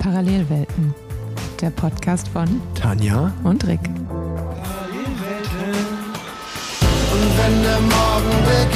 [0.00, 0.92] Parallelwelten,
[1.60, 3.78] der Podcast von Tanja und Rick.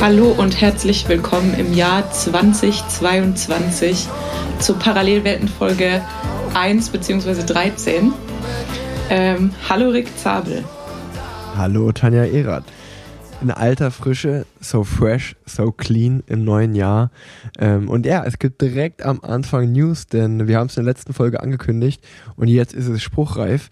[0.00, 4.06] Hallo und herzlich willkommen im Jahr 2022
[4.60, 6.02] zur Parallelwelten Folge
[6.54, 7.42] 1 bzw.
[7.44, 8.12] 13.
[9.10, 10.64] Ähm, hallo Rick Zabel.
[11.56, 12.62] Hallo Tanja Erath.
[13.42, 17.10] In alter Frische, so fresh, so clean im neuen Jahr.
[17.58, 20.92] Ähm, und ja, es gibt direkt am Anfang News, denn wir haben es in der
[20.92, 22.06] letzten Folge angekündigt
[22.36, 23.70] und jetzt ist es spruchreif.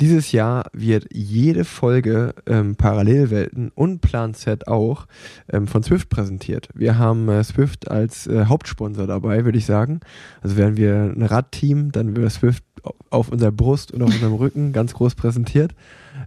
[0.00, 5.06] Dieses Jahr wird jede Folge ähm, Parallelwelten und Plan Z auch
[5.52, 6.68] ähm, von Swift präsentiert.
[6.72, 10.00] Wir haben äh, Swift als äh, Hauptsponsor dabei, würde ich sagen.
[10.40, 12.62] Also wären wir ein Radteam, dann wäre Swift
[13.10, 15.74] auf unserer Brust und auf unserem Rücken ganz groß präsentiert.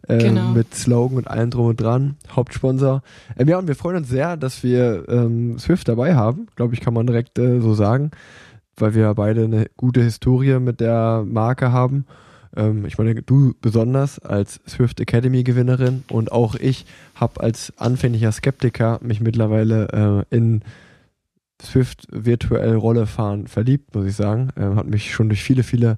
[0.09, 0.49] Ähm, genau.
[0.49, 2.17] Mit Slogan und allem drum und dran.
[2.30, 3.03] Hauptsponsor.
[3.38, 6.47] Ähm, ja, und wir freuen uns sehr, dass wir ähm, Swift dabei haben.
[6.58, 8.11] Glaube ich, kann man direkt äh, so sagen.
[8.75, 12.05] Weil wir beide eine gute Historie mit der Marke haben.
[12.55, 16.85] Ähm, ich meine, du besonders als Swift Academy Gewinnerin und auch ich
[17.16, 20.61] habe als anfänglicher Skeptiker mich mittlerweile äh, in
[21.61, 24.49] Swift virtuell Rolle fahren verliebt, muss ich sagen.
[24.58, 25.97] Ähm, hat mich schon durch viele, viele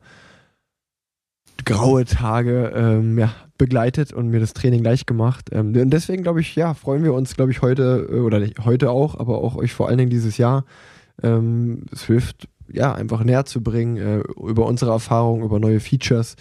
[1.66, 5.50] graue Tage ähm, ja, begleitet und mir das Training leicht gemacht.
[5.52, 8.66] Ähm, und deswegen glaube ich, ja, freuen wir uns, glaube ich, heute äh, oder nicht
[8.66, 10.66] heute auch, aber auch euch vor allen Dingen dieses Jahr
[11.22, 16.36] ähm, Swift ja, einfach näher zu bringen, äh, über unsere Erfahrungen, über neue Features,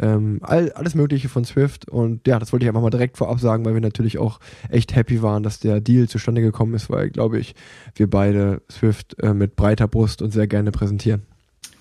[0.00, 1.88] ähm, all, alles Mögliche von Swift.
[1.88, 4.94] Und ja, das wollte ich einfach mal direkt vorab sagen, weil wir natürlich auch echt
[4.94, 7.54] happy waren, dass der Deal zustande gekommen ist, weil, glaube ich,
[7.94, 11.22] wir beide Swift äh, mit breiter Brust und sehr gerne präsentieren.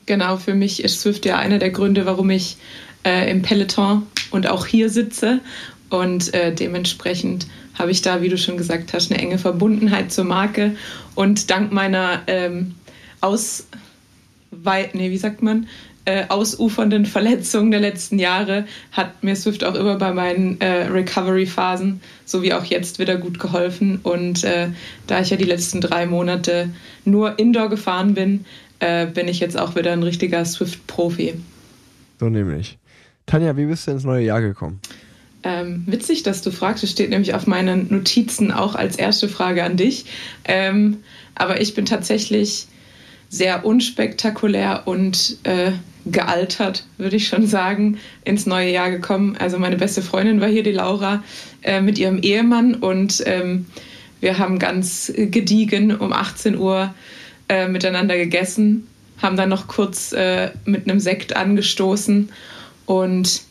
[0.05, 2.58] Genau, für mich ist Swift ja einer der Gründe, warum ich
[3.03, 5.41] äh, im Peloton und auch hier sitze.
[5.89, 7.47] Und äh, dementsprechend
[7.78, 10.75] habe ich da, wie du schon gesagt hast, eine enge Verbundenheit zur Marke.
[11.16, 12.75] Und dank meiner ähm,
[13.22, 13.67] aus
[14.63, 15.68] weit, nee, wie sagt man,
[16.07, 22.00] äh, ausufernden Verletzungen der letzten Jahre hat mir Swift auch immer bei meinen äh, Recovery-Phasen,
[22.23, 24.00] so wie auch jetzt, wieder gut geholfen.
[24.03, 24.69] Und äh,
[25.06, 26.69] da ich ja die letzten drei Monate
[27.03, 28.45] nur Indoor gefahren bin,
[28.79, 31.34] äh, bin ich jetzt auch wieder ein richtiger Swift-Profi.
[32.22, 32.78] So nämlich.
[33.25, 34.79] Tanja, wie bist du ins neue Jahr gekommen?
[35.44, 36.85] Ähm, witzig, dass du fragst.
[36.85, 40.06] Es steht nämlich auf meinen Notizen auch als erste Frage an dich.
[40.45, 40.97] Ähm,
[41.35, 42.68] aber ich bin tatsächlich
[43.29, 45.71] sehr unspektakulär und äh,
[46.05, 49.35] gealtert, würde ich schon sagen, ins neue Jahr gekommen.
[49.38, 51.23] Also meine beste Freundin war hier, die Laura,
[51.63, 53.65] äh, mit ihrem Ehemann und ähm,
[54.19, 56.93] wir haben ganz gediegen um 18 Uhr
[57.49, 58.88] äh, miteinander gegessen,
[59.21, 62.29] haben dann noch kurz äh, mit einem Sekt angestoßen
[62.85, 63.41] und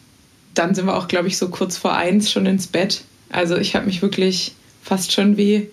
[0.54, 3.02] dann sind wir auch, glaube ich, so kurz vor eins schon ins Bett.
[3.30, 5.68] Also ich habe mich wirklich fast schon wie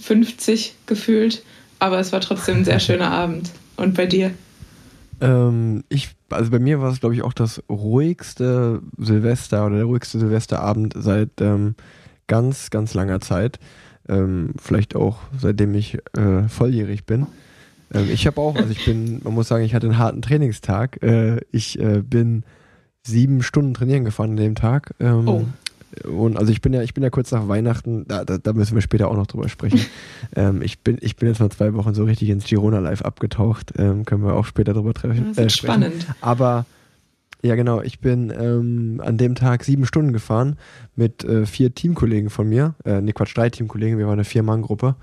[0.00, 1.42] 50 gefühlt
[1.78, 3.50] aber es war trotzdem ein sehr schöner Abend.
[3.76, 4.32] Und bei dir?
[5.20, 9.84] Ähm, ich, also bei mir war es, glaube ich, auch das ruhigste Silvester oder der
[9.84, 11.74] ruhigste Silvesterabend seit ähm,
[12.26, 13.58] ganz, ganz langer Zeit.
[14.08, 17.26] Ähm, vielleicht auch seitdem ich äh, volljährig bin.
[17.92, 21.02] Ähm, ich habe auch, also ich bin, man muss sagen, ich hatte einen harten Trainingstag.
[21.02, 22.44] Äh, ich äh, bin
[23.02, 24.94] sieben Stunden trainieren gefahren an dem Tag.
[25.00, 25.44] Ähm, oh.
[26.04, 28.74] Und also ich bin ja, ich bin ja kurz nach Weihnachten, da, da, da müssen
[28.74, 29.80] wir später auch noch drüber sprechen.
[30.36, 33.72] ähm, ich, bin, ich bin jetzt mal zwei Wochen so richtig ins Girona Live abgetaucht.
[33.76, 35.32] Ähm, können wir auch später drüber treffen.
[35.34, 36.06] Das ist äh, spannend.
[36.20, 36.66] Aber
[37.42, 40.56] ja, genau, ich bin ähm, an dem Tag sieben Stunden gefahren
[40.96, 42.74] mit äh, vier Teamkollegen von mir.
[42.84, 44.96] Äh, ne, Quatsch, drei Teamkollegen, wir waren eine Vier-Mann-Gruppe.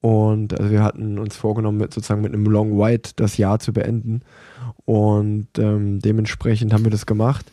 [0.00, 3.72] Und also wir hatten uns vorgenommen, mit, sozusagen mit einem Long White das Jahr zu
[3.72, 4.20] beenden.
[4.84, 7.50] Und ähm, dementsprechend haben wir das gemacht.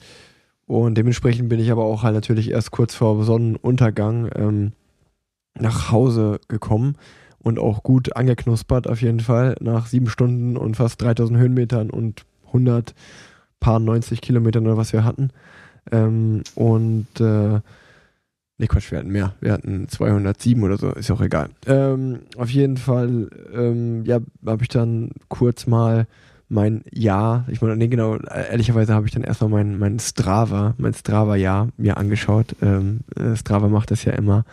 [0.72, 4.72] Und dementsprechend bin ich aber auch halt natürlich erst kurz vor Sonnenuntergang ähm,
[5.60, 6.96] nach Hause gekommen
[7.40, 12.24] und auch gut angeknuspert auf jeden Fall nach sieben Stunden und fast 3000 Höhenmetern und
[12.48, 12.96] 100
[13.60, 15.32] paar 90 Kilometern oder was wir hatten.
[15.92, 19.34] Ähm, und äh, ne Quatsch, wir hatten mehr.
[19.42, 21.50] Wir hatten 207 oder so, ist auch egal.
[21.68, 26.08] Ähm, auf jeden Fall, ähm, ja, habe ich dann kurz mal
[26.52, 30.94] mein Jahr, ich meine, nee, genau, ehrlicherweise habe ich dann erstmal mein, mein Strava, mein
[30.94, 32.58] Strava-Jahr mir angeschaut.
[32.62, 34.44] Ähm, äh, Strava macht das ja immer,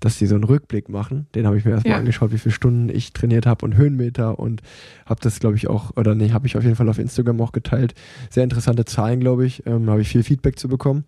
[0.00, 1.28] dass die so einen Rückblick machen.
[1.34, 1.98] Den habe ich mir erstmal ja.
[1.98, 4.60] angeschaut, wie viele Stunden ich trainiert habe und Höhenmeter und
[5.06, 7.52] habe das, glaube ich, auch, oder nee, habe ich auf jeden Fall auf Instagram auch
[7.52, 7.94] geteilt.
[8.28, 9.64] Sehr interessante Zahlen, glaube ich.
[9.66, 11.04] Ähm, habe ich viel Feedback zu bekommen.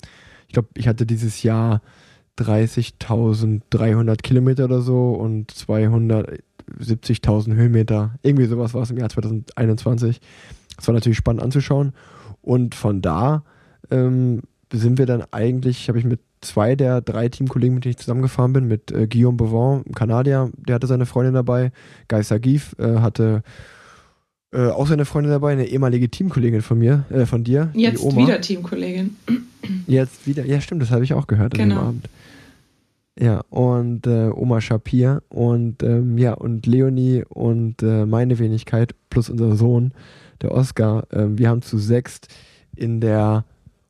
[0.47, 1.83] Ich glaube, ich hatte dieses Jahr
[2.39, 6.39] 30.300 Kilometer oder so und 200,
[6.81, 8.15] 70.000 Höhenmeter.
[8.23, 10.21] Irgendwie sowas war es im Jahr 2021.
[10.77, 11.93] Das war natürlich spannend anzuschauen.
[12.43, 13.43] Und von da
[13.91, 14.43] ähm,
[14.73, 18.53] sind wir dann eigentlich, habe ich mit zwei der drei Teamkollegen, mit denen ich zusammengefahren
[18.53, 21.73] bin, mit äh, Guillaume Bovon, Kanadier, der hatte seine Freundin dabei,
[22.09, 23.43] Guy Sagif äh, hatte
[24.51, 27.71] Äh, auch seine Freundin dabei, eine ehemalige Teamkollegin von mir, äh, von dir.
[27.75, 29.15] Jetzt wieder Teamkollegin.
[29.87, 31.63] Jetzt wieder, ja stimmt, das habe ich auch gehört genau.
[31.63, 31.89] an dem genau.
[31.89, 32.09] Abend.
[33.21, 39.29] Ja, und äh, Oma Shapir und ähm, ja, und Leonie und äh, meine Wenigkeit plus
[39.29, 39.93] unser Sohn,
[40.41, 42.29] der Oscar, äh, wir haben zu sechst
[42.77, 43.45] in der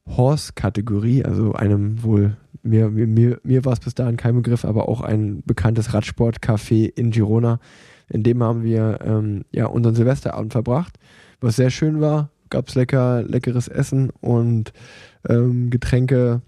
[0.06, 5.02] Horse-Kategorie, also einem wohl, mir, mir, mir war es bis dahin kein Begriff, aber auch
[5.02, 7.60] ein bekanntes Radsportcafé in Girona.
[8.08, 10.98] In dem haben wir ähm, ja, unseren Silvesterabend verbracht,
[11.40, 12.30] was sehr schön war.
[12.48, 14.72] Gab es lecker, leckeres Essen und
[15.28, 16.40] ähm, Getränke.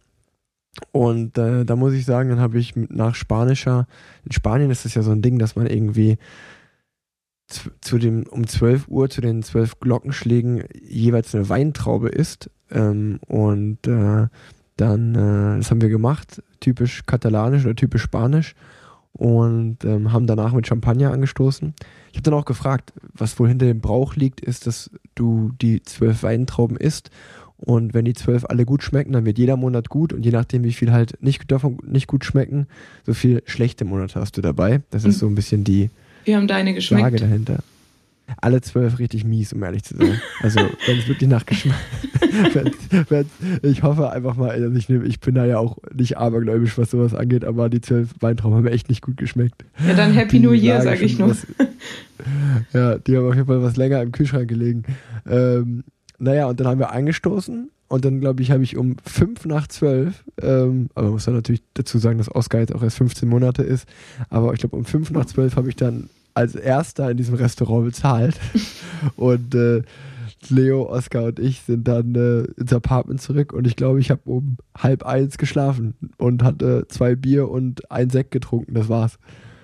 [0.92, 3.86] Und äh, da muss ich sagen, dann habe ich nach spanischer,
[4.24, 6.18] in Spanien ist es ja so ein Ding, dass man irgendwie
[7.80, 12.50] zu dem um 12 Uhr zu den zwölf Glockenschlägen jeweils eine Weintraube isst.
[12.70, 14.28] Ähm, und äh,
[14.76, 18.54] dann, äh, das haben wir gemacht, typisch katalanisch oder typisch spanisch.
[19.12, 21.74] Und ähm, haben danach mit Champagner angestoßen.
[22.12, 25.82] Ich habe dann auch gefragt, was wohl hinter dem Brauch liegt, ist, dass du die
[25.82, 27.10] zwölf Weintrauben isst
[27.60, 30.64] und wenn die zwölf alle gut schmecken, dann wird jeder Monat gut und je nachdem,
[30.64, 32.66] wie viel halt nicht davon nicht gut schmecken,
[33.04, 34.80] so viel schlechte Monate hast du dabei.
[34.90, 35.20] Das ist mhm.
[35.20, 35.90] so ein bisschen die
[36.24, 37.02] Wie haben deine geschmeckt?
[37.02, 37.58] Frage dahinter
[38.40, 40.20] alle zwölf richtig mies, um ehrlich zu sein.
[40.40, 41.76] Also, wenn es wirklich nach Geschmack.
[43.62, 46.90] ich hoffe einfach mal, also ich, nehm, ich bin da ja auch nicht abergläubisch, was
[46.90, 49.64] sowas angeht, aber die zwölf Weintrauben haben echt nicht gut geschmeckt.
[49.86, 51.30] Ja, dann Happy die New Year, sag ich nur.
[51.30, 51.46] Was,
[52.72, 54.84] ja, die haben auf jeden Fall was länger im Kühlschrank gelegen.
[55.28, 55.84] Ähm,
[56.20, 59.66] naja, und dann haben wir angestoßen und dann, glaube ich, habe ich um fünf nach
[59.66, 63.28] zwölf, ähm, aber man muss dann natürlich dazu sagen, dass Oscar jetzt auch erst 15
[63.28, 63.88] Monate ist,
[64.28, 67.86] aber ich glaube, um fünf nach zwölf habe ich dann als erster in diesem Restaurant
[67.86, 68.38] bezahlt.
[69.16, 69.82] und äh,
[70.48, 74.22] Leo, Oskar und ich sind dann äh, ins Apartment zurück und ich glaube, ich habe
[74.24, 78.74] um halb eins geschlafen und hatte zwei Bier und ein Sekt getrunken.
[78.74, 79.18] Das war's.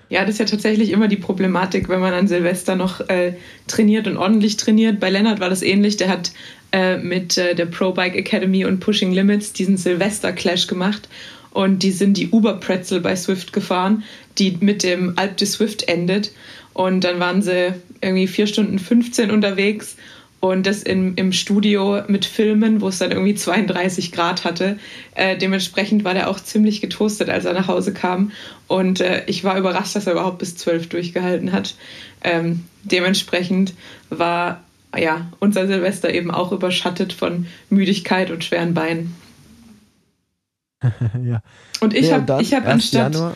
[0.09, 3.33] Ja, das ist ja tatsächlich immer die Problematik, wenn man an Silvester noch äh,
[3.67, 5.01] trainiert und ordentlich trainiert.
[5.01, 5.97] Bei Lennart war das ähnlich.
[5.97, 6.31] Der hat
[6.71, 11.09] äh, mit äh, der Pro Bike Academy und Pushing Limits diesen Silvester-Clash gemacht.
[11.51, 14.03] Und die sind die Uber Pretzel bei Swift gefahren,
[14.37, 16.31] die mit dem Alp de Swift endet.
[16.73, 19.96] Und dann waren sie irgendwie vier Stunden 15 unterwegs
[20.39, 24.77] und das in, im Studio mit Filmen, wo es dann irgendwie 32 Grad hatte.
[25.15, 28.31] Äh, dementsprechend war der auch ziemlich getoastet, als er nach Hause kam.
[28.67, 31.75] Und äh, ich war überrascht, dass er überhaupt bis 12 durchgehalten hat.
[32.23, 33.73] Ähm, dementsprechend
[34.09, 34.63] war
[34.95, 39.15] ja unser Silvester eben auch überschattet von Müdigkeit und schweren Beinen.
[41.23, 41.41] ja.
[41.81, 43.13] Und ich ja, habe hab anstatt.
[43.13, 43.35] Januar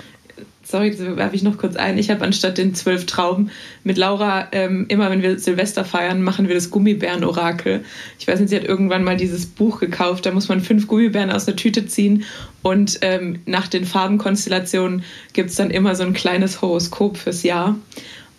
[0.71, 1.97] sorry, das werfe ich noch kurz ein.
[1.97, 3.51] Ich habe anstatt den zwölf Trauben
[3.83, 7.83] mit Laura ähm, immer, wenn wir Silvester feiern, machen wir das Gummibären-Orakel.
[8.17, 10.25] Ich weiß nicht, sie hat irgendwann mal dieses Buch gekauft.
[10.25, 12.23] Da muss man fünf Gummibären aus der Tüte ziehen
[12.63, 15.03] und ähm, nach den Farbenkonstellationen
[15.33, 17.75] gibt es dann immer so ein kleines Horoskop fürs Jahr.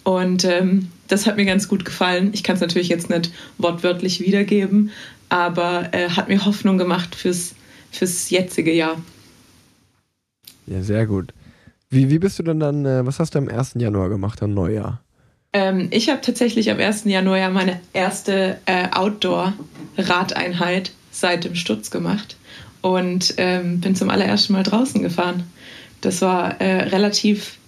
[0.05, 2.31] Und ähm, das hat mir ganz gut gefallen.
[2.33, 4.91] Ich kann es natürlich jetzt nicht wortwörtlich wiedergeben,
[5.29, 7.55] aber äh, hat mir Hoffnung gemacht fürs,
[7.91, 9.01] fürs jetzige Jahr.
[10.67, 11.33] Ja, sehr gut.
[11.93, 13.75] Wie, wie bist du denn dann, äh, was hast du am 1.
[13.77, 15.03] Januar gemacht, am Neujahr?
[15.53, 17.05] Ähm, ich habe tatsächlich am 1.
[17.05, 22.39] Januar meine erste äh, Outdoor-Radeinheit seit dem Sturz gemacht
[22.81, 25.43] und ähm, bin zum allerersten Mal draußen gefahren.
[26.01, 27.59] Das war äh, relativ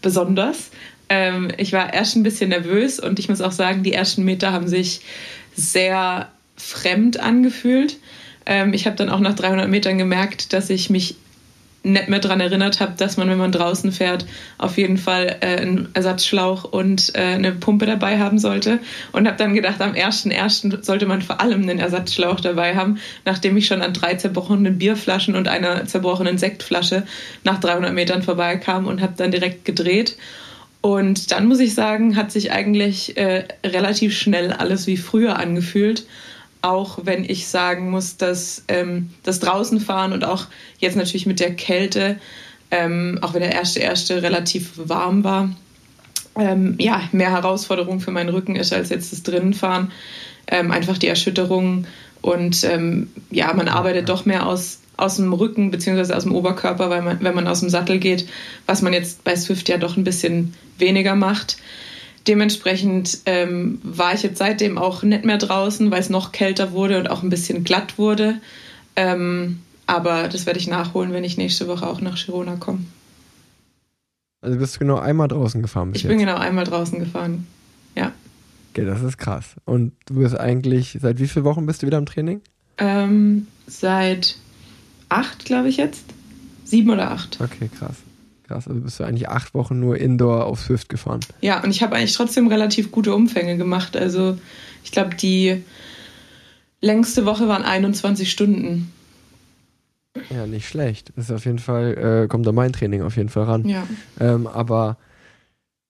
[0.00, 0.70] besonders.
[1.10, 4.50] Ähm, ich war erst ein bisschen nervös und ich muss auch sagen, die ersten Meter
[4.50, 5.02] haben sich
[5.54, 7.98] sehr fremd angefühlt.
[8.46, 11.16] Ähm, ich habe dann auch nach 300 Metern gemerkt, dass ich mich
[11.84, 14.24] nicht mehr daran erinnert habe, dass man, wenn man draußen fährt,
[14.56, 18.80] auf jeden Fall äh, einen Ersatzschlauch und äh, eine Pumpe dabei haben sollte.
[19.12, 20.82] Und habe dann gedacht, am 1.1.
[20.82, 25.36] sollte man vor allem einen Ersatzschlauch dabei haben, nachdem ich schon an drei zerbrochenen Bierflaschen
[25.36, 27.04] und einer zerbrochenen Sektflasche
[27.44, 30.16] nach 300 Metern vorbeikam und habe dann direkt gedreht.
[30.80, 36.04] Und dann muss ich sagen, hat sich eigentlich äh, relativ schnell alles wie früher angefühlt
[36.64, 40.46] auch wenn ich sagen muss, dass ähm, das Draußenfahren und auch
[40.78, 42.18] jetzt natürlich mit der Kälte,
[42.70, 45.50] ähm, auch wenn der erste erste relativ warm war,
[46.36, 49.92] ähm, ja, mehr Herausforderung für meinen Rücken ist als jetzt das Drinnenfahren.
[50.46, 51.86] Ähm, einfach die Erschütterung
[52.20, 56.14] und ähm, ja, man arbeitet doch mehr aus, aus dem Rücken bzw.
[56.14, 58.26] aus dem Oberkörper, weil man, wenn man aus dem Sattel geht,
[58.66, 61.58] was man jetzt bei Swift ja doch ein bisschen weniger macht.
[62.26, 66.98] Dementsprechend ähm, war ich jetzt seitdem auch nicht mehr draußen, weil es noch kälter wurde
[66.98, 68.40] und auch ein bisschen glatt wurde.
[68.96, 72.80] Ähm, aber das werde ich nachholen, wenn ich nächste Woche auch nach Girona komme.
[74.40, 76.10] Also bist du genau einmal draußen gefahren bis Ich jetzt.
[76.10, 77.46] bin genau einmal draußen gefahren.
[77.94, 78.12] Ja.
[78.72, 79.54] Okay, das ist krass.
[79.64, 82.40] Und du bist eigentlich, seit wie vielen Wochen bist du wieder im Training?
[82.78, 84.36] Ähm, seit
[85.08, 86.04] acht, glaube ich jetzt.
[86.64, 87.38] Sieben oder acht.
[87.40, 87.96] Okay, krass.
[88.46, 91.20] Krass, also bist du eigentlich acht Wochen nur Indoor auf Swift gefahren.
[91.40, 93.96] Ja, und ich habe eigentlich trotzdem relativ gute Umfänge gemacht.
[93.96, 94.38] Also
[94.82, 95.62] ich glaube, die
[96.80, 98.92] längste Woche waren 21 Stunden.
[100.30, 101.12] Ja, nicht schlecht.
[101.16, 103.68] Das ist auf jeden Fall, äh, kommt da mein Training auf jeden Fall ran.
[103.68, 103.86] Ja.
[104.20, 104.98] Ähm, aber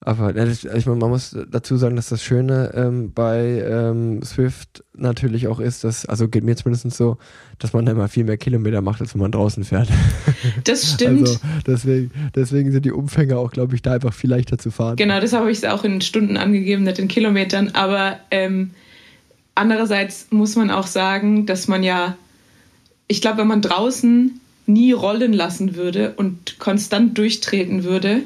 [0.07, 5.49] aber ich meine, man muss dazu sagen, dass das Schöne ähm, bei ähm, Swift natürlich
[5.49, 7.17] auch ist, dass, also geht mir zumindest so,
[7.59, 9.89] dass man immer viel mehr Kilometer macht, als wenn man draußen fährt.
[10.65, 11.21] Das stimmt.
[11.21, 14.97] Also deswegen, deswegen sind die Umfänge auch, glaube ich, da einfach viel leichter zu fahren.
[14.97, 17.71] Genau, das habe ich auch in Stunden angegeben, nicht in Kilometern.
[17.71, 18.71] Aber ähm,
[19.55, 22.17] andererseits muss man auch sagen, dass man ja,
[23.09, 28.23] ich glaube, wenn man draußen nie rollen lassen würde und konstant durchtreten würde,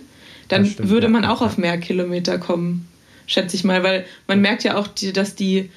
[0.49, 1.33] dann stimmt, würde man ja.
[1.33, 2.89] auch auf mehr Kilometer kommen,
[3.27, 5.71] schätze ich mal, weil man merkt ja auch, dass die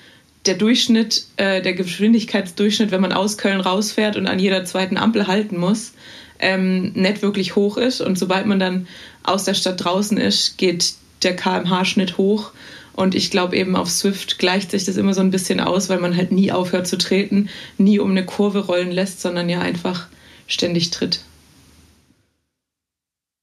[0.45, 5.27] der Durchschnitt, äh, der Geschwindigkeitsdurchschnitt, wenn man aus Köln rausfährt und an jeder zweiten Ampel
[5.27, 5.93] halten muss,
[6.39, 8.01] ähm, nicht wirklich hoch ist.
[8.01, 8.87] Und sobald man dann
[9.23, 12.51] aus der Stadt draußen ist, geht der kmh-Schnitt hoch.
[12.93, 15.99] Und ich glaube eben auf Swift gleicht sich das immer so ein bisschen aus, weil
[15.99, 20.07] man halt nie aufhört zu treten, nie um eine Kurve rollen lässt, sondern ja einfach
[20.47, 21.21] ständig tritt.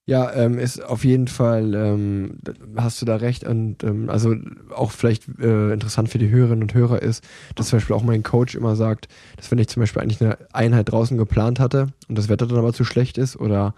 [0.09, 2.39] Ja, ähm, ist auf jeden Fall, ähm,
[2.79, 3.45] hast du da recht.
[3.45, 4.35] Und ähm, also
[4.75, 7.23] auch vielleicht äh, interessant für die Hörerinnen und Hörer ist,
[7.57, 10.39] dass zum Beispiel auch mein Coach immer sagt, dass wenn ich zum Beispiel eigentlich eine
[10.51, 13.75] Einheit draußen geplant hatte und das Wetter dann aber zu schlecht ist oder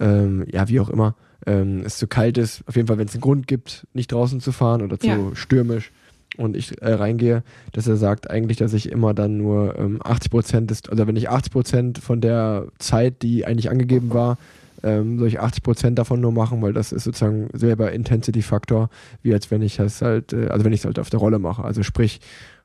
[0.00, 1.14] ähm, ja, wie auch immer,
[1.46, 4.40] ähm, es zu kalt ist, auf jeden Fall, wenn es einen Grund gibt, nicht draußen
[4.40, 5.18] zu fahren oder zu ja.
[5.34, 5.92] stürmisch
[6.36, 10.32] und ich äh, reingehe, dass er sagt eigentlich, dass ich immer dann nur ähm, 80
[10.32, 14.36] Prozent ist, also wenn ich 80 Prozent von der Zeit, die eigentlich angegeben war,
[14.84, 18.90] ähm, soll ich 80 Prozent davon nur machen, weil das ist sozusagen selber Intensity-Faktor,
[19.22, 21.38] wie als wenn ich es halt, äh, also wenn ich es halt auf der Rolle
[21.38, 21.64] mache.
[21.64, 22.20] Also sprich,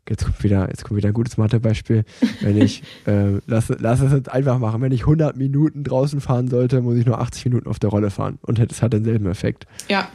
[0.08, 2.04] jetzt kommt wieder, jetzt kommt wieder ein gutes Mathebeispiel.
[2.42, 4.82] Wenn ich, äh, lass, lass es jetzt einfach machen.
[4.82, 8.12] Wenn ich 100 Minuten draußen fahren sollte, muss ich nur 80 Minuten auf der Rolle
[8.12, 8.38] fahren.
[8.42, 9.66] Und es hat denselben Effekt.
[9.90, 10.08] Ja.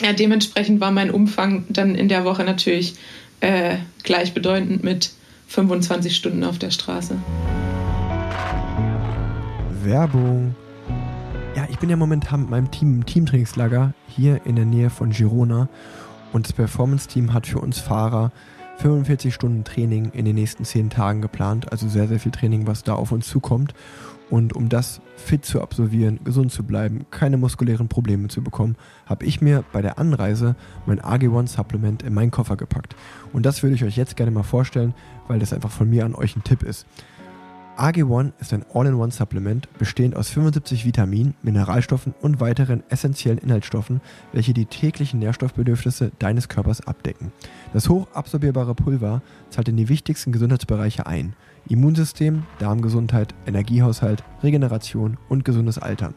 [0.00, 2.94] Ja, dementsprechend war mein Umfang dann in der Woche natürlich
[3.40, 5.12] äh, gleichbedeutend mit
[5.48, 7.16] 25 Stunden auf der Straße.
[9.82, 10.54] Werbung.
[11.56, 15.10] Ja, ich bin ja momentan mit meinem Team im Teamtrainingslager hier in der Nähe von
[15.10, 15.68] Girona
[16.32, 18.30] und das Performance-Team hat für uns Fahrer
[18.78, 22.84] 45 Stunden Training in den nächsten 10 Tagen geplant, also sehr, sehr viel Training, was
[22.84, 23.74] da auf uns zukommt.
[24.30, 29.26] Und um das fit zu absolvieren, gesund zu bleiben, keine muskulären Probleme zu bekommen, habe
[29.26, 30.54] ich mir bei der Anreise
[30.86, 32.94] mein AG1-Supplement in meinen Koffer gepackt.
[33.32, 34.94] Und das würde ich euch jetzt gerne mal vorstellen,
[35.26, 36.86] weil das einfach von mir an euch ein Tipp ist.
[37.80, 44.02] AG1 ist ein All-in-One-Supplement bestehend aus 75 Vitaminen, Mineralstoffen und weiteren essentiellen Inhaltsstoffen,
[44.34, 47.32] welche die täglichen Nährstoffbedürfnisse deines Körpers abdecken.
[47.72, 51.34] Das hochabsorbierbare Pulver zahlt in die wichtigsten Gesundheitsbereiche ein.
[51.70, 56.14] Immunsystem, Darmgesundheit, Energiehaushalt, Regeneration und gesundes Altern.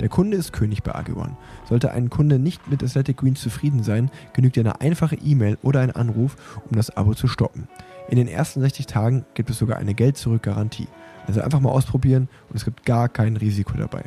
[0.00, 1.30] Der Kunde ist König bei AG1.
[1.66, 5.92] Sollte ein Kunde nicht mit Athletic Greens zufrieden sein, genügt eine einfache E-Mail oder ein
[5.92, 6.36] Anruf,
[6.68, 7.68] um das Abo zu stoppen.
[8.08, 10.86] In den ersten 60 Tagen gibt es sogar eine Geld-Zurück-Garantie.
[11.26, 14.04] Also einfach mal ausprobieren und es gibt gar kein Risiko dabei.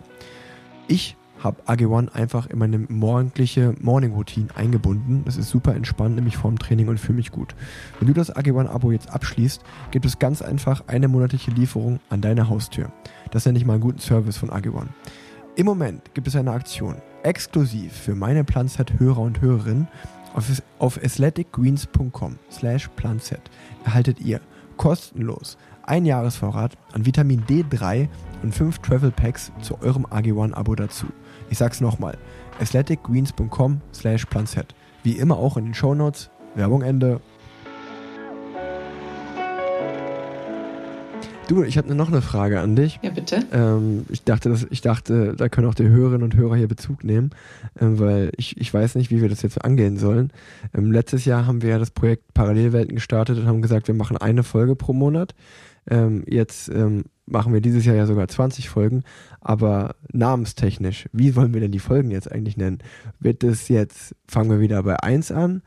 [0.88, 5.24] Ich habe AG1 einfach in meine morgendliche Morning Routine eingebunden.
[5.26, 7.56] Das ist super entspannt, nämlich vorm Training und fühle mich gut.
[8.00, 9.62] Wenn du das AG1-Abo jetzt abschließt,
[9.92, 12.92] gibt es ganz einfach eine monatliche Lieferung an deine Haustür.
[13.32, 14.88] Das nenne ich mal einen guten Service von AG1.
[15.56, 19.88] Im Moment gibt es eine Aktion exklusiv für meine Planset-Hörer und Hörerinnen.
[20.78, 23.42] Auf, athleticgreens.com slash planset
[23.84, 24.40] erhaltet ihr
[24.78, 25.58] kostenlos
[25.90, 28.08] ein Jahresvorrat an Vitamin D3
[28.44, 31.08] und 5 Travel Packs zu eurem AG1-Abo dazu.
[31.50, 32.18] Ich sag's nochmal,
[32.62, 34.76] athleticgreens.com slash planset.
[35.04, 36.30] Wie immer auch in den Shownotes.
[36.56, 37.20] Werbung Ende.
[41.48, 43.00] Du, ich habe noch eine Frage an dich.
[43.02, 43.44] Ja, bitte.
[43.52, 47.04] Ähm, ich, dachte, dass, ich dachte, da können auch die Hörerinnen und Hörer hier Bezug
[47.04, 47.32] nehmen,
[47.82, 50.32] ähm, weil ich, ich weiß nicht, wie wir das jetzt angehen sollen.
[50.76, 54.18] Ähm, letztes Jahr haben wir ja das Projekt Parallelwelten gestartet und haben gesagt, wir machen
[54.18, 55.34] eine Folge pro Monat.
[55.90, 59.04] Ähm, jetzt ähm, machen wir dieses Jahr ja sogar 20 Folgen,
[59.42, 62.80] aber namenstechnisch, wie wollen wir denn die Folgen jetzt eigentlich nennen?
[63.20, 65.62] Wird es jetzt, fangen wir wieder bei 1 an?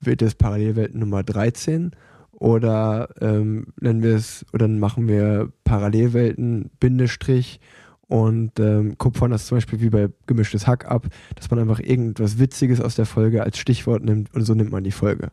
[0.00, 1.92] Wird es Parallelwelten Nummer 13?
[2.32, 7.58] Oder ähm, nennen wir es, oder machen wir Parallelwelten, Bindestrich
[8.06, 12.38] und ähm, kupfern das zum Beispiel wie bei gemischtes Hack ab, dass man einfach irgendwas
[12.38, 15.30] Witziges aus der Folge als Stichwort nimmt und so nimmt man die Folge.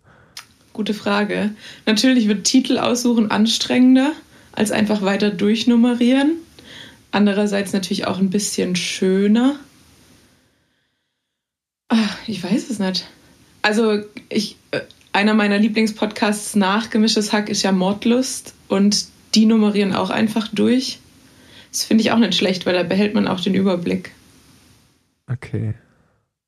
[0.73, 1.51] Gute Frage.
[1.85, 4.11] Natürlich wird Titel aussuchen anstrengender
[4.55, 6.37] als einfach weiter durchnummerieren.
[7.11, 9.59] Andererseits natürlich auch ein bisschen schöner.
[11.87, 13.05] Ach, ich weiß es nicht.
[13.61, 14.81] Also, ich, äh,
[15.13, 20.99] einer meiner Lieblingspodcasts nach Gemischtes Hack ist ja Mordlust und die nummerieren auch einfach durch.
[21.71, 24.11] Das finde ich auch nicht schlecht, weil da behält man auch den Überblick.
[25.31, 25.73] Okay.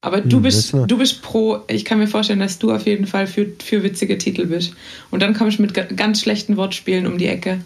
[0.01, 3.07] Aber du, hm, bist, du bist pro, ich kann mir vorstellen, dass du auf jeden
[3.07, 4.73] Fall für, für witzige Titel bist.
[5.11, 7.59] Und dann komme ich mit ganz schlechten Wortspielen um die Ecke.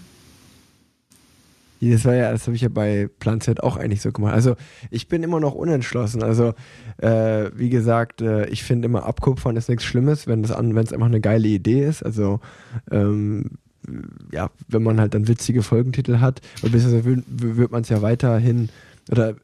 [1.82, 4.34] Das war ja, das habe ich ja bei Plan Z auch eigentlich so gemacht.
[4.34, 4.56] Also
[4.92, 6.22] ich bin immer noch unentschlossen.
[6.22, 6.54] Also
[6.98, 11.22] äh, wie gesagt, äh, ich finde immer Abkupfern ist nichts Schlimmes, wenn es einfach eine
[11.22, 12.04] geile Idee ist.
[12.04, 12.40] Also
[12.92, 13.58] ähm,
[14.32, 18.70] ja, wenn man halt dann witzige Folgentitel hat, beziehungsweise wird, wird man es ja weiterhin
[19.10, 19.36] oder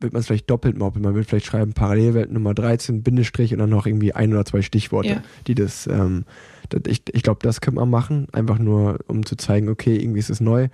[0.00, 1.04] wird man es vielleicht doppelt moppeln.
[1.04, 4.62] Man wird vielleicht schreiben Parallelwelt Nummer 13, Bindestrich und dann noch irgendwie ein oder zwei
[4.62, 5.22] Stichworte, ja.
[5.46, 6.24] die das, ähm,
[6.70, 10.20] das ich, ich glaube, das könnte man machen, einfach nur, um zu zeigen, okay, irgendwie
[10.20, 10.68] ist es neu.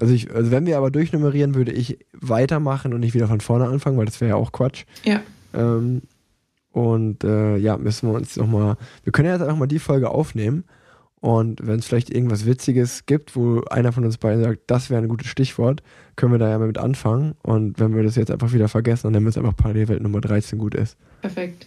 [0.00, 3.66] Also, ich, also wenn wir aber durchnummerieren, würde ich weitermachen und nicht wieder von vorne
[3.66, 4.84] anfangen, weil das wäre ja auch Quatsch.
[5.04, 5.20] Ja.
[5.54, 6.02] Ähm,
[6.72, 10.10] und äh, ja, müssen wir uns nochmal, wir können ja jetzt einfach mal die Folge
[10.10, 10.64] aufnehmen
[11.20, 15.02] und wenn es vielleicht irgendwas Witziges gibt, wo einer von uns beiden sagt, das wäre
[15.02, 15.82] ein gutes Stichwort,
[16.16, 17.34] können wir da ja mal mit anfangen.
[17.42, 20.20] Und wenn wir das jetzt einfach wieder vergessen, dann nennen wir es einfach Parallelwelt Nummer
[20.20, 20.96] 13 gut ist.
[21.20, 21.66] Perfekt.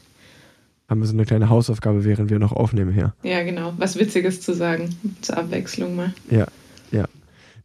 [0.87, 3.13] Haben wir so eine kleine Hausaufgabe, während wir noch aufnehmen hier.
[3.23, 3.73] Ja, genau.
[3.77, 4.89] Was Witziges zu sagen.
[5.21, 6.13] Zur Abwechslung mal.
[6.29, 6.47] Ja.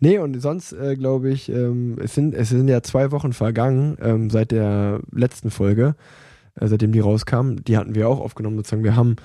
[0.00, 3.96] Nee, und sonst äh, glaube ich, ähm, es, sind, es sind ja zwei Wochen vergangen
[4.00, 5.94] ähm, seit der letzten Folge,
[6.54, 7.56] äh, seitdem die rauskam.
[7.66, 8.84] Die hatten wir auch aufgenommen, sozusagen.
[8.84, 9.16] Wir haben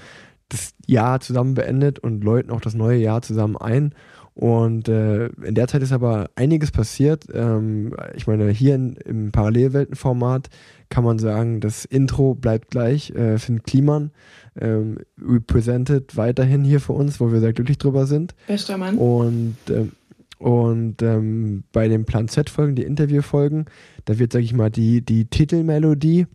[0.49, 3.93] das Jahr zusammen beendet und läuten auch das neue Jahr zusammen ein.
[4.33, 7.25] Und äh, in der Zeit ist aber einiges passiert.
[7.33, 10.49] Ähm, ich meine, hier in, im Parallelweltenformat
[10.89, 13.11] kann man sagen, das Intro bleibt gleich.
[13.11, 14.11] Äh, Finn Kliman
[14.59, 18.33] ähm, represented weiterhin hier für uns, wo wir sehr glücklich drüber sind.
[18.47, 18.97] Bester Mann.
[18.97, 19.91] Und, ähm,
[20.41, 23.65] und ähm, bei den Plan Z-Folgen, die Interviewfolgen,
[24.05, 26.25] da wird, sag ich mal, die, die Titelmelodie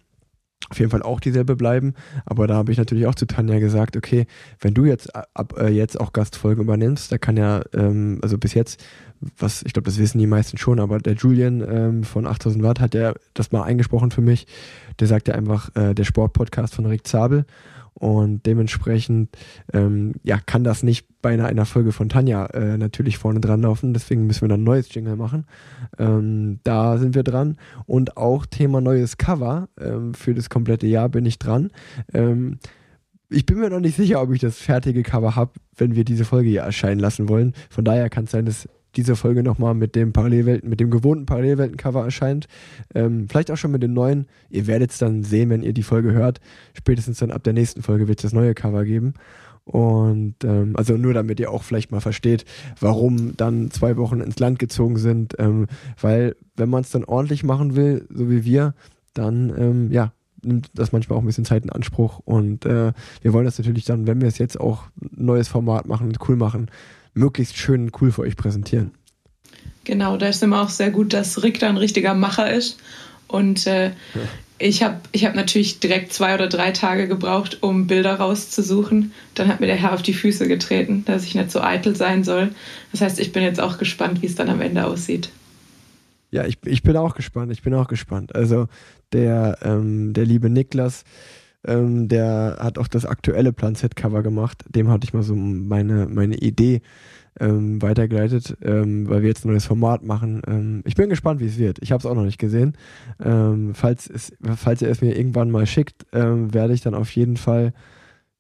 [0.70, 1.94] auf jeden Fall auch dieselbe bleiben.
[2.25, 4.26] Aber da habe ich natürlich auch zu Tanja gesagt, okay,
[4.60, 8.54] wenn du jetzt ab äh, jetzt auch Gastfolgen übernimmst, da kann ja, ähm, also bis
[8.54, 8.84] jetzt,
[9.38, 12.80] was ich glaube, das wissen die meisten schon, aber der Julian ähm, von 8000 Watt
[12.80, 14.46] hat ja das mal eingesprochen für mich.
[15.00, 17.44] Der sagt ja einfach, äh, der Sportpodcast von Rick Zabel.
[17.98, 19.37] Und dementsprechend
[19.72, 23.62] ähm, ja, kann das nicht bei einer, einer Folge von Tanja äh, natürlich vorne dran
[23.62, 23.94] laufen.
[23.94, 25.46] Deswegen müssen wir dann ein neues Jingle machen.
[25.98, 27.56] Ähm, da sind wir dran.
[27.87, 29.68] Und auch Thema neues Cover.
[29.80, 31.70] Ähm, für das komplette Jahr bin ich dran.
[32.12, 32.59] Ähm,
[33.30, 36.24] ich bin mir noch nicht sicher, ob ich das fertige Cover habe, wenn wir diese
[36.24, 37.54] Folge hier erscheinen lassen wollen.
[37.70, 41.26] Von daher kann es sein, dass diese Folge nochmal mit dem Parallelwelten, mit dem gewohnten
[41.26, 42.48] Parallelwelten-Cover erscheint.
[42.94, 44.26] Ähm, vielleicht auch schon mit dem neuen.
[44.50, 46.40] Ihr werdet es dann sehen, wenn ihr die Folge hört.
[46.74, 49.14] Spätestens dann ab der nächsten Folge wird es das neue Cover geben.
[49.64, 52.44] Und ähm, also nur damit ihr auch vielleicht mal versteht,
[52.78, 55.35] warum dann zwei Wochen ins Land gezogen sind.
[55.38, 55.66] Ähm,
[56.00, 58.74] weil wenn man es dann ordentlich machen will, so wie wir,
[59.12, 62.20] dann ähm, ja, nimmt das manchmal auch ein bisschen Zeit in Anspruch.
[62.24, 65.87] Und äh, wir wollen das natürlich dann, wenn wir es jetzt auch ein neues Format
[65.87, 66.70] machen cool machen,
[67.16, 68.92] möglichst schön und cool für euch präsentieren.
[69.85, 72.79] Genau, da ist immer auch sehr gut, dass Rick da ein richtiger Macher ist.
[73.29, 73.94] Und äh, ja.
[74.59, 79.12] ich habe ich hab natürlich direkt zwei oder drei Tage gebraucht, um Bilder rauszusuchen.
[79.35, 82.24] Dann hat mir der Herr auf die Füße getreten, dass ich nicht so eitel sein
[82.24, 82.50] soll.
[82.92, 85.31] Das heißt, ich bin jetzt auch gespannt, wie es dann am Ende aussieht.
[86.31, 87.52] Ja, ich, ich bin auch gespannt.
[87.52, 88.35] Ich bin auch gespannt.
[88.35, 88.66] Also
[89.12, 91.05] der, ähm, der liebe Niklas,
[91.66, 94.64] ähm, der hat auch das aktuelle Plan Z-Cover gemacht.
[94.68, 96.83] Dem hatte ich mal so meine, meine Idee
[97.38, 100.42] ähm, weitergeleitet, ähm, weil wir jetzt ein neues Format machen.
[100.46, 101.79] Ähm, ich bin gespannt, wie es wird.
[101.83, 102.76] Ich habe es auch noch nicht gesehen.
[103.22, 107.11] Ähm, falls, es, falls er es mir irgendwann mal schickt, ähm, werde ich dann auf
[107.11, 107.72] jeden Fall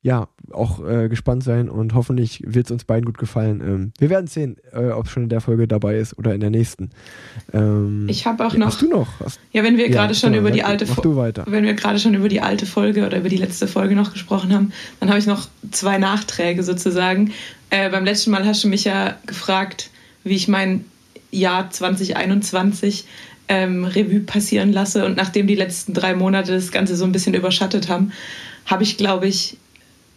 [0.06, 3.60] ja, auch äh, gespannt sein und hoffentlich wird es uns beiden gut gefallen.
[3.60, 6.38] Ähm, wir werden sehen, äh, ob es schon in der Folge dabei ist oder in
[6.38, 6.90] der nächsten.
[7.52, 8.68] Ähm, ich habe auch noch.
[8.68, 9.08] Hast du noch?
[9.18, 11.42] Hast, ja, wenn wir gerade schon über die alte Folge.
[11.46, 14.54] Wenn wir gerade schon über die alte Folge oder über die letzte Folge noch gesprochen
[14.54, 17.32] haben, dann habe ich noch zwei Nachträge sozusagen.
[17.70, 19.90] Äh, beim letzten Mal hast du mich ja gefragt,
[20.22, 20.84] wie ich mein
[21.32, 23.06] Jahr 2021
[23.48, 25.04] ähm, Revue passieren lasse.
[25.04, 28.12] Und nachdem die letzten drei Monate das Ganze so ein bisschen überschattet haben,
[28.66, 29.56] habe ich, glaube ich,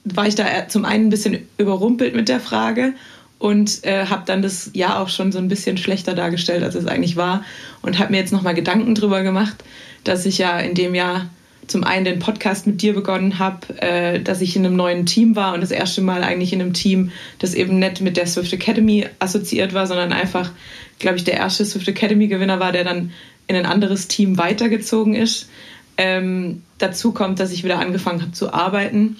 [0.03, 2.93] war ich da zum einen ein bisschen überrumpelt mit der Frage
[3.37, 6.87] und äh, habe dann das Jahr auch schon so ein bisschen schlechter dargestellt, als es
[6.87, 7.43] eigentlich war
[7.81, 9.63] und habe mir jetzt nochmal Gedanken drüber gemacht,
[10.03, 11.29] dass ich ja in dem Jahr
[11.67, 15.35] zum einen den Podcast mit dir begonnen habe, äh, dass ich in einem neuen Team
[15.35, 18.51] war und das erste Mal eigentlich in einem Team, das eben nicht mit der Swift
[18.51, 20.51] Academy assoziiert war, sondern einfach,
[20.97, 23.11] glaube ich, der erste Swift Academy Gewinner war, der dann
[23.47, 25.49] in ein anderes Team weitergezogen ist.
[25.97, 29.17] Ähm, dazu kommt, dass ich wieder angefangen habe zu arbeiten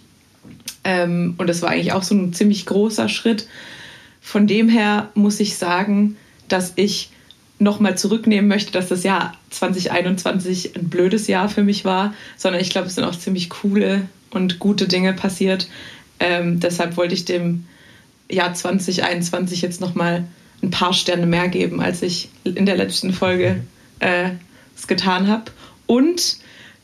[0.90, 3.48] ähm, und das war eigentlich auch so ein ziemlich großer Schritt.
[4.22, 7.12] Von dem her muss ich sagen, dass ich
[7.60, 12.72] nochmal zurücknehmen möchte, dass das Jahr 2021 ein blödes Jahr für mich war, sondern ich
[12.72, 15.68] glaube, es sind auch ziemlich coole und gute Dinge passiert.
[16.20, 17.68] Ähm, deshalb wollte ich dem
[18.32, 20.26] Jahr 2021 jetzt nochmal
[20.64, 23.62] ein paar Sterne mehr geben, als ich in der letzten Folge
[24.00, 24.32] äh,
[24.76, 25.52] es getan habe.
[25.86, 26.38] Und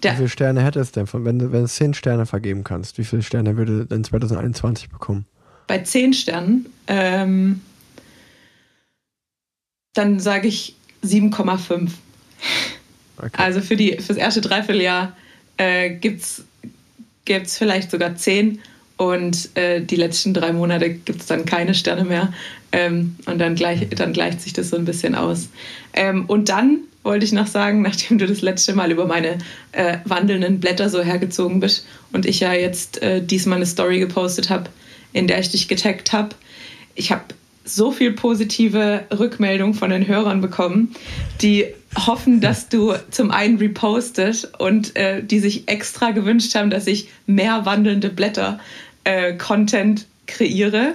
[0.06, 2.64] Der, wie viele Sterne hätte es denn, von, wenn, du, wenn du zehn Sterne vergeben
[2.64, 2.98] kannst?
[2.98, 5.26] Wie viele Sterne würde denn 2021 bekommen?
[5.68, 7.62] Bei zehn Sternen, ähm,
[9.94, 11.90] dann sage ich 7,5.
[13.18, 13.30] Okay.
[13.34, 15.16] Also für, die, das erste Dreivierteljahr
[15.58, 18.60] äh, gibt es vielleicht sogar 10
[18.98, 22.34] und äh, die letzten drei Monate gibt es dann keine Sterne mehr.
[22.72, 25.50] Ähm, und dann, gleich, dann gleicht sich das so ein bisschen aus.
[25.94, 29.38] Ähm, und dann wollte ich noch sagen, nachdem du das letzte Mal über meine
[29.72, 34.50] äh, wandelnden Blätter so hergezogen bist und ich ja jetzt äh, diesmal eine Story gepostet
[34.50, 34.70] habe,
[35.14, 36.36] in der ich dich getaggt habe,
[36.96, 37.24] ich habe
[37.64, 40.96] so viel positive Rückmeldung von den Hörern bekommen,
[41.42, 41.66] die
[41.96, 47.10] hoffen, dass du zum einen repostest und äh, die sich extra gewünscht haben, dass ich
[47.26, 48.60] mehr wandelnde Blätter
[49.04, 50.94] äh, Content kreiere.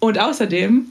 [0.00, 0.86] Und außerdem,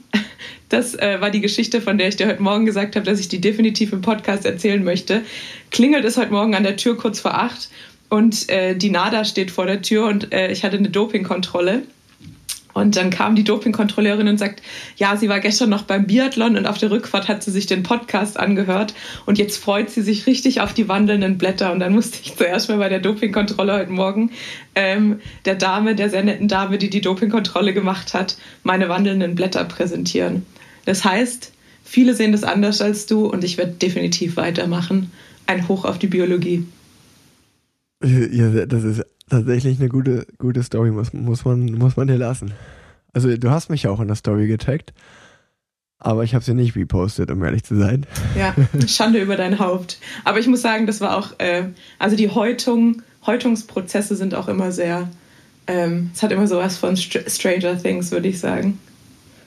[0.70, 3.28] das äh, war die Geschichte, von der ich dir heute Morgen gesagt habe, dass ich
[3.28, 5.22] die definitiv im Podcast erzählen möchte,
[5.70, 7.68] klingelt es heute Morgen an der Tür kurz vor acht
[8.08, 11.82] und äh, die NADA steht vor der Tür und äh, ich hatte eine Dopingkontrolle.
[12.72, 14.62] Und dann kam die Dopingkontrolleurin und sagt,
[14.96, 17.82] ja, sie war gestern noch beim Biathlon und auf der Rückfahrt hat sie sich den
[17.82, 18.94] Podcast angehört
[19.26, 21.72] und jetzt freut sie sich richtig auf die wandelnden Blätter.
[21.72, 24.30] Und dann musste ich zuerst mal bei der Dopingkontrolle heute Morgen
[24.76, 29.64] ähm, der Dame, der sehr netten Dame, die die Dopingkontrolle gemacht hat, meine wandelnden Blätter
[29.64, 30.46] präsentieren.
[30.90, 31.52] Das heißt,
[31.84, 35.12] viele sehen das anders als du und ich werde definitiv weitermachen.
[35.46, 36.66] Ein Hoch auf die Biologie.
[38.02, 42.54] Ja, das ist tatsächlich eine gute, gute Story, muss, muss, man, muss man dir lassen.
[43.12, 44.92] Also du hast mich ja auch in der Story getaggt,
[46.00, 48.04] aber ich habe sie nicht repostet, um ehrlich zu sein.
[48.36, 48.52] Ja,
[48.88, 50.00] Schande über dein Haupt.
[50.24, 51.66] Aber ich muss sagen, das war auch, äh,
[52.00, 55.08] also die Häutung, Häutungsprozesse sind auch immer sehr,
[55.68, 58.80] ähm, es hat immer sowas von Str Stranger Things, würde ich sagen.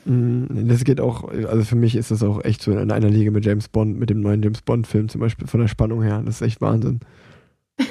[0.06, 3.32] Mm, das geht auch, also für mich ist das auch echt so in einer Liga
[3.32, 6.22] mit James Bond, mit dem neuen James Bond-Film zum Beispiel, von der Spannung her.
[6.26, 7.00] Das ist echt Wahnsinn.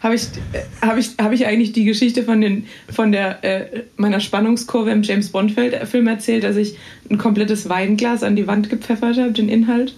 [0.00, 3.84] Habe ich, äh, hab ich, hab ich eigentlich die Geschichte von, den, von der, äh,
[3.96, 6.76] meiner Spannungskurve im James Bond-Film erzählt, dass ich
[7.10, 9.94] ein komplettes Weinglas an die Wand gepfeffert habe, den Inhalt?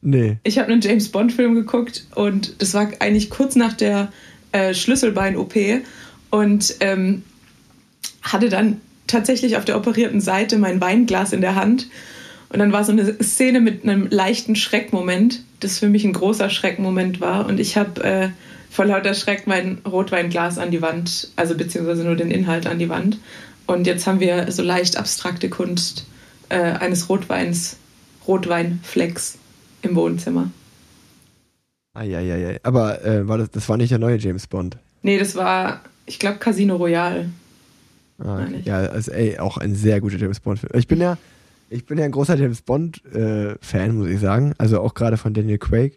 [0.00, 0.36] Nee.
[0.44, 4.12] Ich habe einen James Bond-Film geguckt und das war eigentlich kurz nach der
[4.52, 5.54] äh, Schlüsselbein-OP
[6.30, 7.22] und ähm,
[8.22, 11.88] hatte dann tatsächlich auf der operierten Seite mein Weinglas in der Hand.
[12.50, 16.48] Und dann war so eine Szene mit einem leichten Schreckmoment, das für mich ein großer
[16.48, 17.46] Schreckmoment war.
[17.46, 18.28] Und ich habe äh,
[18.70, 22.88] vor lauter Schreck mein Rotweinglas an die Wand, also beziehungsweise nur den Inhalt an die
[22.88, 23.18] Wand.
[23.66, 26.06] Und jetzt haben wir so leicht abstrakte Kunst
[26.48, 27.76] äh, eines Rotweins,
[28.26, 29.38] Rotweinflecks
[29.82, 30.50] im Wohnzimmer.
[31.92, 32.60] Eieiei.
[32.62, 34.78] Aber äh, war das, das war nicht der neue James Bond?
[35.02, 37.28] Nee, das war, ich glaube, Casino Royale.
[38.18, 38.46] Ah.
[38.64, 40.72] Ja, also ey, auch ein sehr guter James Bond-Film.
[40.74, 41.16] Ich bin ja,
[41.70, 44.54] ich bin ja ein großer James Bond-Fan, äh, muss ich sagen.
[44.58, 45.96] Also auch gerade von Daniel Craig.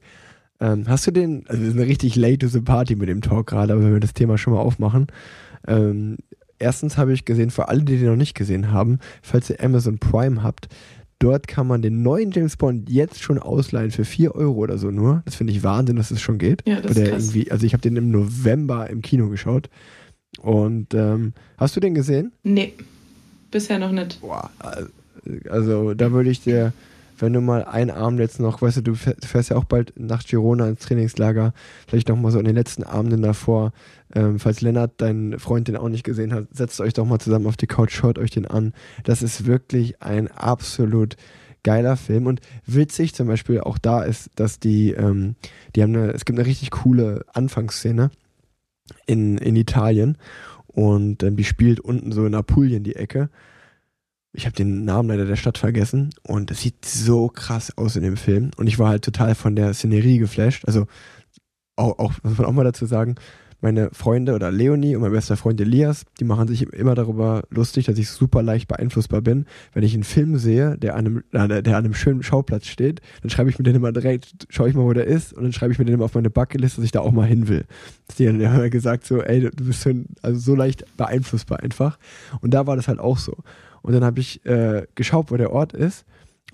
[0.59, 3.47] Ähm, hast du den, also wir sind richtig late to the party mit dem Talk
[3.47, 5.07] gerade, aber wenn wir das Thema schon mal aufmachen.
[5.67, 6.17] Ähm,
[6.59, 9.97] erstens habe ich gesehen, für alle, die den noch nicht gesehen haben, falls ihr Amazon
[9.97, 10.67] Prime habt,
[11.17, 14.91] dort kann man den neuen James Bond jetzt schon ausleihen für 4 Euro oder so
[14.91, 15.23] nur.
[15.25, 16.67] Das finde ich Wahnsinn, dass es das schon geht.
[16.67, 17.33] Ja, das ist krass.
[17.49, 19.69] Also ich habe den im November im Kino geschaut.
[20.41, 22.31] Und ähm, hast du den gesehen?
[22.43, 22.73] Nee,
[23.51, 24.21] bisher noch nicht.
[24.21, 24.49] Boah,
[25.49, 26.73] also da würde ich dir
[27.21, 30.23] wenn du mal einen Abend jetzt noch, weißt du, du fährst ja auch bald nach
[30.23, 31.53] Girona ins Trainingslager,
[31.87, 33.73] vielleicht noch mal so in den letzten Abenden davor,
[34.13, 37.47] ähm, falls Lennart, dein Freund, den auch nicht gesehen hat, setzt euch doch mal zusammen
[37.47, 38.73] auf die Couch, schaut euch den an.
[39.03, 41.15] Das ist wirklich ein absolut
[41.63, 45.35] geiler Film und witzig zum Beispiel auch da ist, dass die, ähm,
[45.75, 48.09] die haben eine, es gibt eine richtig coole Anfangsszene
[49.05, 50.17] in, in Italien.
[50.67, 53.29] Und ähm, die spielt unten so in Apulien die Ecke.
[54.33, 56.11] Ich habe den Namen leider der Stadt vergessen.
[56.23, 58.51] Und es sieht so krass aus in dem Film.
[58.57, 60.65] Und ich war halt total von der Szenerie geflasht.
[60.65, 60.87] Also
[61.75, 63.15] auch, auch muss man auch mal dazu sagen,
[63.61, 67.85] meine Freunde oder Leonie und mein bester Freund Elias, die machen sich immer darüber lustig,
[67.85, 69.45] dass ich super leicht beeinflussbar bin.
[69.73, 73.29] Wenn ich einen Film sehe, der an einem, der an einem schönen Schauplatz steht, dann
[73.29, 75.71] schreibe ich mir den immer direkt, schaue ich mal, wo der ist und dann schreibe
[75.73, 77.65] ich mir den immer auf meine Bucketlist, dass ich da auch mal hin will.
[78.17, 81.99] Die haben ja gesagt so, ey, du bist so, also so leicht beeinflussbar einfach.
[82.41, 83.37] Und da war das halt auch so.
[83.83, 86.05] Und dann habe ich äh, geschaut, wo der Ort ist.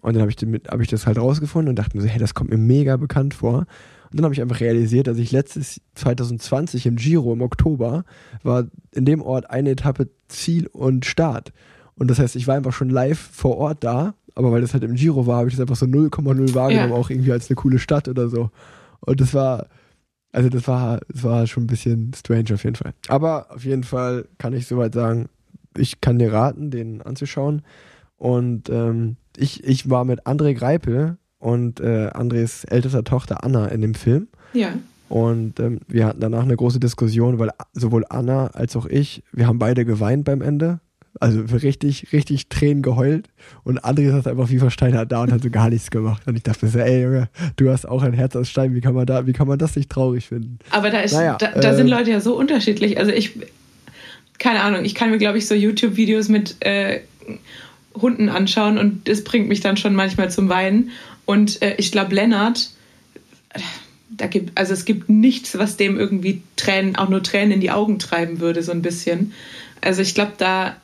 [0.01, 0.37] Und dann habe ich,
[0.69, 3.33] hab ich das halt rausgefunden und dachte mir so, hey, das kommt mir mega bekannt
[3.33, 3.65] vor.
[4.11, 8.05] Und dann habe ich einfach realisiert, dass ich letztes 2020 im Giro im Oktober
[8.43, 11.51] war in dem Ort eine Etappe Ziel und Start.
[11.95, 14.83] Und das heißt, ich war einfach schon live vor Ort da, aber weil das halt
[14.83, 16.95] im Giro war, habe ich das einfach so 0,0 wahrgenommen, ja.
[16.95, 18.51] auch irgendwie als eine coole Stadt oder so.
[18.99, 19.67] Und das war,
[20.31, 22.93] also das war, das war schon ein bisschen strange auf jeden Fall.
[23.07, 25.29] Aber auf jeden Fall kann ich soweit sagen,
[25.75, 27.63] ich kann dir raten, den anzuschauen.
[28.17, 33.81] Und ähm, ich, ich war mit André Greipel und äh, Andres ältester Tochter Anna in
[33.81, 34.27] dem Film.
[34.53, 34.73] Ja.
[35.09, 39.47] Und ähm, wir hatten danach eine große Diskussion, weil sowohl Anna als auch ich, wir
[39.47, 40.79] haben beide geweint beim Ende.
[41.19, 43.29] Also richtig, richtig Tränen geheult.
[43.63, 46.21] Und André saß einfach wie versteinert da und hat so gar nichts gemacht.
[46.27, 48.81] Und ich dachte mir so, ey Junge, du hast auch ein Herz aus Stein, wie
[48.81, 50.59] kann man da, wie kann man das nicht traurig finden?
[50.69, 52.99] Aber da ist, naja, da, da äh, sind Leute ja so unterschiedlich.
[52.99, 53.39] Also ich,
[54.37, 56.99] keine Ahnung, ich kann mir, glaube ich, so YouTube-Videos mit äh,
[57.95, 60.91] Hunden anschauen und das bringt mich dann schon manchmal zum Weinen.
[61.27, 62.71] Und äh, ich glaube, Lennart,
[64.09, 67.69] da gibt, also es gibt nichts, was dem irgendwie Tränen, auch nur Tränen in die
[67.69, 69.33] Augen treiben würde, so ein bisschen.
[69.81, 70.77] Also ich glaube, da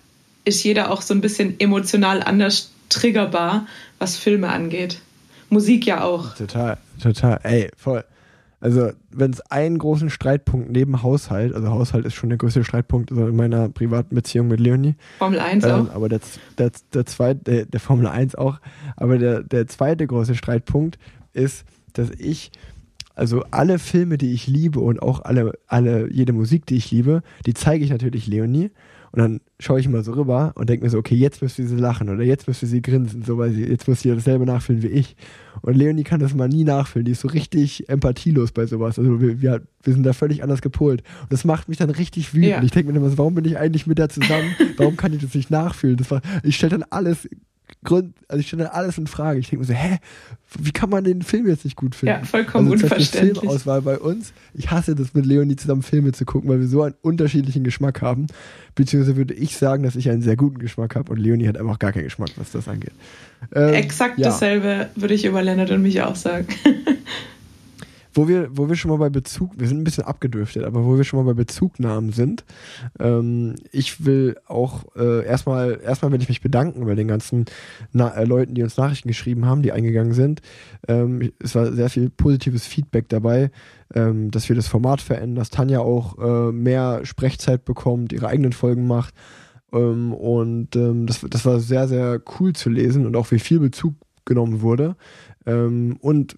[0.43, 3.67] ist jeder auch so ein bisschen emotional anders triggerbar,
[3.99, 4.99] was Filme angeht.
[5.49, 6.35] Musik ja auch.
[6.35, 8.03] Total, total, ey, voll.
[8.63, 13.11] Also, wenn es einen großen Streitpunkt neben Haushalt, also Haushalt ist schon der größte Streitpunkt
[13.11, 14.95] also in meiner privaten Beziehung mit Leonie.
[15.17, 15.93] Formel 1 ähm, auch.
[15.93, 16.21] Aber der,
[16.57, 18.61] der, der zweite, der, der Formel 1 auch.
[18.95, 20.97] Aber der, der zweite große Streitpunkt
[21.33, 22.53] ist, dass ich
[23.15, 27.21] also alle Filme, die ich liebe und auch alle, alle, jede Musik, die ich liebe,
[27.45, 28.71] die zeige ich natürlich Leonie.
[29.13, 31.75] Und dann schaue ich mal so rüber und denke mir so, okay, jetzt müsste sie
[31.75, 34.87] lachen oder jetzt müsste sie grinsen, so weil sie, jetzt muss sie dasselbe nachfühlen wie
[34.87, 35.15] ich.
[35.61, 37.05] Und Leonie kann das mal nie nachfühlen.
[37.05, 38.97] Die ist so richtig empathielos bei sowas.
[38.97, 41.03] Also wir, wir, wir sind da völlig anders gepolt.
[41.21, 42.49] Und das macht mich dann richtig wütend.
[42.49, 42.63] Ja.
[42.63, 44.55] Ich denke mir immer so, warum bin ich eigentlich mit der zusammen?
[44.77, 45.97] Warum kann ich das nicht nachfühlen?
[45.97, 47.29] Das war, ich stelle dann alles
[47.83, 49.39] Grund, also ich stelle alles in Frage.
[49.39, 49.99] Ich denke mir so, hä,
[50.59, 52.21] wie kann man den Film jetzt nicht gut finden?
[52.21, 53.39] Ja, vollkommen also unverständlich.
[53.39, 54.33] Filmauswahl bei uns.
[54.53, 58.01] Ich hasse das mit Leonie zusammen Filme zu gucken, weil wir so einen unterschiedlichen Geschmack
[58.01, 58.27] haben.
[58.75, 61.79] Beziehungsweise würde ich sagen, dass ich einen sehr guten Geschmack habe und Leonie hat einfach
[61.79, 62.93] gar keinen Geschmack, was das angeht.
[63.53, 64.25] Ähm, Exakt ja.
[64.25, 66.47] dasselbe würde ich über Leonard und mich auch sagen.
[68.13, 70.97] Wo wir, wo wir schon mal bei Bezug, wir sind ein bisschen abgedriftet, aber wo
[70.97, 72.45] wir schon mal bei Bezugnahmen sind,
[72.99, 77.45] ähm, ich will auch äh, erstmal, erstmal will ich mich bedanken bei den ganzen
[77.91, 80.41] Na äh, Leuten, die uns Nachrichten geschrieben haben, die eingegangen sind.
[80.87, 83.51] Ähm, es war sehr viel positives Feedback dabei,
[83.95, 88.53] ähm, dass wir das Format verändern, dass Tanja auch äh, mehr Sprechzeit bekommt, ihre eigenen
[88.53, 89.13] Folgen macht.
[89.71, 93.59] Ähm, und ähm, das, das war sehr, sehr cool zu lesen und auch wie viel
[93.59, 93.95] Bezug
[94.25, 94.95] genommen wurde.
[95.45, 96.37] Ähm, und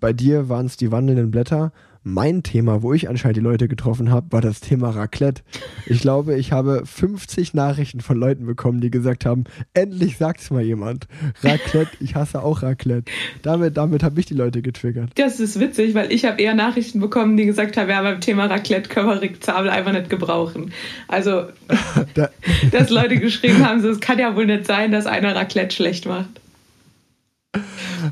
[0.00, 1.72] bei dir waren es die wandelnden Blätter.
[2.04, 5.42] Mein Thema, wo ich anscheinend die Leute getroffen habe, war das Thema Raclette.
[5.84, 10.50] Ich glaube, ich habe 50 Nachrichten von Leuten bekommen, die gesagt haben, endlich sagt es
[10.50, 11.06] mal jemand.
[11.42, 13.10] Raclette, ich hasse auch Raclette.
[13.42, 15.10] Damit, damit habe ich die Leute getriggert.
[15.16, 18.46] Das ist witzig, weil ich habe eher Nachrichten bekommen, die gesagt haben, ja, beim Thema
[18.46, 20.72] Raclette können wir Rick Zabel einfach nicht gebrauchen.
[21.08, 21.48] Also,
[22.14, 22.30] da.
[22.70, 26.06] dass Leute geschrieben haben, so, es kann ja wohl nicht sein, dass einer Raclette schlecht
[26.06, 26.30] macht.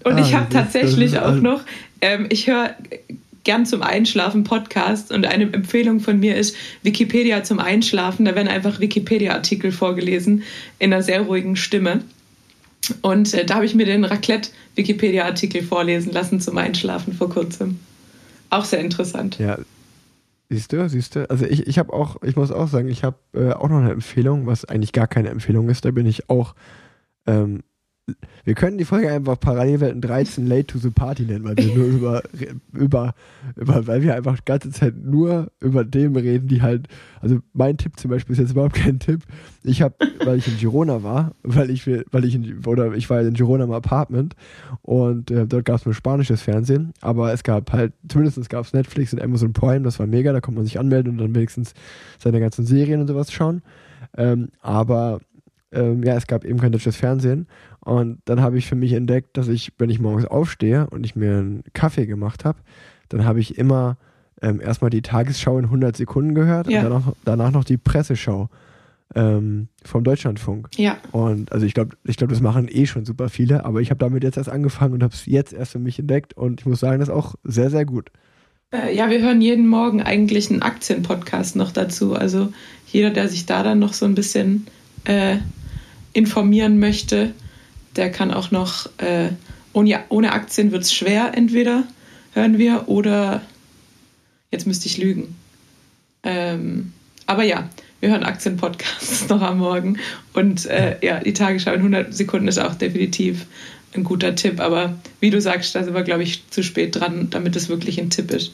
[0.05, 1.63] Und ich ah, habe tatsächlich auch noch,
[2.01, 2.75] ähm, ich höre
[3.45, 8.25] gern zum Einschlafen Podcast und eine Empfehlung von mir ist Wikipedia zum Einschlafen.
[8.25, 10.43] Da werden einfach Wikipedia-Artikel vorgelesen
[10.79, 12.03] in einer sehr ruhigen Stimme.
[13.03, 17.79] Und äh, da habe ich mir den Raclette-Wikipedia-Artikel vorlesen lassen zum Einschlafen vor kurzem.
[18.51, 19.39] Auch sehr interessant.
[19.39, 19.59] Ja,
[20.49, 21.29] Siehst du, siehst du.
[21.29, 23.91] Also ich, ich habe auch, ich muss auch sagen, ich habe äh, auch noch eine
[23.91, 25.85] Empfehlung, was eigentlich gar keine Empfehlung ist.
[25.85, 26.55] Da bin ich auch
[27.27, 27.65] ähm,
[28.45, 31.87] wir können die Folge einfach Parallelwelten 13 Late to the Party nennen, weil wir nur
[31.87, 32.23] über,
[32.73, 33.15] über,
[33.57, 36.87] über, weil wir einfach die ganze Zeit nur über Themen reden, die halt,
[37.21, 39.23] also mein Tipp zum Beispiel ist jetzt überhaupt kein Tipp.
[39.65, 43.21] Ich habe, weil ich in Girona war, weil ich, weil ich in, oder ich war
[43.21, 44.37] in Girona im Apartment
[44.83, 48.73] und äh, dort gab es nur spanisches Fernsehen, aber es gab halt, zumindest gab es
[48.73, 51.75] Netflix und Amazon Prime, das war mega, da konnte man sich anmelden und dann wenigstens
[52.19, 53.63] seine ganzen Serien und sowas schauen.
[54.17, 55.21] Ähm, aber
[55.73, 57.47] ähm, ja, es gab eben kein deutsches Fernsehen.
[57.87, 61.15] Und dann habe ich für mich entdeckt, dass ich, wenn ich morgens aufstehe und ich
[61.15, 62.59] mir einen Kaffee gemacht habe,
[63.09, 63.97] dann habe ich immer
[64.43, 66.81] ähm, erstmal die Tagesschau in 100 Sekunden gehört ja.
[66.81, 68.51] und danach, danach noch die Presseschau
[69.15, 70.71] ähm, vom Deutschlandfunk.
[70.75, 70.97] Ja.
[71.13, 74.01] Und also ich glaube, ich glaube, das machen eh schon super viele, aber ich habe
[74.01, 76.81] damit jetzt erst angefangen und habe es jetzt erst für mich entdeckt und ich muss
[76.81, 78.11] sagen, das ist auch sehr, sehr gut.
[78.73, 82.17] Äh, ja, wir hören jeden Morgen eigentlich einen Aktienpodcast noch dazu.
[82.17, 82.53] Also
[82.89, 84.67] jeder, der sich da dann noch so ein bisschen
[85.05, 85.37] äh,
[86.15, 87.33] informieren möchte,
[87.97, 89.31] der kann auch noch, äh,
[89.73, 91.85] ohne, ohne Aktien wird es schwer, entweder
[92.33, 93.43] hören wir oder
[94.51, 95.35] jetzt müsste ich lügen.
[96.23, 96.93] Ähm,
[97.27, 97.69] aber ja,
[98.01, 99.99] wir hören Aktienpodcasts noch am Morgen
[100.33, 103.47] und äh, ja, die Tagesschau in 100 Sekunden ist auch definitiv
[103.95, 104.61] ein guter Tipp.
[104.61, 108.01] Aber wie du sagst, da sind wir, glaube ich, zu spät dran, damit es wirklich
[108.01, 108.53] ein Tipp ist.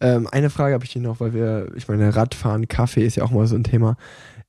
[0.00, 3.24] Ähm, eine Frage habe ich hier noch, weil wir, ich meine, Radfahren, Kaffee ist ja
[3.24, 3.96] auch mal so ein Thema.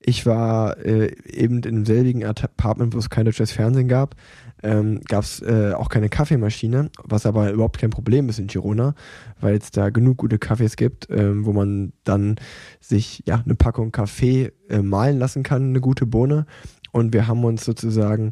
[0.08, 4.16] Ich war äh, eben in einem selbigen Apartment, wo es kein deutsches Fernsehen gab.
[4.64, 8.96] Ähm, gab es äh, auch keine Kaffeemaschine, was aber überhaupt kein Problem ist in Girona,
[9.42, 12.38] weil es da genug gute Kaffees gibt, ähm, wo man dann
[12.80, 16.46] sich ja eine Packung Kaffee äh, mahlen lassen kann, eine gute Bohne.
[16.94, 18.32] Und wir haben uns sozusagen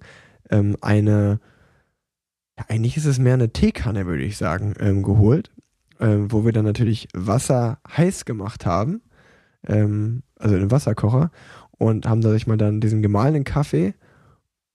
[0.49, 1.41] ähm, eine,
[2.57, 5.51] ja, eigentlich ist es mehr eine Teekanne, würde ich sagen, ähm, geholt
[5.99, 9.01] ähm, wo wir dann natürlich Wasser heiß gemacht haben,
[9.67, 11.31] ähm, also den Wasserkocher,
[11.77, 13.93] und haben dadurch mal dann diesen gemahlenen Kaffee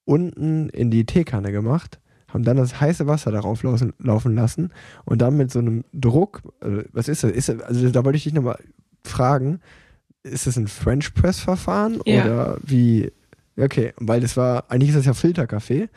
[0.04, 4.70] unten in die Teekanne gemacht, haben dann das heiße Wasser darauf laufen, laufen lassen
[5.04, 7.32] und dann mit so einem Druck, also was ist das?
[7.32, 8.58] Ist das also da wollte ich dich nochmal
[9.04, 9.60] fragen,
[10.22, 12.24] ist das ein French Press Verfahren ja.
[12.24, 13.12] oder wie?
[13.56, 15.88] Okay, weil das war, eigentlich ist das ja Filterkaffee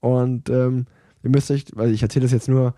[0.00, 0.86] und ähm,
[1.22, 2.74] ihr müsst euch, weil ich erzähle das jetzt nur,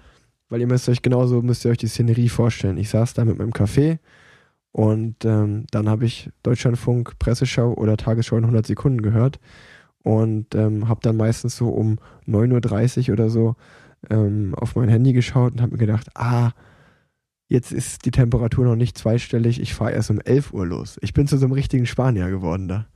[0.48, 2.76] weil ihr müsst euch genauso, müsst ihr euch die Szenerie vorstellen.
[2.76, 3.98] Ich saß da mit meinem Kaffee
[4.72, 9.38] und ähm, dann habe ich Deutschlandfunk, Presseschau oder Tagesschau in 100 Sekunden gehört
[10.02, 13.54] und ähm, habe dann meistens so um 9.30 Uhr oder so
[14.10, 16.52] ähm, auf mein Handy geschaut und habe mir gedacht, ah,
[17.48, 20.96] jetzt ist die Temperatur noch nicht zweistellig, ich fahre erst um 11 Uhr los.
[21.02, 22.86] Ich bin zu so einem richtigen Spanier geworden da.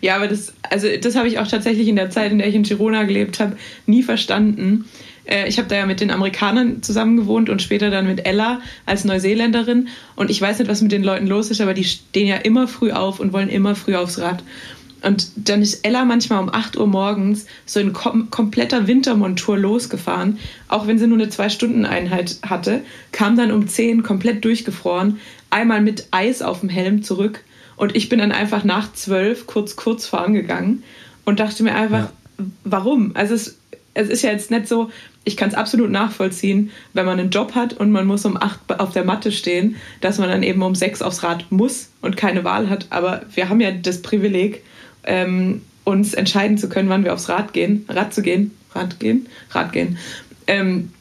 [0.00, 2.56] Ja, aber das, also das habe ich auch tatsächlich in der Zeit, in der ich
[2.56, 4.86] in Girona gelebt habe, nie verstanden.
[5.30, 8.60] Äh, ich habe da ja mit den Amerikanern zusammen gewohnt und später dann mit Ella
[8.84, 9.88] als Neuseeländerin.
[10.16, 12.68] Und ich weiß nicht, was mit den Leuten los ist, aber die stehen ja immer
[12.68, 14.42] früh auf und wollen immer früh aufs Rad.
[15.02, 20.38] Und dann ist Ella manchmal um 8 Uhr morgens so in kom kompletter Wintermontur losgefahren,
[20.68, 26.08] auch wenn sie nur eine Zwei-Stunden-Einheit hatte, kam dann um 10 komplett durchgefroren, einmal mit
[26.10, 27.44] Eis auf dem Helm zurück.
[27.76, 30.82] Und ich bin dann einfach nach 12 kurz kurz fahren gegangen
[31.24, 32.44] und dachte mir einfach, ja.
[32.64, 33.12] warum?
[33.14, 33.58] Also es,
[33.94, 34.90] es ist ja jetzt nicht so,
[35.24, 38.80] ich kann es absolut nachvollziehen, wenn man einen Job hat und man muss um 8
[38.80, 42.44] auf der Matte stehen, dass man dann eben um 6 aufs Rad muss und keine
[42.44, 42.86] Wahl hat.
[42.90, 44.62] Aber wir haben ja das Privileg,
[45.04, 49.26] ähm, uns entscheiden zu können, wann wir aufs Rad gehen, Rad zu gehen, Rad gehen,
[49.50, 49.98] Rad gehen.
[50.46, 50.92] Ähm,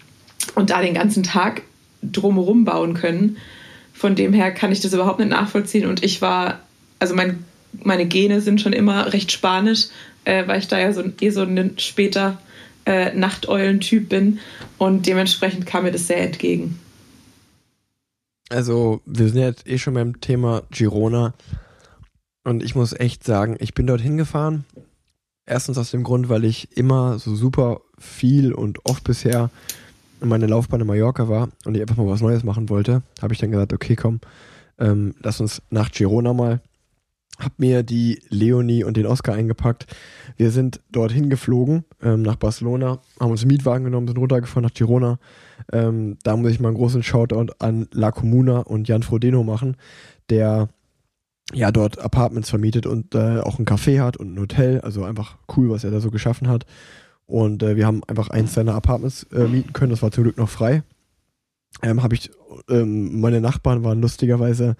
[0.55, 1.61] und da den ganzen Tag
[2.01, 3.37] drumherum bauen können.
[3.93, 5.85] Von dem her kann ich das überhaupt nicht nachvollziehen.
[5.85, 6.59] Und ich war,
[6.99, 7.43] also mein,
[7.83, 9.87] meine Gene sind schon immer recht spanisch,
[10.25, 12.37] äh, weil ich da ja so, eh so ein später
[12.89, 14.39] äh, Nachteulen-Typ bin.
[14.79, 16.79] Und dementsprechend kam mir das sehr entgegen.
[18.49, 21.35] Also, wir sind jetzt eh schon beim Thema Girona.
[22.43, 24.65] Und ich muss echt sagen, ich bin dorthin gefahren.
[25.45, 29.51] Erstens aus dem Grund, weil ich immer so super viel und oft bisher
[30.21, 33.33] in meiner Laufbahn in Mallorca war und ich einfach mal was Neues machen wollte, habe
[33.33, 34.19] ich dann gesagt, okay, komm,
[34.79, 36.59] ähm, lass uns nach Girona mal.
[37.39, 39.87] Hab mir die Leonie und den Oscar eingepackt.
[40.37, 44.73] Wir sind dorthin geflogen, ähm, nach Barcelona, haben uns einen Mietwagen genommen, sind runtergefahren nach
[44.73, 45.19] Girona.
[45.71, 49.77] Ähm, da muss ich mal einen großen Shoutout an La Comuna und Jan Frodeno machen,
[50.29, 50.69] der
[51.53, 54.81] ja dort Apartments vermietet und äh, auch ein Café hat und ein Hotel.
[54.81, 56.65] Also einfach cool, was er da so geschaffen hat.
[57.25, 59.91] Und äh, wir haben einfach eins seiner Apartments äh, mieten können.
[59.91, 60.83] Das war zum Glück noch frei.
[61.81, 62.29] Ähm, habe ich,
[62.69, 64.75] ähm, meine Nachbarn waren lustigerweise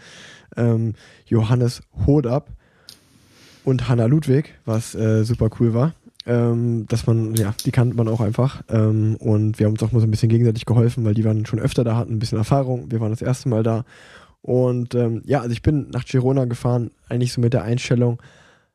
[0.58, 2.50] ähm, Johannes Hodab
[3.64, 5.94] und Hanna Ludwig, was äh, super cool war.
[6.26, 8.62] Ähm, dass man, ja, die kannte man auch einfach.
[8.70, 11.46] Ähm, und wir haben uns auch mal so ein bisschen gegenseitig geholfen, weil die waren
[11.46, 12.92] schon öfter da, hatten ein bisschen Erfahrung.
[12.92, 13.86] Wir waren das erste Mal da
[14.42, 18.22] und ähm, ja, also ich bin nach Girona gefahren, eigentlich so mit der Einstellung,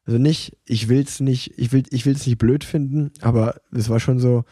[0.07, 4.19] also nicht, ich will's nicht, ich will ich nicht blöd finden, aber es war schon
[4.19, 4.45] so,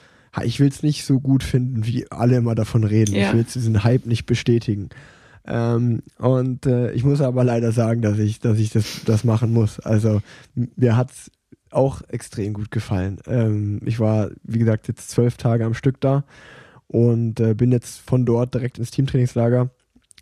[0.45, 3.15] ich will's nicht so gut finden, wie alle immer davon reden.
[3.15, 3.29] Ja.
[3.29, 4.89] Ich will diesen Hype nicht bestätigen.
[5.45, 9.53] Ähm, und äh, ich muss aber leider sagen, dass ich, dass ich das, das machen
[9.53, 9.81] muss.
[9.81, 10.23] Also
[10.55, 11.31] mir hat's
[11.71, 13.19] auch extrem gut gefallen.
[13.27, 16.25] Ähm, ich war, wie gesagt, jetzt zwölf Tage am Stück da
[16.87, 19.71] und äh, bin jetzt von dort direkt ins Teamtrainingslager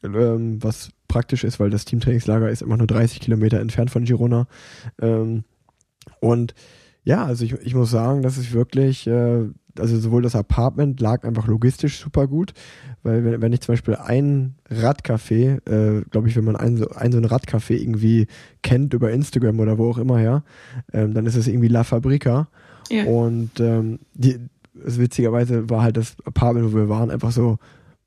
[0.02, 4.46] ähm, was praktisch ist, weil das Teamtrainingslager ist immer nur 30 Kilometer entfernt von Girona.
[5.00, 5.44] Ähm,
[6.20, 6.54] und
[7.02, 9.48] ja, also ich, ich muss sagen, das ist wirklich, äh,
[9.80, 12.52] also sowohl das Apartment lag einfach logistisch super gut,
[13.02, 16.90] weil wenn, wenn ich zum Beispiel ein Radcafé, äh, glaube ich, wenn man ein so,
[16.90, 18.26] ein so ein Radcafé irgendwie
[18.62, 20.44] kennt über Instagram oder wo auch immer her,
[20.92, 22.48] ähm, dann ist es irgendwie La Fabrica.
[22.90, 23.04] Ja.
[23.04, 24.38] Und ähm, die,
[24.74, 27.58] witzigerweise war halt das Apartment, wo wir waren, einfach so,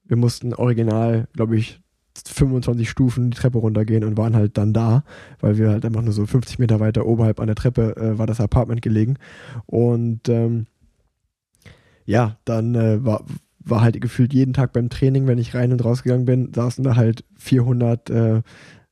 [0.06, 1.80] wir mussten original, glaube ich,
[2.26, 5.04] 25 Stufen die Treppe runtergehen und waren halt dann da,
[5.40, 8.28] weil wir halt einfach nur so 50 Meter weiter oberhalb an der Treppe äh, war
[8.28, 9.18] das Apartment gelegen.
[9.66, 10.68] Und ähm,
[12.06, 13.26] ja, dann äh, war,
[13.60, 16.96] war halt gefühlt jeden Tag beim Training, wenn ich rein und rausgegangen bin, saßen da
[16.96, 18.42] halt 400 äh,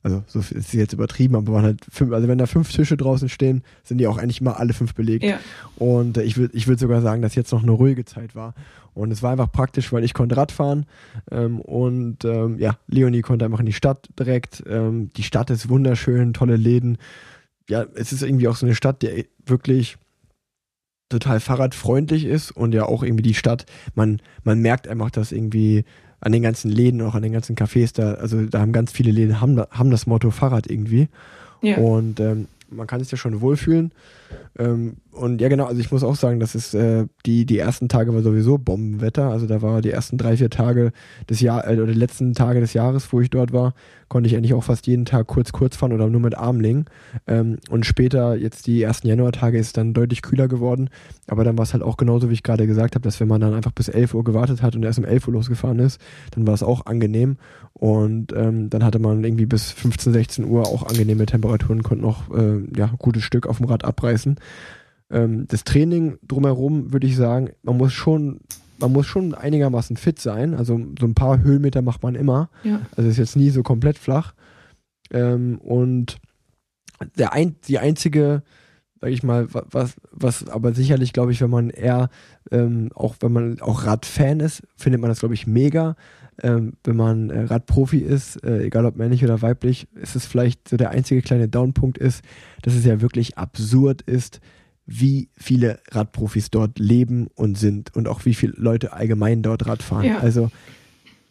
[0.02, 3.28] also so ist jetzt übertrieben, aber waren halt fünf, also wenn da fünf Tische draußen
[3.28, 5.24] stehen, sind die auch eigentlich mal alle fünf belegt.
[5.24, 5.38] Ja.
[5.76, 8.54] Und äh, ich würde ich würd sogar sagen, dass jetzt noch eine ruhige Zeit war.
[8.94, 10.86] Und es war einfach praktisch, weil ich konnte Radfahren
[11.30, 14.62] ähm, und ähm, ja, Leonie konnte einfach in die Stadt direkt.
[14.66, 16.98] Ähm, die Stadt ist wunderschön, tolle Läden.
[17.70, 19.96] Ja, es ist irgendwie auch so eine Stadt, die wirklich
[21.12, 25.84] total fahrradfreundlich ist und ja auch irgendwie die Stadt, man, man merkt einfach, dass irgendwie
[26.20, 29.10] an den ganzen Läden, auch an den ganzen Cafés da, also da haben ganz viele
[29.10, 31.08] Läden, haben, haben das Motto Fahrrad irgendwie.
[31.62, 31.78] Ja.
[31.78, 33.92] Und ähm, man kann sich ja schon wohlfühlen.
[34.58, 37.90] Ähm, und ja, genau, also ich muss auch sagen, das ist äh, die, die ersten
[37.90, 39.28] Tage war sowieso Bombenwetter.
[39.28, 40.90] Also da war die ersten drei, vier Tage
[41.28, 43.74] des Jahr äh, oder die letzten Tage des Jahres, wo ich dort war,
[44.08, 46.86] konnte ich eigentlich auch fast jeden Tag kurz kurz fahren oder nur mit Armling.
[47.26, 50.88] Ähm, und später, jetzt die ersten Januartage, ist dann deutlich kühler geworden.
[51.26, 53.42] Aber dann war es halt auch genauso, wie ich gerade gesagt habe, dass wenn man
[53.42, 56.00] dann einfach bis 11 Uhr gewartet hat und erst um 11 Uhr losgefahren ist,
[56.30, 57.36] dann war es auch angenehm.
[57.74, 62.34] Und ähm, dann hatte man irgendwie bis 15, 16 Uhr auch angenehme Temperaturen, konnte noch
[62.34, 64.36] äh, ja, gutes Stück auf dem Rad abreißen.
[65.12, 68.40] Ähm, das Training drumherum würde ich sagen, man muss schon
[68.82, 70.54] man muss schon einigermaßen fit sein.
[70.54, 72.50] Also so ein paar Höhenmeter macht man immer.
[72.64, 72.80] Ja.
[72.96, 74.34] Also ist jetzt nie so komplett flach.
[75.12, 76.16] Ähm, und
[77.16, 78.42] der ein, die einzige,
[79.00, 82.10] sag ich mal, was, was aber sicherlich, glaube ich, wenn man eher,
[82.50, 85.96] ähm, auch wenn man auch Radfan ist, findet man das, glaube ich, mega.
[86.42, 90.68] Ähm, wenn man äh, Radprofi ist, äh, egal ob männlich oder weiblich, ist es vielleicht
[90.68, 92.24] so der einzige kleine Downpunkt ist,
[92.62, 94.40] dass es ja wirklich absurd ist,
[94.94, 99.82] wie viele Radprofis dort leben und sind und auch wie viele Leute allgemein dort Rad
[99.82, 100.04] fahren.
[100.04, 100.18] Ja.
[100.18, 100.50] Also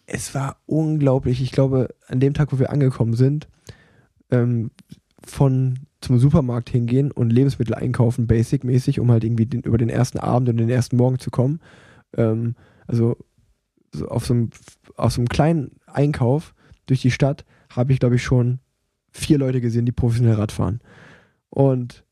[0.07, 1.41] es war unglaublich.
[1.41, 3.47] Ich glaube, an dem Tag, wo wir angekommen sind,
[4.31, 4.71] ähm,
[5.23, 10.17] von zum Supermarkt hingehen und Lebensmittel einkaufen, basic-mäßig, um halt irgendwie den, über den ersten
[10.17, 11.59] Abend und den ersten Morgen zu kommen.
[12.17, 12.55] Ähm,
[12.87, 13.15] also
[13.93, 14.49] so auf so einem,
[14.95, 16.55] auf so einem kleinen Einkauf
[16.87, 18.59] durch die Stadt habe ich, glaube ich, schon
[19.11, 20.79] vier Leute gesehen, die professionell Rad fahren.
[21.49, 22.03] Und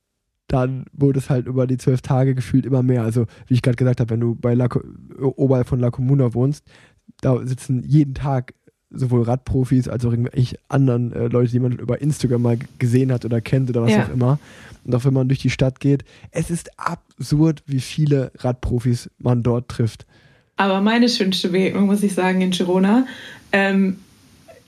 [0.50, 3.04] dann wurde es halt über die zwölf Tage gefühlt immer mehr.
[3.04, 4.68] Also, wie ich gerade gesagt habe, wenn du bei La,
[5.20, 6.66] oberhalb von La Comuna wohnst,
[7.22, 8.54] da sitzen jeden Tag
[8.92, 13.24] sowohl Radprofis als auch irgendwelche anderen äh, Leute, die man über Instagram mal gesehen hat
[13.24, 14.06] oder kennt oder was ja.
[14.06, 14.40] auch immer.
[14.84, 19.44] Und auch wenn man durch die Stadt geht, es ist absurd, wie viele Radprofis man
[19.44, 20.08] dort trifft.
[20.56, 23.06] Aber meine schönste Begegnung, muss ich sagen, in Girona,
[23.52, 23.98] ähm,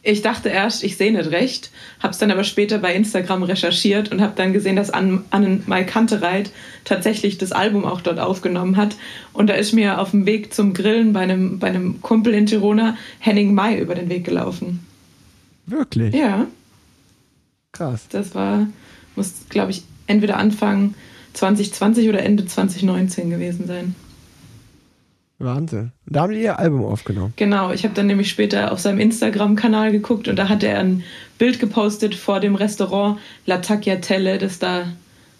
[0.04, 4.12] ich dachte erst, ich sehe nicht recht, habe es dann aber später bei Instagram recherchiert
[4.12, 6.52] und habe dann gesehen, dass Anne, Anne Mai Kantereit
[6.86, 8.95] tatsächlich das Album auch dort aufgenommen hat.
[9.32, 12.47] Und da ist mir auf dem Weg zum Grillen bei einem, bei einem Kumpel in
[12.47, 14.86] Girona Henning Mai über den Weg gelaufen.
[15.68, 16.16] Wirklich?
[16.16, 16.47] Ja.
[17.72, 18.08] Krass.
[18.10, 18.68] Das war,
[19.16, 20.95] muss, glaube ich, entweder Anfang
[21.34, 23.95] 2020 oder Ende 2019 gewesen sein.
[25.44, 25.92] Wahnsinn.
[26.06, 27.34] Da haben die ihr Album aufgenommen.
[27.36, 31.04] Genau, ich habe dann nämlich später auf seinem Instagram-Kanal geguckt und da hat er ein
[31.38, 34.86] Bild gepostet vor dem Restaurant La Tagliatelle, das da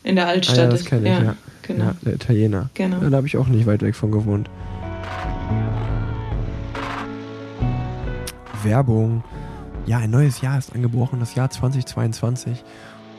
[0.04, 1.24] in der Altstadt ah, ja, das kenne ich, ja.
[1.24, 1.36] ja.
[1.62, 1.86] Genau.
[1.86, 2.70] Ja, der Italiener.
[2.74, 2.98] Genau.
[2.98, 4.50] Da habe ich auch nicht weit weg von gewohnt.
[8.64, 9.24] Werbung.
[9.86, 12.64] Ja, ein neues Jahr ist angebrochen, das Jahr 2022.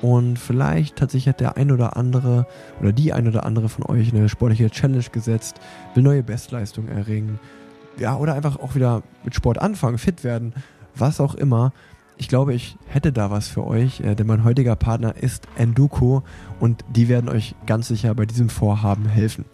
[0.02, 2.46] Und vielleicht hat sich der ein oder andere
[2.80, 5.60] oder die ein oder andere von euch eine sportliche Challenge gesetzt,
[5.94, 7.38] will neue Bestleistungen erringen.
[7.98, 10.54] Ja, oder einfach auch wieder mit Sport anfangen, fit werden,
[10.96, 11.72] was auch immer.
[12.18, 16.24] Ich glaube, ich hätte da was für euch, äh, denn mein heutiger Partner ist Enduko
[16.58, 19.44] und die werden euch ganz sicher bei diesem Vorhaben helfen.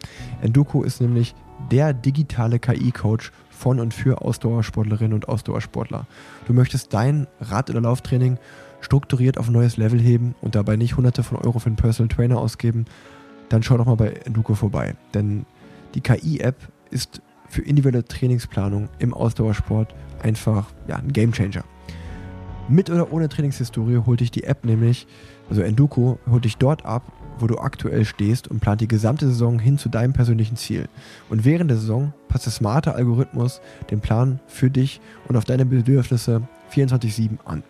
[0.41, 1.35] Enduko ist nämlich
[1.71, 6.07] der digitale KI-Coach von und für Ausdauersportlerinnen und Ausdauersportler.
[6.47, 8.39] Du möchtest dein Rad- oder Lauftraining
[8.81, 12.15] strukturiert auf ein neues Level heben und dabei nicht hunderte von Euro für einen Personal
[12.15, 12.87] Trainer ausgeben,
[13.49, 14.95] dann schau doch mal bei Enduko vorbei.
[15.15, 15.47] Denn
[15.95, 16.57] die KI-App
[16.91, 21.65] ist für individuelle Trainingsplanung im Ausdauersport einfach ja, ein Gamechanger.
[22.69, 25.07] Mit oder ohne Trainingshistorie holt dich die App nämlich,
[25.49, 29.59] also Enduko, holt dich dort ab, wo du aktuell stehst und plant die gesamte Saison
[29.59, 30.89] hin zu deinem persönlichen Ziel.
[31.31, 35.65] Und während der Saison passt der smarte Algorithmus den Plan für dich und auf deine
[35.65, 37.63] Bedürfnisse 24-7 an.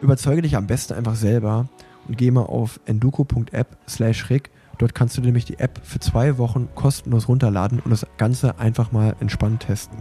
[0.00, 1.68] Überzeuge dich am besten einfach selber
[2.08, 4.50] und geh mal auf enduko.app slash rig.
[4.78, 8.92] Dort kannst du nämlich die App für zwei Wochen kostenlos runterladen und das Ganze einfach
[8.92, 9.98] mal entspannt testen.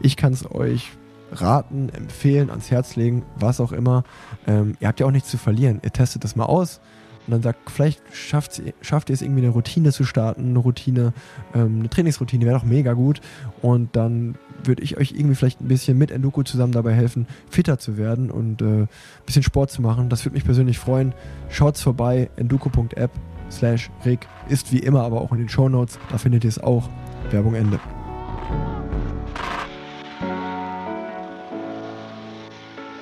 [0.00, 0.90] Ich kann es euch
[1.30, 4.04] raten, empfehlen, ans Herz legen, was auch immer.
[4.46, 5.80] Ähm, ihr habt ja auch nichts zu verlieren.
[5.84, 6.80] Ihr testet das mal aus
[7.26, 11.12] und dann sagt, vielleicht schafft, schafft ihr es irgendwie eine Routine zu starten, eine Routine,
[11.54, 13.20] ähm, eine Trainingsroutine wäre doch mega gut
[13.62, 17.78] und dann würde ich euch irgendwie vielleicht ein bisschen mit Enduko zusammen dabei helfen, fitter
[17.78, 18.88] zu werden und äh, ein
[19.26, 20.08] bisschen Sport zu machen.
[20.08, 21.12] Das würde mich persönlich freuen.
[21.50, 23.10] Schaut's vorbei, enduko.app
[23.50, 25.98] slash reg ist wie immer aber auch in den Show Notes.
[26.10, 26.88] Da findet ihr es auch.
[27.30, 27.80] Werbung Ende.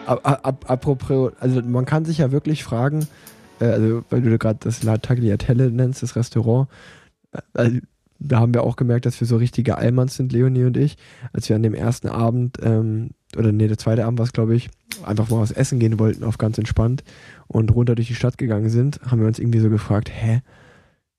[0.06, 3.06] Apropos, also man kann sich ja wirklich fragen,
[3.72, 6.68] also weil du gerade das La Tagliatelle nennst, das Restaurant,
[7.32, 7.78] äh, also
[8.18, 10.96] da haben wir auch gemerkt, dass wir so richtige Allmanns sind, Leonie und ich,
[11.32, 14.54] als wir an dem ersten Abend, ähm, oder nee, der zweite Abend war es, glaube
[14.54, 14.70] ich,
[15.04, 17.04] einfach mal was essen gehen wollten, auf ganz entspannt
[17.48, 20.40] und runter durch die Stadt gegangen sind, haben wir uns irgendwie so gefragt, hä,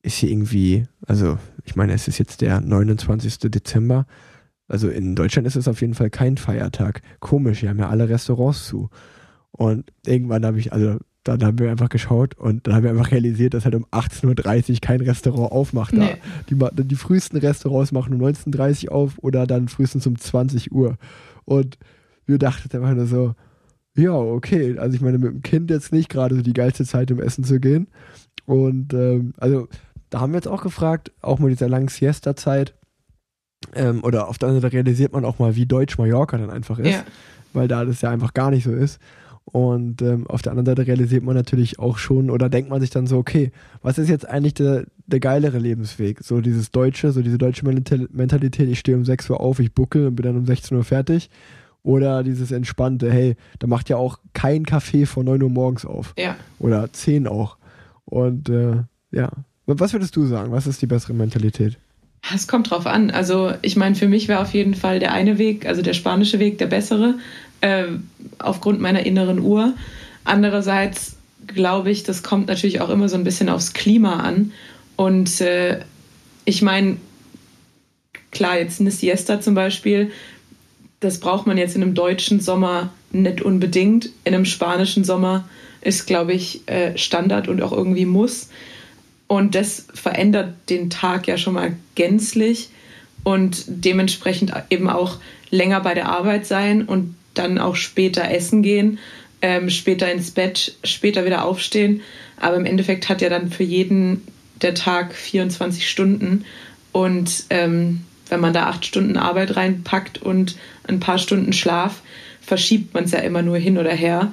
[0.01, 3.39] ist hier irgendwie, also ich meine, es ist jetzt der 29.
[3.51, 4.05] Dezember,
[4.67, 7.01] also in Deutschland ist es auf jeden Fall kein Feiertag.
[7.19, 8.89] Komisch, hier haben ja alle Restaurants zu.
[9.51, 13.11] Und irgendwann habe ich, also dann haben wir einfach geschaut und dann haben wir einfach
[13.11, 15.93] realisiert, dass halt um 18.30 Uhr kein Restaurant aufmacht.
[15.93, 16.17] Nee.
[16.47, 16.69] Da.
[16.69, 20.97] Die, die frühesten Restaurants machen um 19.30 Uhr auf oder dann frühestens um 20 Uhr.
[21.43, 21.77] Und
[22.25, 23.33] wir dachten einfach nur so,
[23.97, 24.77] ja, okay.
[24.77, 27.43] Also ich meine, mit dem Kind jetzt nicht gerade so die geilste Zeit, um essen
[27.43, 27.87] zu gehen.
[28.45, 29.67] Und ähm, also
[30.11, 32.75] da haben wir jetzt auch gefragt, auch mit dieser langen Siesta-Zeit,
[33.73, 36.77] ähm, oder auf der anderen Seite realisiert man auch mal, wie deutsch Mallorca dann einfach
[36.77, 37.03] ist, ja.
[37.53, 38.99] weil da das ja einfach gar nicht so ist.
[39.45, 42.89] Und ähm, auf der anderen Seite realisiert man natürlich auch schon oder denkt man sich
[42.89, 43.51] dann so, okay,
[43.83, 46.19] was ist jetzt eigentlich der, der geilere Lebensweg?
[46.23, 50.07] So dieses deutsche, so diese deutsche Mentalität, ich stehe um 6 Uhr auf, ich buckel
[50.07, 51.29] und bin dann um 16 Uhr fertig.
[51.83, 56.15] Oder dieses entspannte, hey, da macht ja auch kein Café von 9 Uhr morgens auf.
[56.17, 56.35] Ja.
[56.57, 57.57] Oder 10 auch.
[58.05, 59.29] Und äh, ja.
[59.67, 60.51] Was würdest du sagen?
[60.51, 61.77] Was ist die bessere Mentalität?
[62.33, 63.11] Es kommt drauf an.
[63.11, 66.39] Also ich meine, für mich wäre auf jeden Fall der eine Weg, also der spanische
[66.39, 67.15] Weg, der bessere
[67.65, 67.87] äh,
[68.37, 69.73] aufgrund meiner inneren Uhr.
[70.23, 71.15] Andererseits
[71.47, 74.51] glaube ich, das kommt natürlich auch immer so ein bisschen aufs Klima an.
[74.95, 75.79] Und äh,
[76.45, 76.97] ich meine,
[78.29, 80.11] klar, jetzt eine Siesta zum Beispiel,
[80.99, 84.09] das braucht man jetzt in einem deutschen Sommer nicht unbedingt.
[84.23, 85.47] In einem spanischen Sommer
[85.81, 88.49] ist, glaube ich, äh, Standard und auch irgendwie muss.
[89.27, 92.69] Und das verändert den Tag ja schon mal gänzlich
[93.23, 95.17] und dementsprechend eben auch
[95.49, 98.99] länger bei der Arbeit sein und dann auch später essen gehen,
[99.41, 102.01] ähm, später ins Bett, später wieder aufstehen.
[102.37, 104.23] Aber im Endeffekt hat ja dann für jeden
[104.61, 106.45] der Tag 24 Stunden.
[106.91, 110.55] Und ähm, wenn man da acht Stunden Arbeit reinpackt und
[110.87, 112.01] ein paar Stunden Schlaf,
[112.41, 114.31] verschiebt man es ja immer nur hin oder her.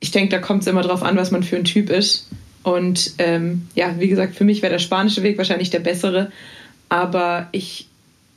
[0.00, 2.28] Ich denke, da kommt es immer drauf an, was man für ein Typ ist.
[2.62, 6.30] Und ähm, ja, wie gesagt, für mich wäre der spanische Weg wahrscheinlich der bessere.
[6.88, 7.88] Aber ich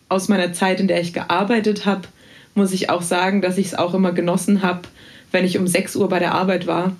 [0.09, 2.07] aus meiner Zeit, in der ich gearbeitet habe,
[2.55, 4.81] muss ich auch sagen, dass ich es auch immer genossen habe,
[5.31, 6.95] wenn ich um 6 Uhr bei der Arbeit war,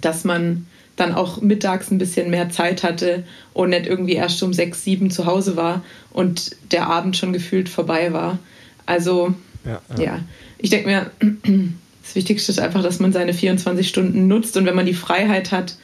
[0.00, 0.66] dass man
[0.96, 5.10] dann auch mittags ein bisschen mehr Zeit hatte und nicht irgendwie erst um 6, 7
[5.10, 8.38] zu Hause war und der Abend schon gefühlt vorbei war.
[8.86, 10.04] Also ja, ja.
[10.04, 10.18] ja.
[10.58, 11.10] ich denke mir,
[12.02, 15.52] das Wichtigste ist einfach, dass man seine 24 Stunden nutzt und wenn man die Freiheit
[15.52, 15.76] hat,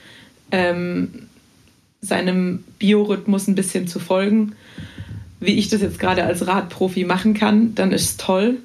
[0.52, 1.26] ähm,
[2.00, 4.54] seinem Biorhythmus ein bisschen zu folgen,
[5.40, 8.58] wie ich das jetzt gerade als Radprofi machen kann, dann ist es toll.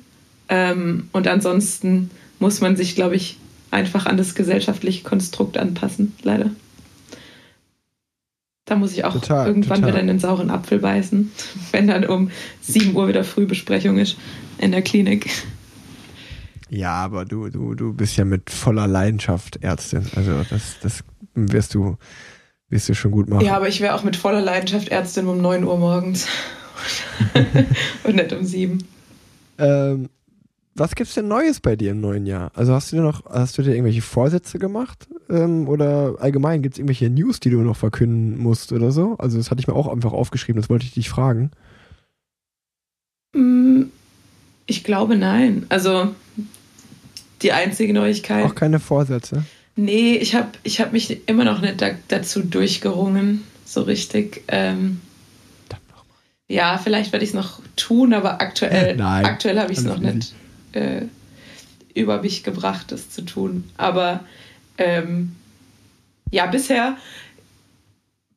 [0.50, 3.38] Ähm, und ansonsten muss man sich, glaube ich,
[3.72, 6.52] einfach an das gesellschaftliche Konstrukt anpassen, leider.
[8.66, 9.92] Da muss ich auch total, irgendwann total.
[9.92, 11.32] wieder in den sauren Apfel beißen,
[11.72, 12.32] wenn dann um
[12.62, 14.18] 7 Uhr wieder Frühbesprechung ist
[14.58, 15.30] in der Klinik.
[16.70, 20.08] Ja, aber du, du, du bist ja mit voller Leidenschaft Ärztin.
[20.16, 21.04] Also das, das
[21.36, 21.98] wirst du,
[22.70, 23.46] wirst du schon gut machen.
[23.46, 26.28] Ja, aber ich wäre auch mit voller Leidenschaft Ärztin um 9 Uhr morgens.
[28.04, 28.84] Und nicht um 7.
[29.60, 30.10] Ähm,
[30.76, 32.52] was gibt's denn Neues bei dir im neuen Jahr?
[32.54, 35.08] Also hast du dir noch, hast du dir irgendwelche Vorsätze gemacht?
[35.30, 39.16] Ähm, oder allgemein gibt es irgendwelche News, die du noch verkünden musst oder so?
[39.18, 41.52] Also das hatte ich mir auch einfach aufgeschrieben, das wollte ich dich fragen.
[43.34, 43.84] Mm,
[44.66, 45.66] ich glaube nein.
[45.70, 46.14] Also
[47.42, 48.46] die einzige Neuigkeit.
[48.46, 49.46] Auch keine Vorsätze?
[49.78, 54.44] Nee, ich habe ich hab mich immer noch nicht da, dazu durchgerungen, so richtig.
[54.50, 55.00] Ähm,
[56.50, 60.36] ja, vielleicht werde ich es noch tun, aber aktuell, aktuell habe ich es noch nicht
[60.76, 61.06] äh,
[61.94, 63.70] über mich gebracht, das zu tun.
[63.78, 64.24] Aber
[64.78, 65.36] ähm,
[66.32, 66.98] ja, bisher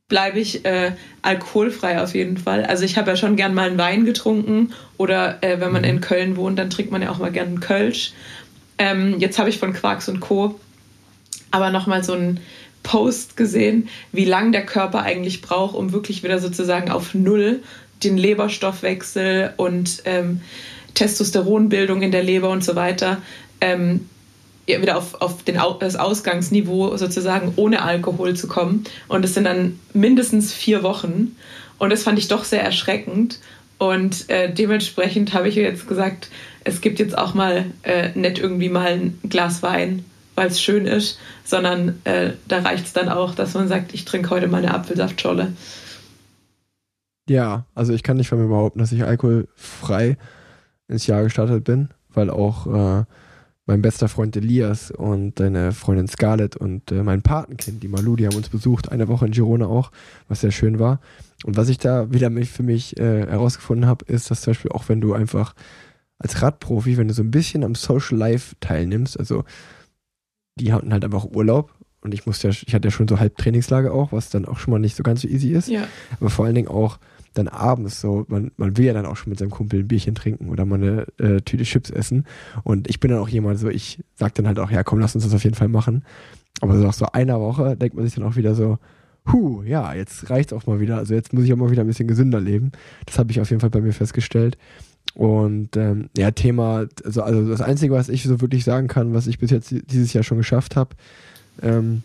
[0.08, 2.64] bleibe ich äh, alkoholfrei auf jeden Fall.
[2.64, 6.00] Also ich habe ja schon gern mal einen Wein getrunken oder äh, wenn man in
[6.00, 8.12] Köln wohnt, dann trinkt man ja auch mal gern einen Kölsch.
[8.78, 10.58] Ähm, jetzt habe ich von Quarks und Co.
[11.50, 12.40] aber nochmal so einen
[12.82, 17.62] Post gesehen, wie lang der Körper eigentlich braucht, um wirklich wieder sozusagen auf Null
[18.02, 20.40] den Leberstoffwechsel und ähm,
[20.98, 23.18] Testosteronbildung in der Leber und so weiter
[23.60, 24.06] ähm,
[24.66, 28.84] wieder auf, auf den, das Ausgangsniveau sozusagen ohne Alkohol zu kommen.
[29.08, 31.36] Und es sind dann mindestens vier Wochen.
[31.78, 33.40] Und das fand ich doch sehr erschreckend.
[33.78, 36.28] Und äh, dementsprechend habe ich jetzt gesagt,
[36.64, 40.84] es gibt jetzt auch mal äh, nicht irgendwie mal ein Glas Wein, weil es schön
[40.84, 44.58] ist, sondern äh, da reicht es dann auch, dass man sagt, ich trinke heute mal
[44.58, 45.52] eine Apfelsaftscholle.
[47.28, 50.16] Ja, also ich kann nicht von mir behaupten, dass ich alkoholfrei
[50.88, 53.04] ins Jahr gestartet bin, weil auch äh,
[53.66, 58.26] mein bester Freund Elias und deine Freundin Scarlett und äh, mein Patenkind, die Malu, die
[58.26, 59.92] haben uns besucht, eine Woche in Girona auch,
[60.26, 61.00] was sehr schön war.
[61.44, 64.88] Und was ich da wieder für mich äh, herausgefunden habe, ist, dass zum Beispiel auch
[64.88, 65.54] wenn du einfach
[66.18, 69.44] als Radprofi, wenn du so ein bisschen am Social Life teilnimmst, also
[70.56, 73.36] die hatten halt einfach Urlaub und ich musste ja, ich hatte ja schon so halb
[73.36, 75.68] Trainingslager auch, was dann auch schon mal nicht so ganz so easy ist.
[75.68, 75.86] Ja.
[76.18, 76.98] Aber vor allen Dingen auch
[77.34, 80.14] dann abends so, man, man will ja dann auch schon mit seinem Kumpel ein Bierchen
[80.14, 82.24] trinken oder mal eine äh, Tüte Chips essen.
[82.64, 85.14] Und ich bin dann auch jemand so, ich sag dann halt auch, ja komm, lass
[85.14, 86.04] uns das auf jeden Fall machen.
[86.60, 88.78] Aber so nach so einer Woche denkt man sich dann auch wieder so,
[89.32, 90.96] huh, ja, jetzt reicht's auch mal wieder.
[90.96, 92.72] Also jetzt muss ich auch mal wieder ein bisschen gesünder leben.
[93.06, 94.58] Das habe ich auf jeden Fall bei mir festgestellt.
[95.14, 99.26] Und ähm, ja, Thema, also, also das Einzige, was ich so wirklich sagen kann, was
[99.26, 100.90] ich bis jetzt dieses Jahr schon geschafft habe,
[101.62, 102.02] ähm,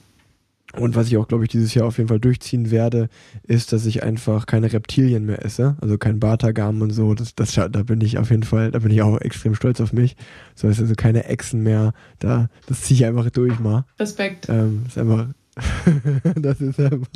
[0.77, 3.09] und was ich auch, glaube ich, dieses Jahr auf jeden Fall durchziehen werde,
[3.43, 7.13] ist, dass ich einfach keine Reptilien mehr esse, also kein Bartagam und so.
[7.13, 9.93] Das, das, da bin ich auf jeden Fall, da bin ich auch extrem stolz auf
[9.93, 10.15] mich.
[10.55, 11.93] So ist also keine Echsen mehr.
[12.17, 13.85] Da, das ziehe ich einfach durch mal.
[13.99, 14.49] Respekt.
[14.49, 15.27] Ähm, ist einfach,
[16.35, 17.07] das ist einfach,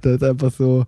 [0.00, 0.84] das ist einfach so,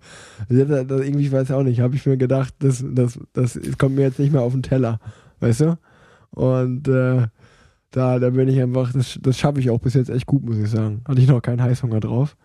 [0.47, 3.95] das, das, irgendwie, ich weiß auch nicht, habe ich mir gedacht, das, das, das kommt
[3.95, 4.99] mir jetzt nicht mehr auf den Teller,
[5.41, 5.77] weißt du?
[6.31, 7.27] Und äh,
[7.95, 10.57] da, da bin ich einfach, das, das schaffe ich auch bis jetzt echt gut, muss
[10.57, 11.01] ich sagen.
[11.07, 12.35] Hatte ich noch keinen Heißhunger drauf.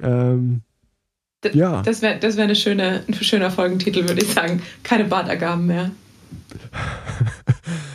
[0.00, 0.62] Ähm,
[1.42, 1.82] D ja.
[1.82, 4.62] Das wäre das wär eine schöne, ein schöner Folgentitel, würde ich sagen.
[4.84, 5.90] Keine Bartergaben mehr.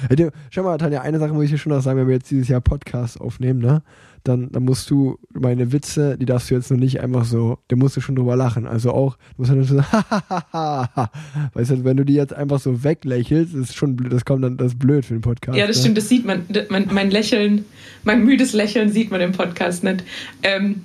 [0.51, 2.47] Schau mal, Tanja, eine Sache muss ich dir schon noch sagen, wenn wir jetzt dieses
[2.47, 3.81] Jahr Podcast aufnehmen, ne?
[4.27, 7.75] dann, dann musst du meine Witze, die darfst du jetzt noch nicht einfach so, da
[7.75, 8.65] musst du schon drüber lachen.
[8.65, 9.77] Also auch, du musst dann so,
[11.53, 14.57] weißt du, wenn du die jetzt einfach so weglächelst, ist schon blöd, das kommt dann,
[14.57, 15.57] das ist blöd für den Podcast.
[15.57, 15.81] Ja, das ne?
[15.81, 17.65] stimmt, das sieht man, mein, mein Lächeln,
[18.03, 20.03] mein müdes Lächeln sieht man im Podcast nicht.
[20.41, 20.83] Ähm,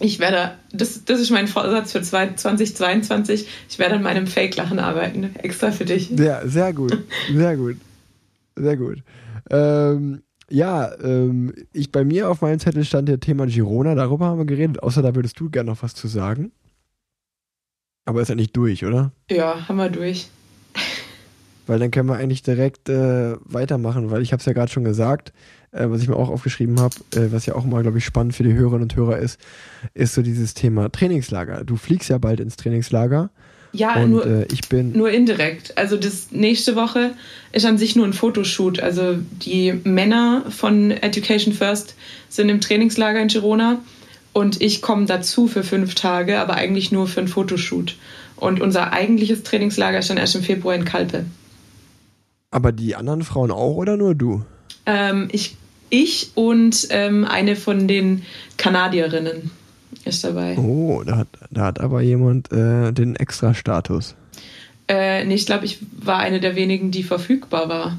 [0.00, 5.34] ich werde, das, das ist mein Vorsatz für 2022, ich werde an meinem Fake-Lachen arbeiten,
[5.36, 6.10] extra für dich.
[6.10, 6.98] Ja, sehr gut,
[7.32, 7.76] sehr gut,
[8.56, 9.02] sehr gut.
[9.50, 14.38] Ähm, ja, ähm, ich bei mir auf meinem Zettel stand der Thema Girona, darüber haben
[14.38, 16.50] wir geredet, außer da würdest du gerne noch was zu sagen.
[18.06, 19.12] Aber ist ja nicht durch, oder?
[19.30, 20.28] Ja, haben wir durch.
[21.66, 24.82] Weil dann können wir eigentlich direkt äh, weitermachen, weil ich habe es ja gerade schon
[24.82, 25.32] gesagt,
[25.72, 28.34] äh, was ich mir auch aufgeschrieben habe, äh, was ja auch mal, glaube ich, spannend
[28.34, 29.38] für die Hörerinnen und Hörer ist,
[29.94, 31.64] ist so dieses Thema Trainingslager.
[31.64, 33.30] Du fliegst ja bald ins Trainingslager
[33.72, 35.78] ja, und, nur, äh, ich bin nur indirekt.
[35.78, 37.12] Also das nächste Woche
[37.52, 38.80] ist an sich nur ein Fotoshoot.
[38.80, 41.94] Also die Männer von Education First
[42.28, 43.78] sind im Trainingslager in Girona
[44.32, 47.96] und ich komme dazu für fünf Tage, aber eigentlich nur für ein Fotoshoot.
[48.36, 51.26] Und unser eigentliches Trainingslager ist dann erst im Februar in Kalpe.
[52.50, 54.42] Aber die anderen Frauen auch oder nur du?
[54.86, 55.56] Ähm, ich,
[55.90, 58.22] ich und ähm, eine von den
[58.56, 59.50] Kanadierinnen
[60.04, 60.56] ist dabei.
[60.56, 64.14] Oh, da hat, da hat aber jemand äh, den Extra-Status.
[64.88, 67.98] Äh, nee, ich glaube, ich war eine der wenigen, die verfügbar war.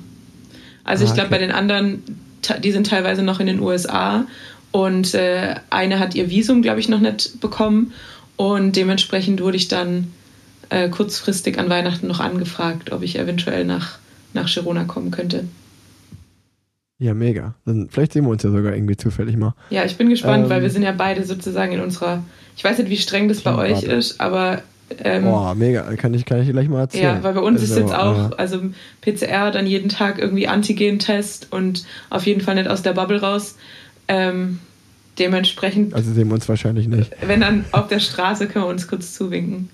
[0.84, 1.40] Also ah, ich glaube, okay.
[1.40, 2.04] bei den anderen,
[2.64, 4.26] die sind teilweise noch in den USA
[4.72, 7.94] und äh, eine hat ihr Visum, glaube ich, noch nicht bekommen
[8.36, 10.12] und dementsprechend wurde ich dann
[10.70, 14.00] äh, kurzfristig an Weihnachten noch angefragt, ob ich eventuell nach,
[14.34, 15.46] nach Girona kommen könnte.
[17.02, 17.56] Ja, mega.
[17.66, 19.56] Dann vielleicht sehen wir uns ja sogar irgendwie zufällig mal.
[19.72, 22.24] Ja, ich bin gespannt, ähm, weil wir sind ja beide sozusagen in unserer.
[22.56, 24.62] Ich weiß nicht, wie streng das bei euch ist, aber.
[25.04, 25.82] Ähm, Boah, mega.
[25.96, 27.16] Kann ich, kann ich gleich mal erzählen.
[27.16, 28.60] Ja, weil bei uns also, ist jetzt auch, also
[29.02, 33.56] PCR, dann jeden Tag irgendwie Antigen-Test und auf jeden Fall nicht aus der Bubble raus.
[34.08, 34.60] Ähm,
[35.18, 35.96] dementsprechend.
[35.96, 37.12] Also sehen wir uns wahrscheinlich nicht.
[37.26, 39.70] Wenn dann auf der Straße können wir uns kurz zuwinken.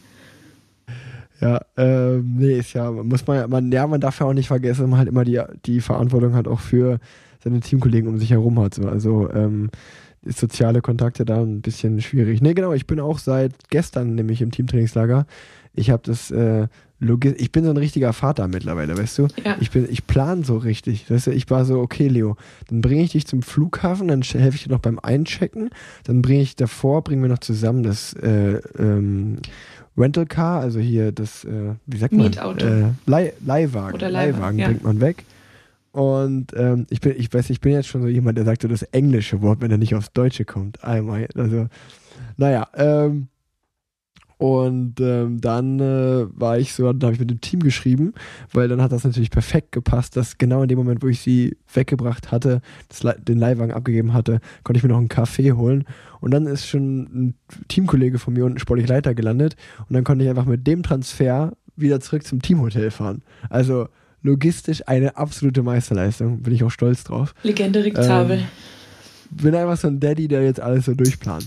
[1.39, 4.81] Ja, ähm, nee, ist ja, muss man, man, ja, man darf ja auch nicht vergessen,
[4.81, 6.99] dass man halt immer die, die Verantwortung hat auch für
[7.43, 8.73] seine Teamkollegen um sich herum hat.
[8.73, 8.87] So.
[8.87, 9.69] Also, ähm,
[10.23, 12.41] ist soziale Kontakte da ein bisschen schwierig.
[12.41, 15.25] Nee, genau, ich bin auch seit gestern nämlich im Teamtrainingslager.
[15.73, 16.67] Ich habe das, äh,
[16.99, 19.27] ich bin so ein richtiger Vater mittlerweile, weißt du?
[19.45, 19.55] Ja.
[19.59, 21.09] Ich bin, ich plan so richtig.
[21.09, 21.31] Weißt du?
[21.31, 22.35] Ich war so, okay, Leo,
[22.67, 25.69] dann bringe ich dich zum Flughafen, dann helfe ich dir noch beim Einchecken,
[26.05, 29.37] dann bringe ich davor, bringen wir noch zusammen das äh, ähm,
[29.97, 32.25] Rental Car, also hier das, äh, wie sagt man?
[32.27, 32.65] Mietauto.
[32.65, 33.95] Äh, Leih, Leihwagen.
[33.95, 34.67] Oder Leihwagen, Leihwagen ja.
[34.67, 35.23] bringt man weg.
[35.91, 38.67] Und ähm, ich bin, ich weiß, ich bin jetzt schon so jemand, der sagt so
[38.67, 40.83] das englische Wort, wenn er nicht aufs Deutsche kommt.
[40.83, 41.27] Einmal.
[41.35, 41.67] Also,
[42.37, 43.29] naja, ähm,
[44.37, 48.13] und ähm, dann äh, war ich so, da habe ich mit dem Team geschrieben,
[48.53, 51.57] weil dann hat das natürlich perfekt gepasst, dass genau in dem Moment, wo ich sie
[51.73, 55.85] weggebracht hatte, das, den Leihwagen abgegeben hatte, konnte ich mir noch einen Kaffee holen.
[56.19, 57.33] Und dann ist schon ein
[57.67, 59.55] Teamkollege von mir unten sportlich Leiter gelandet.
[59.89, 63.23] Und dann konnte ich einfach mit dem Transfer wieder zurück zum Teamhotel fahren.
[63.49, 63.87] Also
[64.21, 66.41] logistisch eine absolute Meisterleistung.
[66.43, 67.33] Bin ich auch stolz drauf.
[67.41, 68.39] Legende Rick Zabel.
[68.39, 68.45] Ähm,
[69.31, 71.45] bin einfach so ein Daddy, der jetzt alles so durchplant.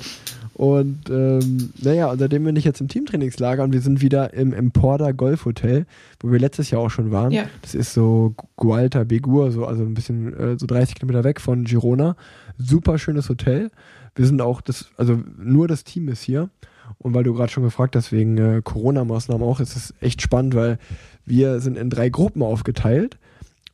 [0.60, 4.52] Und ähm, naja, und seitdem bin ich jetzt im Teamtrainingslager und wir sind wieder im
[4.52, 5.86] Emporda Golf Hotel,
[6.20, 7.32] wo wir letztes Jahr auch schon waren.
[7.32, 7.44] Ja.
[7.62, 11.64] Das ist so Gualta Begur, so, also ein bisschen äh, so 30 Kilometer weg von
[11.64, 12.14] Girona.
[12.58, 13.70] Super schönes Hotel.
[14.14, 16.50] Wir sind auch das, also nur das Team ist hier.
[16.98, 20.54] Und weil du gerade schon gefragt hast, wegen äh, Corona-Maßnahmen auch, ist es echt spannend,
[20.54, 20.78] weil
[21.24, 23.16] wir sind in drei Gruppen aufgeteilt.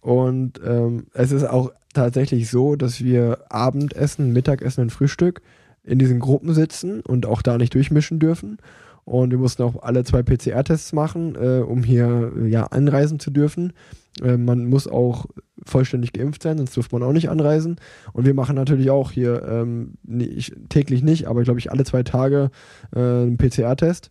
[0.03, 5.43] Und ähm, es ist auch tatsächlich so, dass wir Abendessen, Mittagessen und Frühstück
[5.87, 8.59] in diesen Gruppen sitzen und auch da nicht durchmischen dürfen.
[9.05, 13.72] Und wir mussten auch alle zwei PCR-Tests machen, äh, um hier ja, anreisen zu dürfen.
[14.20, 15.26] Äh, man muss auch
[15.64, 17.76] vollständig geimpft sein, sonst dürfte man auch nicht anreisen.
[18.12, 22.03] Und wir machen natürlich auch hier ähm, nicht, täglich nicht, aber glaube ich alle zwei
[22.03, 22.51] Tage
[22.95, 24.11] äh, einen PCR-Test.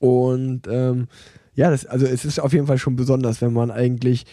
[0.00, 1.06] Und ähm,
[1.54, 4.26] ja, das, also es ist auf jeden Fall schon besonders, wenn man eigentlich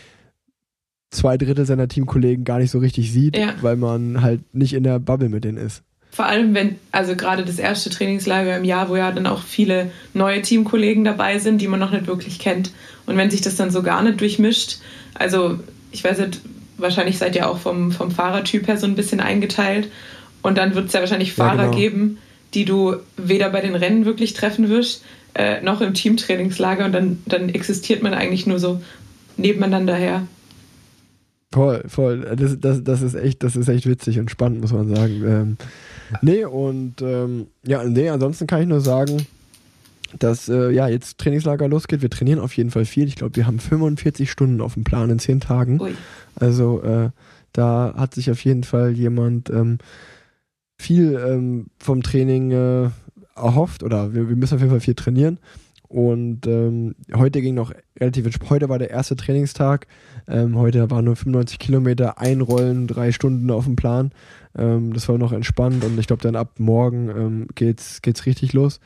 [1.11, 3.53] zwei Drittel seiner Teamkollegen gar nicht so richtig sieht, ja.
[3.61, 5.83] weil man halt nicht in der Bubble mit denen ist.
[6.11, 9.91] Vor allem, wenn, also gerade das erste Trainingslager im Jahr, wo ja dann auch viele
[10.13, 12.71] neue Teamkollegen dabei sind, die man noch nicht wirklich kennt.
[13.05, 14.79] Und wenn sich das dann so gar nicht durchmischt,
[15.13, 15.59] also
[15.91, 16.41] ich weiß nicht,
[16.77, 19.89] wahrscheinlich seid ihr auch vom, vom Fahrertyp her so ein bisschen eingeteilt.
[20.41, 21.77] Und dann wird es ja wahrscheinlich Fahrer ja, genau.
[21.77, 22.17] geben,
[22.53, 25.03] die du weder bei den Rennen wirklich treffen wirst,
[25.35, 26.85] äh, noch im Teamtrainingslager.
[26.85, 28.81] Und dann, dann existiert man eigentlich nur so
[29.37, 30.23] nebeneinander her.
[31.51, 32.35] Voll, voll.
[32.35, 35.23] Das, das, das, ist echt, das ist echt witzig und spannend, muss man sagen.
[35.25, 35.57] Ähm,
[36.21, 39.25] nee, und ähm, ja, nee, ansonsten kann ich nur sagen,
[40.17, 42.01] dass äh, ja jetzt Trainingslager losgeht.
[42.01, 43.07] Wir trainieren auf jeden Fall viel.
[43.07, 45.79] Ich glaube, wir haben 45 Stunden auf dem Plan in 10 Tagen.
[45.79, 45.91] Ui.
[46.35, 47.09] Also äh,
[47.53, 49.77] da hat sich auf jeden Fall jemand ähm,
[50.77, 52.89] viel ähm, vom Training äh,
[53.35, 55.37] erhofft oder wir, wir müssen auf jeden Fall viel trainieren.
[55.89, 58.29] Und ähm, heute ging noch relativ.
[58.49, 59.87] Heute war der erste Trainingstag.
[60.27, 64.11] Ähm, heute waren nur 95 Kilometer, einrollen, drei Stunden auf dem Plan.
[64.59, 68.53] Ähm, das war noch entspannt und ich glaube, dann ab morgen ähm, geht's, geht's richtig
[68.53, 68.79] los.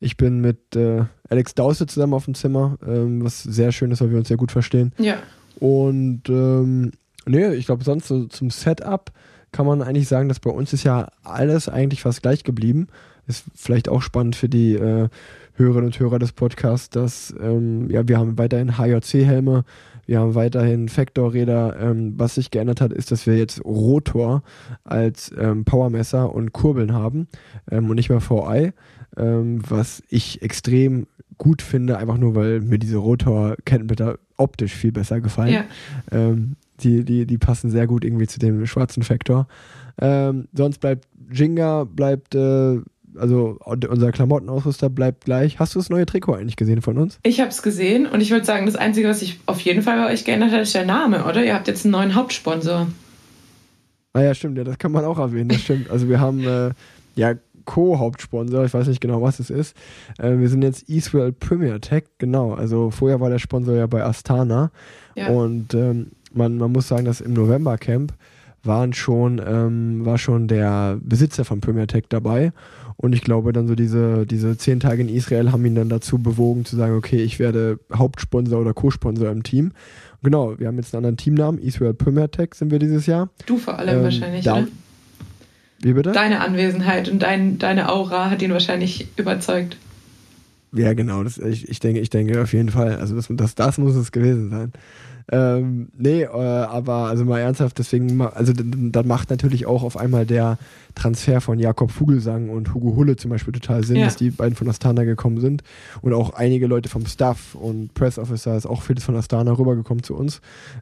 [0.00, 4.00] Ich bin mit äh, Alex Dause zusammen auf dem Zimmer, ähm, was sehr schön ist,
[4.00, 4.92] weil wir uns sehr gut verstehen.
[4.98, 5.16] Ja.
[5.60, 6.90] Und ähm,
[7.24, 9.12] nee, ich glaube, sonst so zum Setup
[9.52, 12.88] kann man eigentlich sagen, dass bei uns ist ja alles eigentlich fast gleich geblieben.
[13.28, 15.08] Ist vielleicht auch spannend für die äh,
[15.54, 19.64] Hörerinnen und Hörer des Podcasts, dass ähm, ja, wir haben weiterhin HJC-Helme,
[20.12, 21.80] wir haben weiterhin Factor-Räder.
[21.80, 24.42] Ähm, was sich geändert hat, ist, dass wir jetzt Rotor
[24.84, 27.28] als ähm, Powermesser und Kurbeln haben
[27.70, 28.72] ähm, und nicht mehr VI,
[29.16, 31.06] ähm, was ich extrem
[31.38, 35.54] gut finde, einfach nur, weil mir diese Rotor-Kettenblätter optisch viel besser gefallen.
[35.54, 35.64] Ja.
[36.10, 39.48] Ähm, die, die, die passen sehr gut irgendwie zu dem schwarzen Factor.
[39.98, 42.80] Ähm, sonst bleibt Jinga, bleibt äh,
[43.16, 45.58] also unser Klamottenausrüster bleibt gleich.
[45.58, 47.18] Hast du das neue Trikot eigentlich gesehen von uns?
[47.22, 49.98] Ich habe es gesehen und ich würde sagen, das Einzige, was sich auf jeden Fall
[49.98, 51.44] bei euch geändert hat, ist der Name, oder?
[51.44, 52.86] Ihr habt jetzt einen neuen Hauptsponsor.
[54.14, 55.90] Ah ja, stimmt, ja, das kann man auch erwähnen, das stimmt.
[55.90, 56.70] Also wir haben äh,
[57.14, 57.34] ja
[57.64, 59.76] Co-Hauptsponsor, ich weiß nicht genau, was es ist.
[60.18, 62.54] Äh, wir sind jetzt Eastwell Premier Tech, genau.
[62.54, 64.70] Also vorher war der Sponsor ja bei Astana.
[65.14, 65.28] Ja.
[65.28, 68.12] Und ähm, man, man muss sagen, dass im November Camp
[68.64, 72.52] waren schon, ähm, war schon der Besitzer von Premier Tech dabei
[72.96, 76.18] und ich glaube, dann so diese, diese zehn Tage in Israel haben ihn dann dazu
[76.18, 79.72] bewogen zu sagen, okay, ich werde Hauptsponsor oder Co-Sponsor im Team.
[80.22, 83.30] Genau, wir haben jetzt einen anderen Teamnamen, Israel Premier Tech sind wir dieses Jahr.
[83.46, 84.68] Du vor allem ähm, wahrscheinlich, da, oder?
[85.80, 86.12] Wie bitte?
[86.12, 89.76] Deine Anwesenheit und dein, deine Aura hat ihn wahrscheinlich überzeugt.
[90.74, 92.96] Ja, genau, das, ich, ich, denke, ich denke auf jeden Fall.
[92.96, 94.72] Also das, das, das muss es gewesen sein.
[95.30, 100.26] Ähm, nee, äh, aber also mal ernsthaft, deswegen, also dann macht natürlich auch auf einmal
[100.26, 100.58] der
[100.94, 104.06] Transfer von Jakob Vogelsang und Hugo Hulle zum Beispiel total Sinn, ja.
[104.06, 105.62] dass die beiden von Astana gekommen sind
[106.00, 110.02] und auch einige Leute vom Staff und Press Officer ist auch vieles von Astana rübergekommen
[110.02, 110.40] zu uns.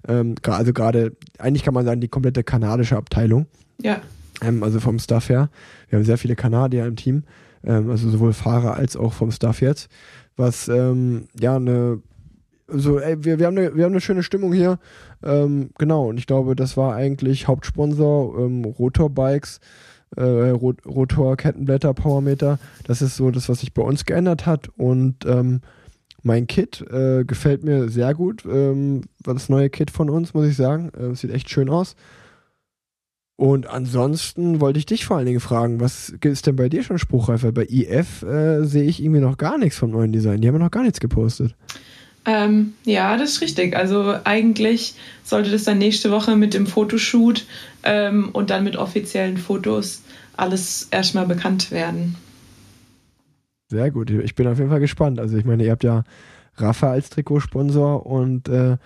[0.09, 3.47] Ähm, also gerade, eigentlich kann man sagen, die komplette kanadische Abteilung.
[3.80, 4.01] Ja.
[4.43, 5.51] Ähm, also vom Staff her.
[5.88, 7.24] Wir haben sehr viele Kanadier im Team,
[7.65, 9.89] ähm, also sowohl Fahrer als auch vom Staff jetzt
[10.37, 12.01] was ähm, ja eine
[12.73, 14.79] also, ey, wir, wir, haben eine, wir haben eine schöne Stimmung hier.
[15.25, 19.61] Ähm, genau, und ich glaube, das war eigentlich Hauptsponsor ähm, Rotor Bikes,
[20.17, 22.59] äh, Rotor Kettenblätter, Powermeter.
[22.85, 24.69] Das ist so das, was sich bei uns geändert hat.
[24.77, 25.61] Und ähm,
[26.23, 28.45] mein Kit äh, gefällt mir sehr gut.
[28.45, 30.91] Ähm, das neue Kit von uns, muss ich sagen.
[30.91, 31.97] Äh, sieht echt schön aus.
[33.41, 36.99] Und ansonsten wollte ich dich vor allen Dingen fragen, was ist denn bei dir schon
[36.99, 37.43] spruchreif?
[37.55, 40.43] Bei IF äh, sehe ich irgendwie noch gar nichts vom neuen Design.
[40.43, 41.55] Die haben noch gar nichts gepostet.
[42.26, 43.74] Ähm, ja, das ist richtig.
[43.74, 44.93] Also eigentlich
[45.24, 47.47] sollte das dann nächste Woche mit dem Fotoshoot
[47.82, 50.03] ähm, und dann mit offiziellen Fotos
[50.36, 52.16] alles erstmal bekannt werden.
[53.70, 54.11] Sehr gut.
[54.11, 55.18] Ich bin auf jeden Fall gespannt.
[55.18, 56.05] Also ich meine, ihr habt ja
[56.57, 58.76] Rafa als Trikotsponsor und äh,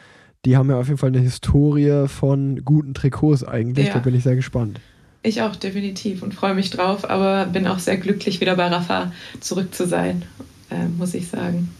[0.45, 3.89] die haben ja auf jeden Fall eine Historie von guten Trikots eigentlich.
[3.89, 3.95] Ja.
[3.95, 4.81] Da bin ich sehr gespannt.
[5.23, 9.11] Ich auch definitiv und freue mich drauf, aber bin auch sehr glücklich, wieder bei Rafa
[9.41, 10.23] zurück zu sein,
[10.71, 11.71] äh, muss ich sagen.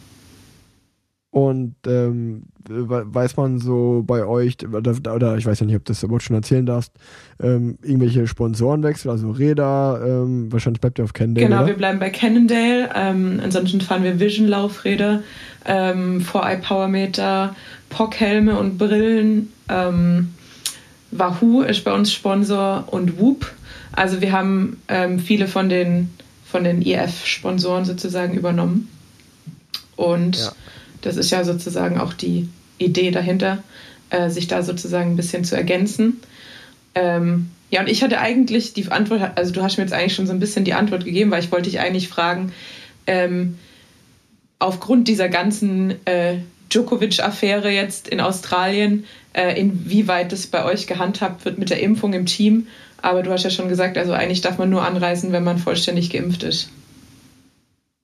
[1.29, 5.91] Und ähm, weiß man so bei euch, oder, oder, ich weiß ja nicht, ob du
[5.91, 6.93] das überhaupt schon erzählen darfst,
[7.41, 11.45] ähm, irgendwelche Sponsorenwechsel, also Räder, ähm, wahrscheinlich bleibt ihr auf Cannondale.
[11.45, 11.67] Genau, oder?
[11.67, 12.89] wir bleiben bei Cannondale.
[12.95, 15.23] Ähm, ansonsten fahren wir Vision-Laufräder,
[15.65, 17.53] ähm, 4i Powermeter,
[17.89, 19.51] POC-Helme und Brillen.
[19.69, 20.33] Ähm,
[21.11, 23.51] Wahoo ist bei uns Sponsor und Whoop.
[23.91, 26.09] Also wir haben ähm, viele von den
[26.45, 28.89] von den IF-Sponsoren sozusagen übernommen.
[29.97, 30.51] Und ja.
[31.01, 33.63] das ist ja sozusagen auch die Idee dahinter,
[34.09, 36.21] äh, sich da sozusagen ein bisschen zu ergänzen.
[36.93, 40.27] Ähm, ja, und ich hatte eigentlich die Antwort, also du hast mir jetzt eigentlich schon
[40.27, 42.53] so ein bisschen die Antwort gegeben, weil ich wollte dich eigentlich fragen,
[43.07, 43.57] ähm,
[44.59, 46.37] aufgrund dieser ganzen äh,
[46.75, 52.25] Djokovic-Affäre jetzt in Australien, äh, inwieweit das bei euch gehandhabt wird mit der Impfung im
[52.25, 52.67] Team.
[53.01, 56.09] Aber du hast ja schon gesagt, also eigentlich darf man nur anreisen, wenn man vollständig
[56.09, 56.69] geimpft ist.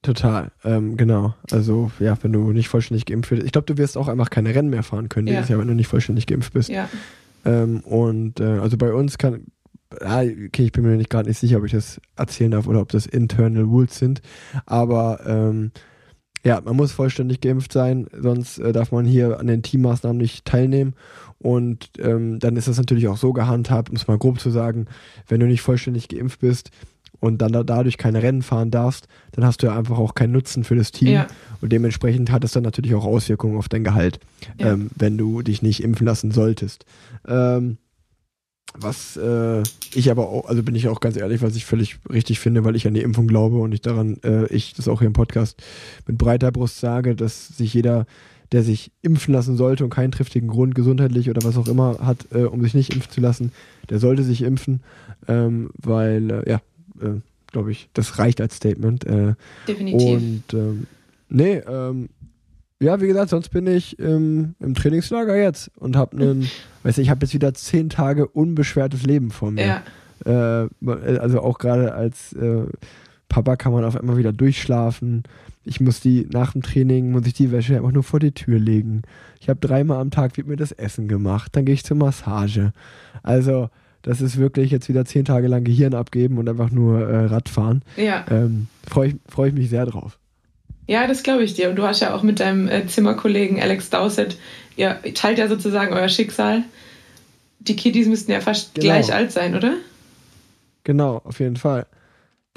[0.04, 1.36] Total, ähm, genau.
[1.52, 3.44] Also ja, wenn du nicht vollständig geimpft bist.
[3.44, 5.54] Ich glaube, du wirst auch einfach keine Rennen mehr fahren können dieses ja.
[5.54, 6.70] Jahr, wenn du nicht vollständig geimpft bist.
[6.70, 6.90] Ja.
[7.46, 9.46] Ähm, und äh, also bei uns kann,
[10.00, 12.82] ah, okay, ich bin mir nicht gerade nicht sicher, ob ich das erzählen darf oder
[12.82, 14.22] ob das Internal Rules sind.
[14.66, 15.72] Aber ähm,
[16.44, 20.46] ja, man muss vollständig geimpft sein, sonst äh, darf man hier an den Teammaßnahmen nicht
[20.46, 20.94] teilnehmen.
[21.40, 24.86] Und ähm, dann ist das natürlich auch so gehandhabt, um es mal grob zu sagen,
[25.28, 26.72] wenn du nicht vollständig geimpft bist
[27.20, 30.34] und dann da, dadurch keine Rennen fahren darfst, dann hast du ja einfach auch keinen
[30.34, 31.14] Nutzen für das Team.
[31.14, 31.28] Ja.
[31.62, 34.20] Und dementsprechend hat es dann natürlich auch Auswirkungen auf dein Gehalt,
[34.60, 34.74] ja.
[34.74, 36.86] ähm, wenn du dich nicht impfen lassen solltest.
[37.28, 37.78] Ähm,
[38.78, 39.64] was äh,
[39.94, 42.76] ich aber auch, also bin ich auch ganz ehrlich, was ich völlig richtig finde, weil
[42.76, 45.62] ich an die Impfung glaube und ich daran, äh, ich das auch hier im Podcast
[46.08, 48.06] mit breiter Brust sage, dass sich jeder,
[48.52, 52.28] der sich impfen lassen sollte und keinen triftigen Grund gesundheitlich oder was auch immer hat,
[52.34, 53.52] äh, um sich nicht impfen zu lassen,
[53.90, 54.82] der sollte sich impfen,
[55.28, 56.62] ähm, weil, äh, ja,
[57.02, 57.20] äh,
[57.52, 59.06] glaube ich, das reicht als Statement.
[59.06, 59.34] Äh,
[59.68, 60.10] Definitiv.
[60.10, 60.88] Und ähm,
[61.30, 62.10] nee, ähm,
[62.80, 66.50] ja, wie gesagt, sonst bin ich im, im Trainingslager jetzt und habe einen,
[66.84, 69.82] weiß ich, ich habe jetzt wieder zehn Tage unbeschwertes Leben vor mir.
[70.26, 70.64] Ja.
[70.64, 70.70] Äh,
[71.20, 72.64] also auch gerade als äh,
[73.30, 75.24] Papa kann man auf einmal wieder durchschlafen.
[75.64, 78.60] Ich muss die nach dem Training muss ich die Wäsche einfach nur vor die Tür
[78.60, 79.04] legen.
[79.40, 81.56] Ich habe dreimal am Tag wird mir das Essen gemacht.
[81.56, 82.74] Dann gehe ich zur Massage.
[83.24, 83.70] Also
[84.02, 87.84] das ist wirklich jetzt wieder zehn Tage lang Gehirn abgeben und einfach nur äh, Radfahren.
[87.96, 88.26] Ja.
[88.30, 90.18] Ähm, Freue ich, freu ich mich sehr drauf.
[90.92, 91.70] Ja, das glaube ich dir.
[91.70, 94.36] Und du hast ja auch mit deinem äh, Zimmerkollegen Alex Dowsett,
[94.76, 96.64] ihr teilt ja sozusagen euer Schicksal.
[97.60, 98.88] Die Kiddies müssten ja fast genau.
[98.88, 99.76] gleich alt sein, oder?
[100.84, 101.86] Genau, auf jeden Fall.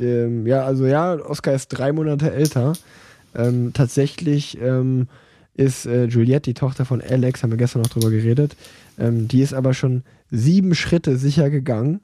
[0.01, 2.72] Dem, ja, also ja, Oscar ist drei Monate älter.
[3.37, 5.07] Ähm, tatsächlich ähm,
[5.55, 8.57] ist äh, Juliette, die Tochter von Alex, haben wir gestern noch drüber geredet,
[8.99, 12.01] ähm, die ist aber schon sieben Schritte sicher gegangen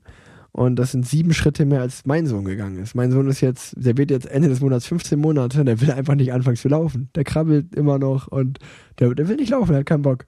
[0.53, 2.95] und das sind sieben Schritte mehr, als mein Sohn gegangen ist.
[2.95, 6.15] Mein Sohn ist jetzt, der wird jetzt Ende des Monats 15 Monate, der will einfach
[6.15, 7.09] nicht anfangen zu laufen.
[7.15, 8.59] Der krabbelt immer noch und
[8.99, 10.27] der, der will nicht laufen, der hat keinen Bock.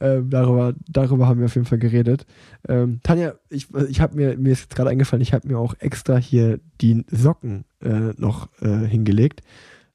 [0.00, 2.26] Ähm, darüber, darüber haben wir auf jeden Fall geredet.
[2.68, 5.74] Ähm, Tanja, ich, ich habe mir, mir ist jetzt gerade eingefallen, ich habe mir auch
[5.78, 9.40] extra hier die Socken äh, noch äh, hingelegt,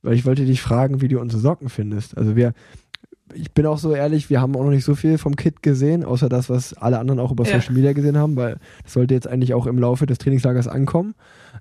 [0.02, 2.18] weil ich wollte dich fragen, wie du unsere Socken findest.
[2.18, 2.54] Also wir,
[3.34, 6.04] ich bin auch so ehrlich, wir haben auch noch nicht so viel vom Kit gesehen,
[6.04, 7.60] außer das, was alle anderen auch über ja.
[7.60, 11.16] Social Media gesehen haben, weil das sollte jetzt eigentlich auch im Laufe des Trainingslagers ankommen.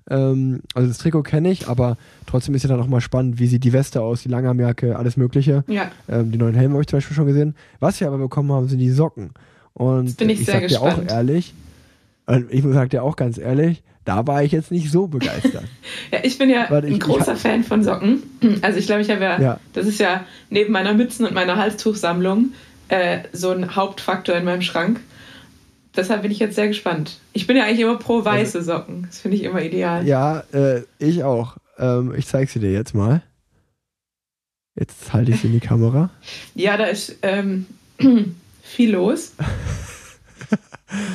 [0.09, 3.47] Ähm, also das Trikot kenne ich, aber trotzdem ist ja dann auch mal spannend, wie
[3.47, 5.63] sieht die Weste aus, die Langarmjacke, alles Mögliche.
[5.67, 5.91] Ja.
[6.09, 7.55] Ähm, die neuen Helme habe ich zum Beispiel schon gesehen.
[7.79, 9.31] Was wir aber bekommen haben, sind die Socken.
[9.73, 10.97] Und das bin ich, ich sehr sag gespannt.
[10.97, 11.53] dir auch ehrlich,
[12.49, 15.65] ich sag dir auch ganz ehrlich, da war ich jetzt nicht so begeistert.
[16.11, 18.23] ja, ich bin ja ich, ein großer ich, Fan von Socken.
[18.61, 21.57] Also ich glaube, ich habe ja, ja, das ist ja neben meiner Mützen und meiner
[21.57, 22.53] Halstuchsammlung
[22.87, 25.01] äh, so ein Hauptfaktor in meinem Schrank.
[25.95, 27.19] Deshalb bin ich jetzt sehr gespannt.
[27.33, 29.07] Ich bin ja eigentlich immer pro weiße also, Socken.
[29.07, 30.07] Das finde ich immer ideal.
[30.07, 31.57] Ja, äh, ich auch.
[31.77, 33.23] Ähm, ich zeige sie dir jetzt mal.
[34.75, 36.11] Jetzt halte ich sie in die Kamera.
[36.55, 37.65] ja, da ist ähm,
[38.61, 39.33] viel los.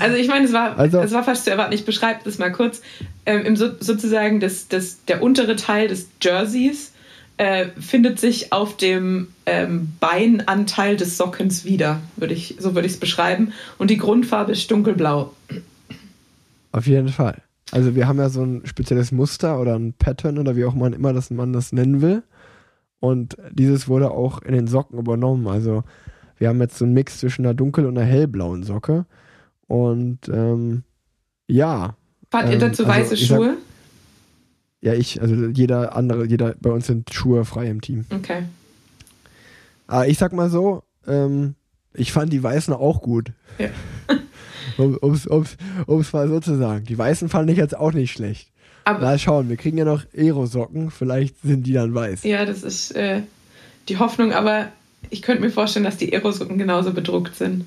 [0.01, 1.73] Also ich meine, es war, also, es war fast zu erwarten.
[1.73, 2.83] Ich beschreibe das mal kurz.
[3.25, 6.93] Ähm, im so, sozusagen das, das, der untere Teil des Jerseys
[7.39, 12.95] äh, findet sich auf dem ähm, Beinanteil des Sockens wieder, würde ich, so würde ich
[12.95, 13.53] es beschreiben.
[13.79, 15.33] Und die Grundfarbe ist dunkelblau.
[16.73, 17.41] Auf jeden Fall.
[17.71, 20.93] Also wir haben ja so ein spezielles Muster oder ein Pattern oder wie auch man
[20.93, 22.23] immer das, man das nennen will.
[23.01, 25.49] Und dieses wurde auch in den Socken übernommen.
[25.49, 25.83] Also
[26.39, 29.07] wir haben jetzt so einen Mix zwischen einer dunkel- und einer hellblauen Socke.
[29.73, 30.83] Und ähm,
[31.47, 31.97] ja.
[32.31, 33.57] Fahrt ihr dazu ähm, also weiße Schuhe?
[33.57, 33.59] Sag,
[34.83, 38.05] ja, ich, also jeder andere, jeder, bei uns sind Schuhe frei im Team.
[38.11, 38.43] Okay.
[39.87, 41.55] Aber ich sag mal so, ähm,
[41.95, 43.33] ich fand die Weißen auch gut.
[43.59, 43.71] Ja.
[44.77, 46.85] um es mal so zu sagen.
[46.85, 48.51] Die Weißen fand ich jetzt auch nicht schlecht.
[48.85, 52.25] Aber mal schauen, wir kriegen ja noch Aero-Socken, vielleicht sind die dann weiß.
[52.25, 53.23] Ja, das ist äh,
[53.89, 54.69] die Hoffnung, aber
[55.09, 57.65] ich könnte mir vorstellen, dass die Aero-Socken genauso bedruckt sind.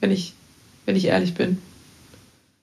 [0.00, 0.34] Wenn ich
[0.86, 1.58] wenn ich ehrlich bin.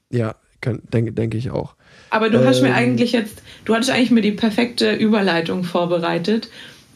[0.09, 1.75] Ja, denke denk ich auch.
[2.09, 5.63] Aber du ähm, hast mir ähm, eigentlich jetzt, du hattest eigentlich mir die perfekte Überleitung
[5.63, 6.49] vorbereitet.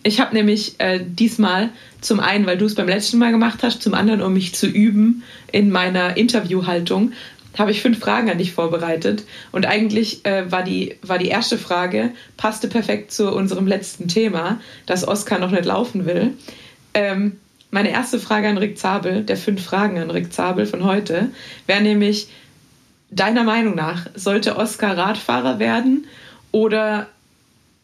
[0.03, 1.69] Ich habe nämlich äh, diesmal
[2.01, 4.67] zum einen, weil du es beim letzten Mal gemacht hast, zum anderen, um mich zu
[4.67, 7.11] üben in meiner Interviewhaltung,
[7.57, 9.23] habe ich fünf Fragen an dich vorbereitet.
[9.51, 14.61] Und eigentlich äh, war, die, war die erste Frage, passte perfekt zu unserem letzten Thema,
[14.85, 16.33] dass Oskar noch nicht laufen will.
[16.93, 17.37] Ähm,
[17.71, 21.29] meine erste Frage an Rick Zabel, der fünf Fragen an Rick Zabel von heute,
[21.65, 22.29] wäre nämlich,
[23.09, 26.07] deiner Meinung nach, sollte Oskar Radfahrer werden
[26.51, 27.07] oder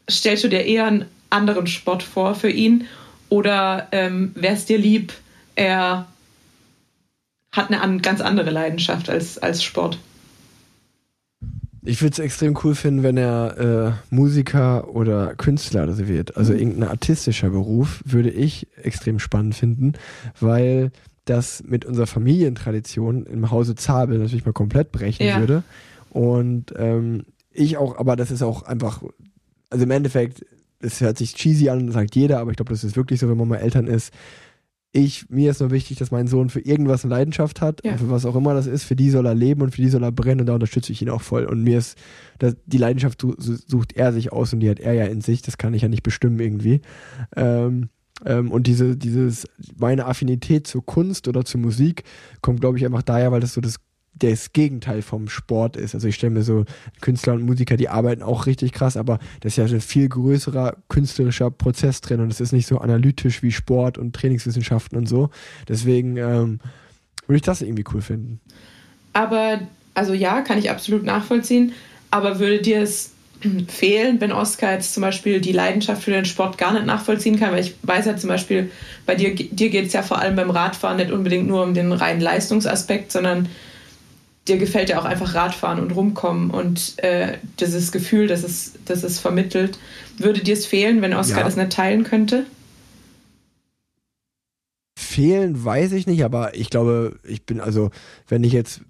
[0.09, 2.87] stellst du dir eher einen anderen Sport vor für ihn
[3.29, 5.13] oder ähm, wäre es dir lieb,
[5.55, 6.07] er
[7.51, 9.97] hat eine ganz andere Leidenschaft als, als Sport?
[11.85, 16.37] Ich würde es extrem cool finden, wenn er äh, Musiker oder Künstler oder so wird.
[16.37, 16.59] Also mhm.
[16.59, 19.93] irgendein artistischer Beruf würde ich extrem spannend finden,
[20.39, 20.91] weil
[21.25, 25.39] das mit unserer Familientradition im Hause Zabel natürlich mal komplett brechen ja.
[25.39, 25.63] würde.
[26.09, 29.03] Und ähm, ich auch, aber das ist auch einfach,
[29.69, 30.45] also im Endeffekt,
[30.79, 33.37] es hört sich cheesy an, sagt jeder, aber ich glaube, das ist wirklich so, wenn
[33.37, 34.13] man mal Eltern ist.
[34.95, 37.93] Ich, mir ist nur wichtig, dass mein Sohn für irgendwas eine Leidenschaft hat ja.
[37.93, 39.89] und für was auch immer das ist, für die soll er leben und für die
[39.89, 41.45] soll er brennen und da unterstütze ich ihn auch voll.
[41.45, 41.97] Und mir ist,
[42.37, 45.57] das, die Leidenschaft sucht er sich aus und die hat er ja in sich, das
[45.57, 46.81] kann ich ja nicht bestimmen irgendwie.
[47.35, 47.89] Ähm,
[48.23, 52.03] ähm, und diese, dieses, meine Affinität zur Kunst oder zur Musik
[52.41, 53.79] kommt, glaube ich, einfach daher, weil das so das,
[54.15, 55.95] das Gegenteil vom Sport ist.
[55.95, 56.65] Also ich stelle mir so
[57.01, 60.77] Künstler und Musiker, die arbeiten auch richtig krass, aber das ist ja ein viel größerer
[60.87, 65.29] künstlerischer Prozess drin und es ist nicht so analytisch wie Sport und Trainingswissenschaften und so.
[65.67, 66.59] Deswegen ähm,
[67.27, 68.39] würde ich das irgendwie cool finden.
[69.13, 69.61] Aber,
[69.93, 71.73] also ja, kann ich absolut nachvollziehen,
[72.11, 73.11] aber würde dir es
[73.67, 77.51] fehlen, wenn Oskar jetzt zum Beispiel die Leidenschaft für den Sport gar nicht nachvollziehen kann,
[77.51, 78.71] weil ich weiß ja zum Beispiel,
[79.05, 81.91] bei dir, dir geht es ja vor allem beim Radfahren nicht unbedingt nur um den
[81.91, 83.49] reinen Leistungsaspekt, sondern
[84.47, 89.03] dir gefällt ja auch einfach Radfahren und rumkommen und äh, dieses Gefühl, das es, das
[89.03, 89.79] es vermittelt.
[90.17, 91.45] Würde dir es fehlen, wenn Oskar ja.
[91.45, 92.45] das nicht teilen könnte?
[94.97, 97.91] Fehlen weiß ich nicht, aber ich glaube, ich bin also,
[98.27, 98.81] wenn ich jetzt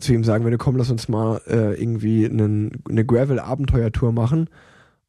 [0.00, 4.48] zu ihm sagen würde, komm, lass uns mal äh, irgendwie einen, eine Gravel-Abenteuertour machen.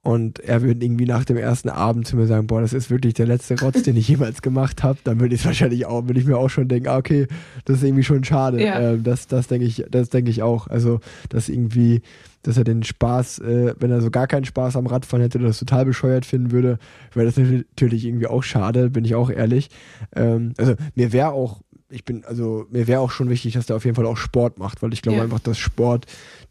[0.03, 3.13] Und er würde irgendwie nach dem ersten Abend zu mir sagen, boah, das ist wirklich
[3.13, 4.99] der letzte Rotz, den ich jemals gemacht habe.
[5.05, 7.27] Dann würde ich wahrscheinlich auch, würde ich mir auch schon denken, ah, okay,
[7.63, 8.61] das ist irgendwie schon schade.
[8.61, 8.81] Ja.
[8.81, 10.67] Ähm, das, das denke ich, das denke ich auch.
[10.67, 10.99] Also,
[11.29, 12.01] dass irgendwie,
[12.41, 15.47] dass er den Spaß, äh, wenn er so gar keinen Spaß am Radfahren hätte oder
[15.47, 16.79] das total bescheuert finden würde,
[17.13, 19.69] wäre das natürlich irgendwie auch schade, bin ich auch ehrlich.
[20.13, 21.61] Ähm, also, mir wäre auch
[21.93, 24.57] ich bin, also mir wäre auch schon wichtig, dass der auf jeden Fall auch Sport
[24.57, 25.23] macht, weil ich glaube ja.
[25.23, 26.07] einfach, dass Sport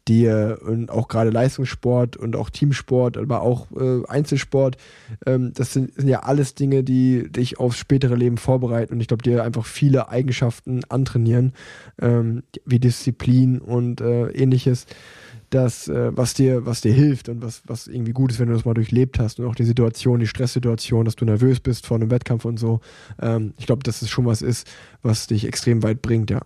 [0.08, 4.76] dir und auch gerade Leistungssport und auch Teamsport, aber auch äh, Einzelsport,
[5.26, 9.08] ähm, das sind, sind, ja alles Dinge, die dich aufs spätere Leben vorbereiten und ich
[9.08, 11.52] glaube, dir einfach viele Eigenschaften antrainieren,
[12.00, 14.86] ähm, wie Disziplin und äh, ähnliches
[15.54, 18.54] das, äh, was dir, was dir hilft und was, was irgendwie gut ist, wenn du
[18.54, 21.96] das mal durchlebt hast und auch die Situation, die Stresssituation, dass du nervös bist vor
[21.96, 22.80] einem Wettkampf und so.
[23.20, 24.66] Ähm, ich glaube, dass es schon was ist,
[25.02, 26.40] was dich extrem weit bringt, ja.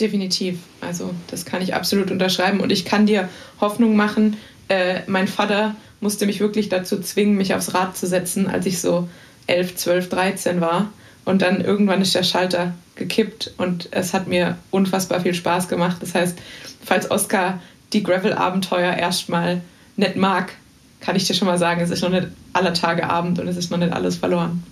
[0.00, 0.58] Definitiv.
[0.80, 3.28] Also das kann ich absolut unterschreiben und ich kann dir
[3.60, 4.36] Hoffnung machen.
[4.68, 8.80] Äh, mein Vater musste mich wirklich dazu zwingen, mich aufs Rad zu setzen, als ich
[8.80, 9.08] so
[9.46, 10.92] 11, 12, 13 war.
[11.24, 15.98] Und dann irgendwann ist der Schalter gekippt und es hat mir unfassbar viel Spaß gemacht.
[16.00, 16.38] Das heißt,
[16.84, 17.60] falls Oskar
[17.92, 19.62] die Gravel-Abenteuer erstmal
[19.96, 20.52] nicht mag,
[21.00, 23.56] kann ich dir schon mal sagen, es ist noch nicht aller Tage Abend und es
[23.56, 24.62] ist noch nicht alles verloren.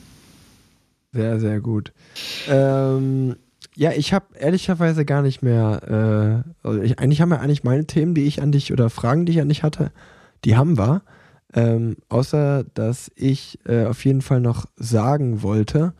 [1.12, 1.92] Sehr, sehr gut.
[2.48, 3.36] Ähm,
[3.76, 7.86] ja, ich habe ehrlicherweise gar nicht mehr, äh, also ich, eigentlich haben wir eigentlich meine
[7.86, 9.92] Themen, die ich an dich oder Fragen, die ich an dich hatte,
[10.44, 11.02] die haben wir.
[11.54, 15.92] Ähm, außer, dass ich äh, auf jeden Fall noch sagen wollte,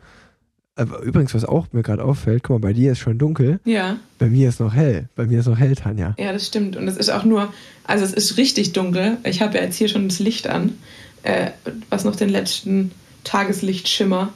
[0.75, 3.59] aber übrigens, was auch mir gerade auffällt, guck mal, bei dir ist schon dunkel.
[3.63, 3.97] Ja.
[4.17, 5.07] Bei mir ist noch hell.
[5.15, 6.15] Bei mir ist noch hell, Tanja.
[6.17, 6.75] Ja, das stimmt.
[6.75, 7.53] Und es ist auch nur,
[7.83, 9.17] also es ist richtig dunkel.
[9.23, 10.75] Ich habe ja jetzt hier schon das Licht an,
[11.21, 11.51] äh,
[11.89, 12.91] was noch den letzten
[13.23, 14.33] Tageslichtschimmer.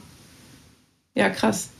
[1.16, 1.70] Ja, krass.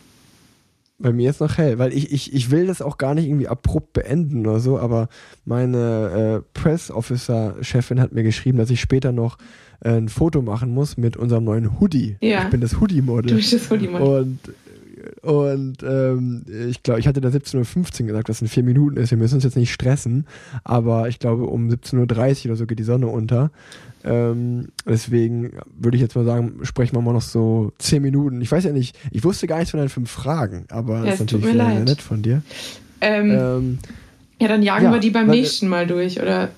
[1.01, 3.47] Bei mir ist noch hell, weil ich, ich, ich will das auch gar nicht irgendwie
[3.47, 5.09] abrupt beenden oder so, aber
[5.45, 9.39] meine äh, Press Officer Chefin hat mir geschrieben, dass ich später noch
[9.81, 12.17] ein Foto machen muss mit unserem neuen Hoodie.
[12.21, 12.45] Ja.
[12.45, 13.31] Ich bin das Hoodie-Model.
[13.31, 14.23] Du bist das Hoodie-Model.
[14.23, 14.39] Und
[15.29, 18.97] und ähm, ich glaube, ich hatte da 17.15 Uhr gesagt, dass es in vier Minuten
[18.97, 19.11] ist.
[19.11, 20.27] Wir müssen uns jetzt nicht stressen.
[20.65, 23.51] Aber ich glaube, um 17.30 Uhr oder so geht die Sonne unter.
[24.05, 28.41] Ähm, deswegen würde ich jetzt mal sagen, sprechen wir mal noch so zehn Minuten.
[28.41, 31.15] Ich weiß ja nicht, ich wusste gar nichts von deinen fünf Fragen, aber ja, das
[31.15, 32.41] ist natürlich sehr, sehr, nett von dir.
[33.03, 33.79] Ähm, ähm,
[34.41, 36.49] ja, dann jagen ja, wir die beim nächsten Mal durch, oder?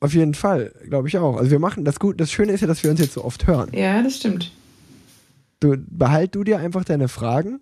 [0.00, 1.36] Auf jeden Fall, glaube ich auch.
[1.36, 2.18] Also wir machen das gut.
[2.22, 3.68] Das Schöne ist ja, dass wir uns jetzt so oft hören.
[3.74, 4.50] Ja, das stimmt.
[5.60, 7.60] Du behalt du dir einfach deine Fragen.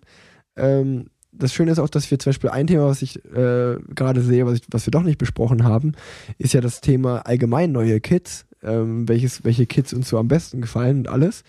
[0.55, 4.21] Ähm, das Schöne ist auch, dass wir zum Beispiel ein Thema, was ich äh, gerade
[4.21, 5.93] sehe, was, ich, was wir doch nicht besprochen haben,
[6.37, 8.45] ist ja das Thema allgemein neue Kids.
[8.61, 11.43] Ähm, welches, welche Kids uns so am besten gefallen und alles.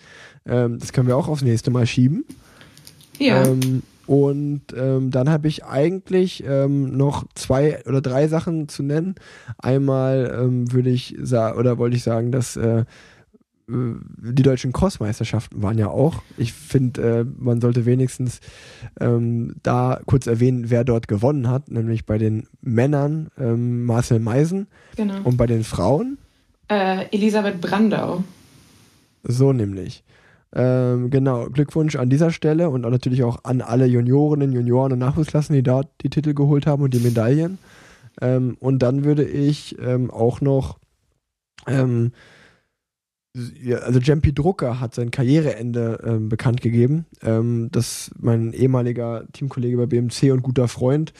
[0.45, 2.23] Ähm, das können wir auch aufs nächste Mal schieben.
[3.19, 3.45] Ja.
[3.45, 9.15] Ähm, Und ähm, dann habe ich eigentlich ähm, noch zwei oder drei Sachen zu nennen.
[9.57, 12.85] Einmal ähm, würde ich sagen, oder wollte ich sagen, dass äh, äh,
[13.71, 16.21] die deutschen Crossmeisterschaften waren ja auch.
[16.37, 18.39] Ich finde, äh, man sollte wenigstens
[18.99, 24.67] ähm, da kurz erwähnen, wer dort gewonnen hat, nämlich bei den Männern ähm, Marcel Meisen
[24.95, 25.21] genau.
[25.23, 26.17] und bei den Frauen
[26.71, 28.23] äh, Elisabeth Brandau.
[29.23, 30.03] So nämlich.
[30.53, 35.53] Ähm, genau, Glückwunsch an dieser Stelle und natürlich auch an alle Juniorinnen, Junioren und Nachwuchsklassen,
[35.53, 37.57] die dort die Titel geholt haben und die Medaillen.
[38.21, 40.79] Ähm, und dann würde ich ähm, auch noch
[41.67, 42.11] ähm,
[43.33, 47.05] also Jempi Drucker hat sein Karriereende ähm, bekannt gegeben.
[47.21, 51.13] Ähm, das mein ehemaliger Teamkollege bei BMC und guter Freund.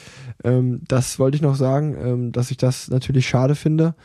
[0.43, 3.95] Ähm, das wollte ich noch sagen, ähm, dass ich das natürlich schade finde,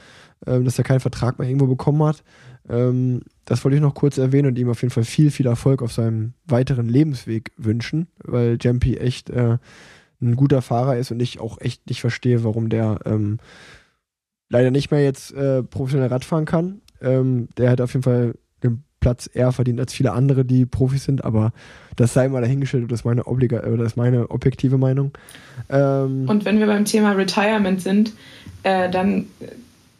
[0.47, 2.23] ähm, dass er keinen Vertrag mehr irgendwo bekommen hat.
[2.69, 5.83] Ähm, das wollte ich noch kurz erwähnen und ihm auf jeden Fall viel, viel Erfolg
[5.83, 9.59] auf seinem weiteren Lebensweg wünschen, weil Jempi echt äh,
[10.21, 13.01] ein guter Fahrer ist und ich auch echt nicht verstehe, warum der
[14.49, 18.83] leider nicht mehr jetzt äh, professionell Radfahren kann ähm, der hat auf jeden Fall den
[19.01, 21.53] Platz eher verdient als viele andere, die Profis sind, aber
[21.97, 25.13] das sei mal dahingestellt, das ist meine, Obliga äh, das ist meine objektive Meinung.
[25.69, 28.13] Ähm, und wenn wir beim Thema Retirement sind,
[28.63, 29.27] äh, dann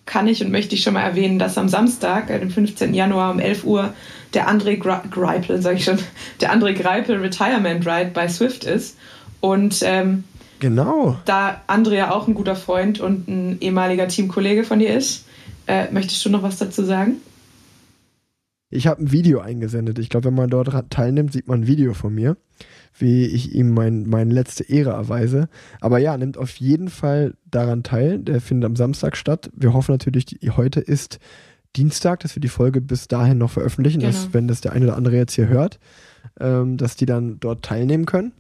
[0.07, 2.95] kann ich und möchte ich schon mal erwähnen, dass am Samstag, äh, dem 15.
[2.95, 3.93] Januar um 11 Uhr,
[4.35, 5.99] der André Greipel, sage ich schon,
[6.41, 8.97] der André Greipel Retirement Ride bei Swift ist.
[9.41, 10.25] Und ähm,
[10.61, 11.19] genau.
[11.25, 15.27] da André ja auch ein guter Freund und ein ehemaliger Teamkollege von dir ist,
[15.67, 17.17] äh, möchtest du noch was dazu sagen?
[18.69, 19.99] Ich habe ein Video eingesendet.
[19.99, 22.37] Ich glaube, wenn man dort teilnimmt, sieht man ein Video von mir,
[22.99, 25.49] wie ich ihm mein, meine letzte Ehre erweise.
[25.81, 28.19] Aber ja, nimmt auf jeden Fall daran teil.
[28.19, 29.51] Der findet am Samstag statt.
[29.55, 31.21] Wir hoffen natürlich, die, heute ist
[31.77, 34.13] Dienstag, dass wir die Folge bis dahin noch veröffentlichen, genau.
[34.13, 35.79] dass, wenn das der eine oder andere jetzt hier hört,
[36.41, 38.33] ähm, dass die dann dort teilnehmen können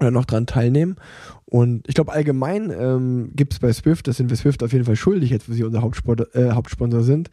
[0.00, 0.96] oder noch dran teilnehmen.
[1.44, 4.86] Und ich glaube, allgemein ähm, gibt es bei Swift, das sind wir Swift auf jeden
[4.86, 7.30] Fall schuldig, jetzt wo sie unser Hauptsport, äh, Hauptsponsor sind,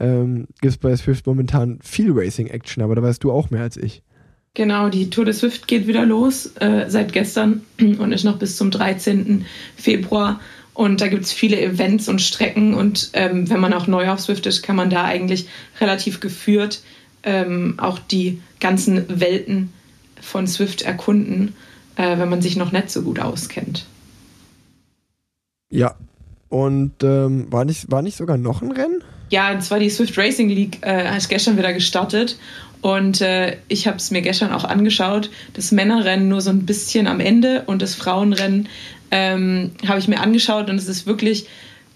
[0.00, 3.76] ähm, gibt es bei Swift momentan viel Racing-Action, aber da weißt du auch mehr als
[3.76, 4.02] ich.
[4.54, 7.62] Genau, die Tour de Swift geht wieder los äh, seit gestern
[7.98, 9.44] und ist noch bis zum 13.
[9.76, 10.40] Februar.
[10.72, 12.72] Und da gibt es viele Events und Strecken.
[12.72, 15.48] Und ähm, wenn man auch neu auf Swift ist, kann man da eigentlich
[15.80, 16.82] relativ geführt
[17.24, 19.72] ähm, auch die ganzen Welten
[20.20, 21.54] von Swift erkunden
[21.98, 23.84] äh, wenn man sich noch nicht so gut auskennt.
[25.70, 25.94] Ja.
[26.48, 29.04] Und ähm, war, nicht, war nicht sogar noch ein Rennen?
[29.28, 32.38] Ja, und zwar die Swift Racing League äh, ist gestern wieder gestartet.
[32.80, 35.28] Und äh, ich habe es mir gestern auch angeschaut.
[35.52, 38.68] Das Männerrennen nur so ein bisschen am Ende und das Frauenrennen
[39.10, 40.70] ähm, habe ich mir angeschaut.
[40.70, 41.48] Und es ist wirklich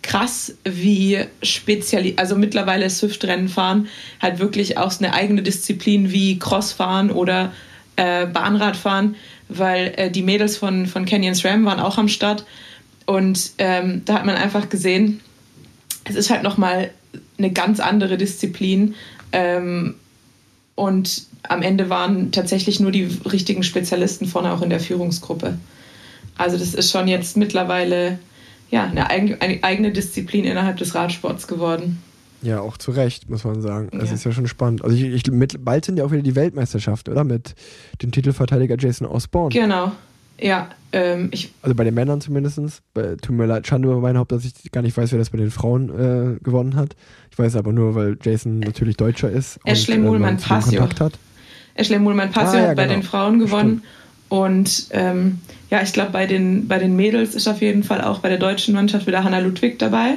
[0.02, 3.86] krass, wie speziell, also mittlerweile Swift-Rennen fahren,
[4.20, 7.52] halt wirklich auch eine eigene Disziplin wie Crossfahren oder
[7.96, 9.16] äh, Bahnradfahren
[9.58, 12.44] weil äh, die Mädels von, von Canyon SRAM waren auch am Start.
[13.06, 15.20] Und ähm, da hat man einfach gesehen,
[16.04, 16.90] es ist halt nochmal
[17.38, 18.94] eine ganz andere Disziplin.
[19.32, 19.94] Ähm,
[20.74, 25.58] und am Ende waren tatsächlich nur die richtigen Spezialisten vorne auch in der Führungsgruppe.
[26.38, 28.18] Also das ist schon jetzt mittlerweile
[28.70, 32.02] ja, eine, eigene Disziplin innerhalb des Radsports geworden.
[32.42, 33.88] Ja, auch zu Recht, muss man sagen.
[33.92, 34.14] Das ja.
[34.14, 34.84] ist ja schon spannend.
[34.84, 37.24] Also ich, ich, mit, bald sind ja auch wieder die Weltmeisterschaft, oder?
[37.24, 37.54] Mit
[38.02, 39.50] dem Titelverteidiger Jason Osborne.
[39.50, 39.92] Genau.
[40.40, 41.52] Ja, ähm, ich.
[41.62, 42.82] Also bei den Männern zumindest.
[42.94, 45.30] Bei, tut mir leid, Schande über mein Haupt, dass ich gar nicht weiß, wer das
[45.30, 46.96] bei den Frauen äh, gewonnen hat.
[47.30, 49.60] Ich weiß aber nur, weil Jason natürlich Deutscher ist.
[49.64, 50.82] Ashley Muhlmann Passio.
[50.82, 51.18] Hat.
[51.74, 52.96] Ashley Muhlmann Passio ah, ja, hat bei genau.
[52.96, 53.82] den Frauen gewonnen.
[53.82, 53.84] Stimmt.
[54.28, 55.38] Und ähm,
[55.70, 58.38] ja, ich glaube, bei den, bei den Mädels ist auf jeden Fall auch bei der
[58.38, 60.16] deutschen Mannschaft wieder Hanna Ludwig dabei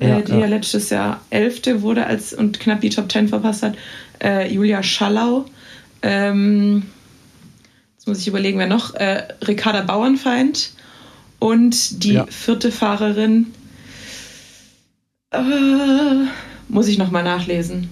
[0.00, 0.38] ja, äh, die ja.
[0.40, 0.46] ja.
[0.46, 3.76] letztes Jahr Elfte wurde als, und knapp die Top Ten verpasst hat.
[4.22, 5.46] Äh, Julia Schallau.
[6.02, 6.82] Ähm,
[7.96, 8.94] jetzt muss ich überlegen, wer noch.
[8.94, 10.72] Äh, Ricarda Bauernfeind.
[11.38, 12.26] Und die ja.
[12.26, 13.46] vierte Fahrerin.
[15.30, 15.38] Äh,
[16.68, 17.90] muss ich nochmal nachlesen.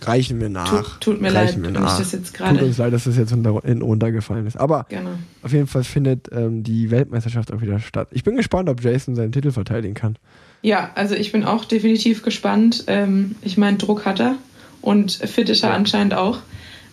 [0.00, 0.98] Reichen wir nach.
[0.98, 2.58] Tut, tut mir Reichen leid, ich das jetzt gerade.
[2.58, 4.56] Tut uns leid, dass das jetzt unter, in untergefallen ist.
[4.56, 5.10] Aber genau.
[5.42, 8.08] auf jeden Fall findet ähm, die Weltmeisterschaft auch wieder statt.
[8.12, 10.16] Ich bin gespannt, ob Jason seinen Titel verteidigen kann.
[10.62, 12.84] Ja, also ich bin auch definitiv gespannt.
[12.86, 14.36] Ähm, ich meine, Druck hat er
[14.82, 15.76] und fit ist er ja.
[15.76, 16.38] anscheinend auch,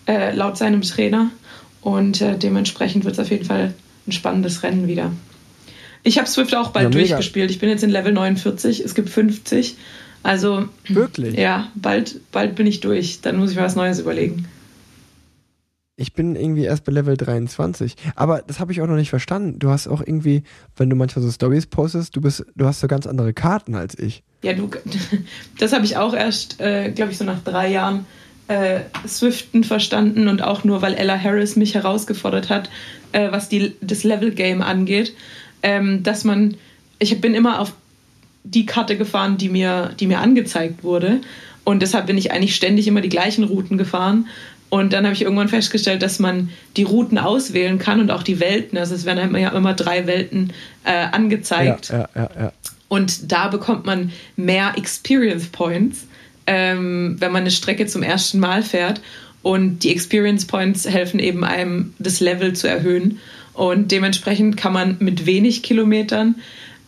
[0.08, 1.32] äh, laut seinem Trainer.
[1.82, 3.74] Und äh, dementsprechend wird es auf jeden Fall
[4.08, 5.12] ein spannendes Rennen wieder.
[6.04, 7.50] Ich habe Swift auch bald ja, durchgespielt.
[7.52, 9.76] Ich bin jetzt in Level 49, es gibt 50.
[10.22, 10.66] Also.
[10.88, 11.36] Wirklich?
[11.36, 13.22] Ja, bald, bald bin ich durch.
[13.22, 14.48] Dann muss ich mir was Neues überlegen.
[15.98, 17.96] Ich bin irgendwie erst bei Level 23.
[18.16, 19.60] Aber das habe ich auch noch nicht verstanden.
[19.60, 20.44] Du hast auch irgendwie,
[20.76, 23.98] wenn du manchmal so Stories postest, du bist, du hast so ganz andere Karten als
[23.98, 24.24] ich.
[24.44, 24.70] Ja, du,
[25.58, 28.06] das habe ich auch erst, äh, glaube ich, so nach drei Jahren
[28.48, 32.70] äh, Swiften verstanden und auch nur, weil Ella Harris mich herausgefordert hat,
[33.14, 35.16] äh, was die, das Level-Game angeht,
[35.64, 36.58] ähm, dass man,
[37.00, 37.74] ich bin immer auf
[38.44, 41.22] die Karte gefahren, die mir, die mir angezeigt wurde.
[41.64, 44.28] Und deshalb bin ich eigentlich ständig immer die gleichen Routen gefahren.
[44.76, 48.42] Und dann habe ich irgendwann festgestellt, dass man die Routen auswählen kann und auch die
[48.42, 48.78] Welten.
[48.78, 50.52] Also es werden einem ja immer drei Welten
[50.84, 51.92] äh, angezeigt.
[51.92, 52.52] Ja, ja, ja,
[52.90, 56.08] und da bekommt man mehr Experience Points,
[56.46, 59.00] ähm, wenn man eine Strecke zum ersten Mal fährt.
[59.42, 63.22] Und die Experience Points helfen eben einem, das Level zu erhöhen.
[63.54, 66.36] Und dementsprechend kann man mit wenig Kilometern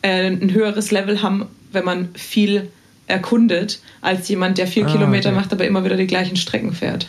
[0.02, 2.68] äh, ein höheres Level haben, wenn man viel
[3.08, 5.40] erkundet, als jemand, der vier ah, Kilometer okay.
[5.40, 7.08] macht, aber immer wieder die gleichen Strecken fährt.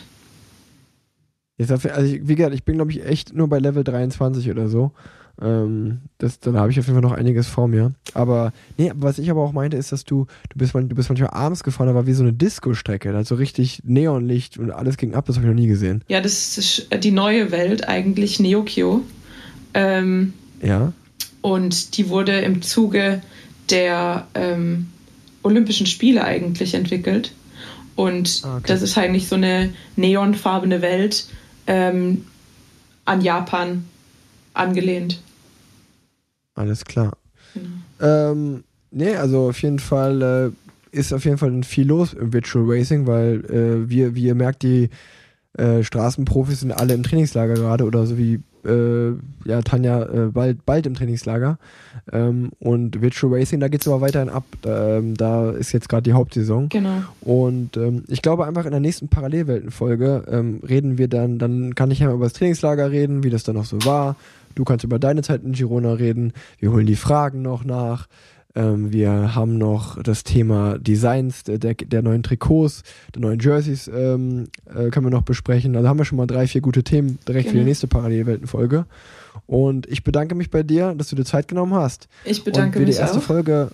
[1.59, 4.93] Jetzt, also wie gesagt, ich bin, glaube ich, echt nur bei Level 23 oder so.
[5.41, 7.93] Ähm, das, dann habe ich auf jeden Fall noch einiges vor mir.
[8.13, 11.31] Aber, nee, was ich aber auch meinte, ist, dass du, du bist, du bist manchmal
[11.31, 13.13] abends gefahren, aber wie so eine Disco-Strecke.
[13.13, 16.01] Also richtig Neonlicht und alles ging ab, das habe ich noch nie gesehen.
[16.07, 19.01] Ja, das ist die neue Welt eigentlich, Neokyo.
[19.73, 20.93] Ähm, ja.
[21.41, 23.21] Und die wurde im Zuge
[23.69, 24.87] der ähm,
[25.43, 27.33] Olympischen Spiele eigentlich entwickelt.
[27.95, 28.63] Und ah, okay.
[28.67, 31.27] das ist eigentlich so eine neonfarbene Welt
[31.69, 32.25] ähm,
[33.05, 33.85] an Japan
[34.53, 35.21] angelehnt.
[36.55, 37.15] Alles klar.
[37.53, 37.69] Genau.
[38.01, 40.21] Ähm, nee, also auf jeden Fall
[40.91, 44.35] äh, ist auf jeden Fall viel los im Virtual Racing, weil äh, wir, wie ihr
[44.35, 44.89] merkt, die
[45.53, 49.11] äh, Straßenprofis sind alle im Trainingslager gerade oder so wie äh,
[49.45, 51.57] ja, Tanja äh, bald, bald im Trainingslager.
[52.11, 54.45] Ähm, und Virtual Racing, da geht es aber weiterhin ab.
[54.65, 56.69] Ähm, da ist jetzt gerade die Hauptsaison.
[56.69, 57.03] Genau.
[57.21, 61.91] Und ähm, ich glaube einfach in der nächsten Parallelweltenfolge ähm, reden wir dann, dann kann
[61.91, 64.15] ich ja über das Trainingslager reden, wie das dann noch so war.
[64.55, 66.33] Du kannst über deine Zeit in Girona reden.
[66.59, 68.07] Wir holen die Fragen noch nach.
[68.55, 74.47] Ähm, wir haben noch das Thema Designs der, der neuen Trikots, der neuen Jerseys ähm,
[74.65, 75.75] äh, können wir noch besprechen.
[75.75, 77.51] Also haben wir schon mal drei, vier gute Themen direkt genau.
[77.51, 77.65] für die genau.
[77.67, 78.85] nächste Parallelweltenfolge.
[79.45, 82.07] Und ich bedanke mich bei dir, dass du dir Zeit genommen hast.
[82.25, 83.23] Ich bedanke und wir mich die erste auch.
[83.23, 83.69] Folge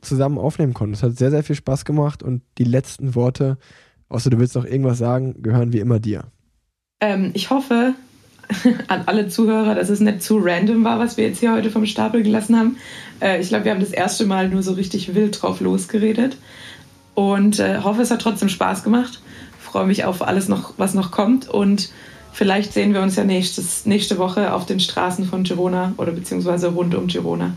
[0.00, 0.94] zusammen aufnehmen konnten.
[0.94, 3.58] Es hat sehr, sehr viel Spaß gemacht und die letzten Worte,
[4.08, 6.24] außer du willst noch irgendwas sagen, gehören wie immer dir.
[7.00, 7.94] Ähm, ich hoffe,
[8.88, 11.86] an alle Zuhörer, dass es nicht zu random war, was wir jetzt hier heute vom
[11.86, 12.76] Stapel gelassen haben.
[13.20, 16.36] Äh, ich glaube, wir haben das erste Mal nur so richtig wild drauf losgeredet
[17.14, 19.20] und äh, hoffe, es hat trotzdem Spaß gemacht.
[19.58, 21.90] Freue mich auf alles noch, was noch kommt und
[22.32, 26.68] vielleicht sehen wir uns ja nächstes, nächste Woche auf den Straßen von Girona oder beziehungsweise
[26.68, 27.54] rund um Girona.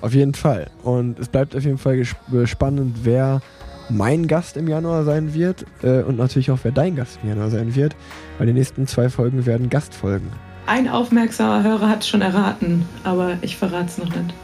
[0.00, 0.70] Auf jeden Fall.
[0.82, 2.04] Und es bleibt auf jeden Fall
[2.44, 3.40] spannend, wer
[3.88, 7.50] mein Gast im Januar sein wird äh, und natürlich auch wer dein Gast im Januar
[7.50, 7.94] sein wird,
[8.38, 10.28] weil die nächsten zwei Folgen werden Gastfolgen.
[10.66, 14.34] Ein aufmerksamer Hörer hat es schon erraten, aber ich verrate es noch nicht.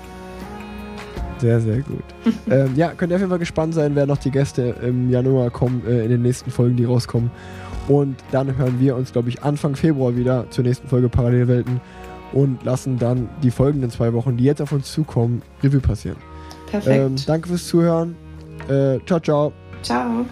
[1.38, 2.04] Sehr, sehr gut.
[2.50, 5.50] ähm, ja, könnt ihr auf jeden Fall gespannt sein, wer noch die Gäste im Januar
[5.50, 7.30] kommen, äh, in den nächsten Folgen, die rauskommen.
[7.88, 11.80] Und dann hören wir uns, glaube ich, Anfang Februar wieder zur nächsten Folge Parallelwelten
[12.32, 16.18] und lassen dann die folgenden zwei Wochen, die jetzt auf uns zukommen, Revue passieren.
[16.70, 16.96] Perfekt.
[16.96, 18.14] Ähm, danke fürs Zuhören.
[18.68, 19.52] Äh, ciao, ciao.
[19.82, 20.26] Ciao.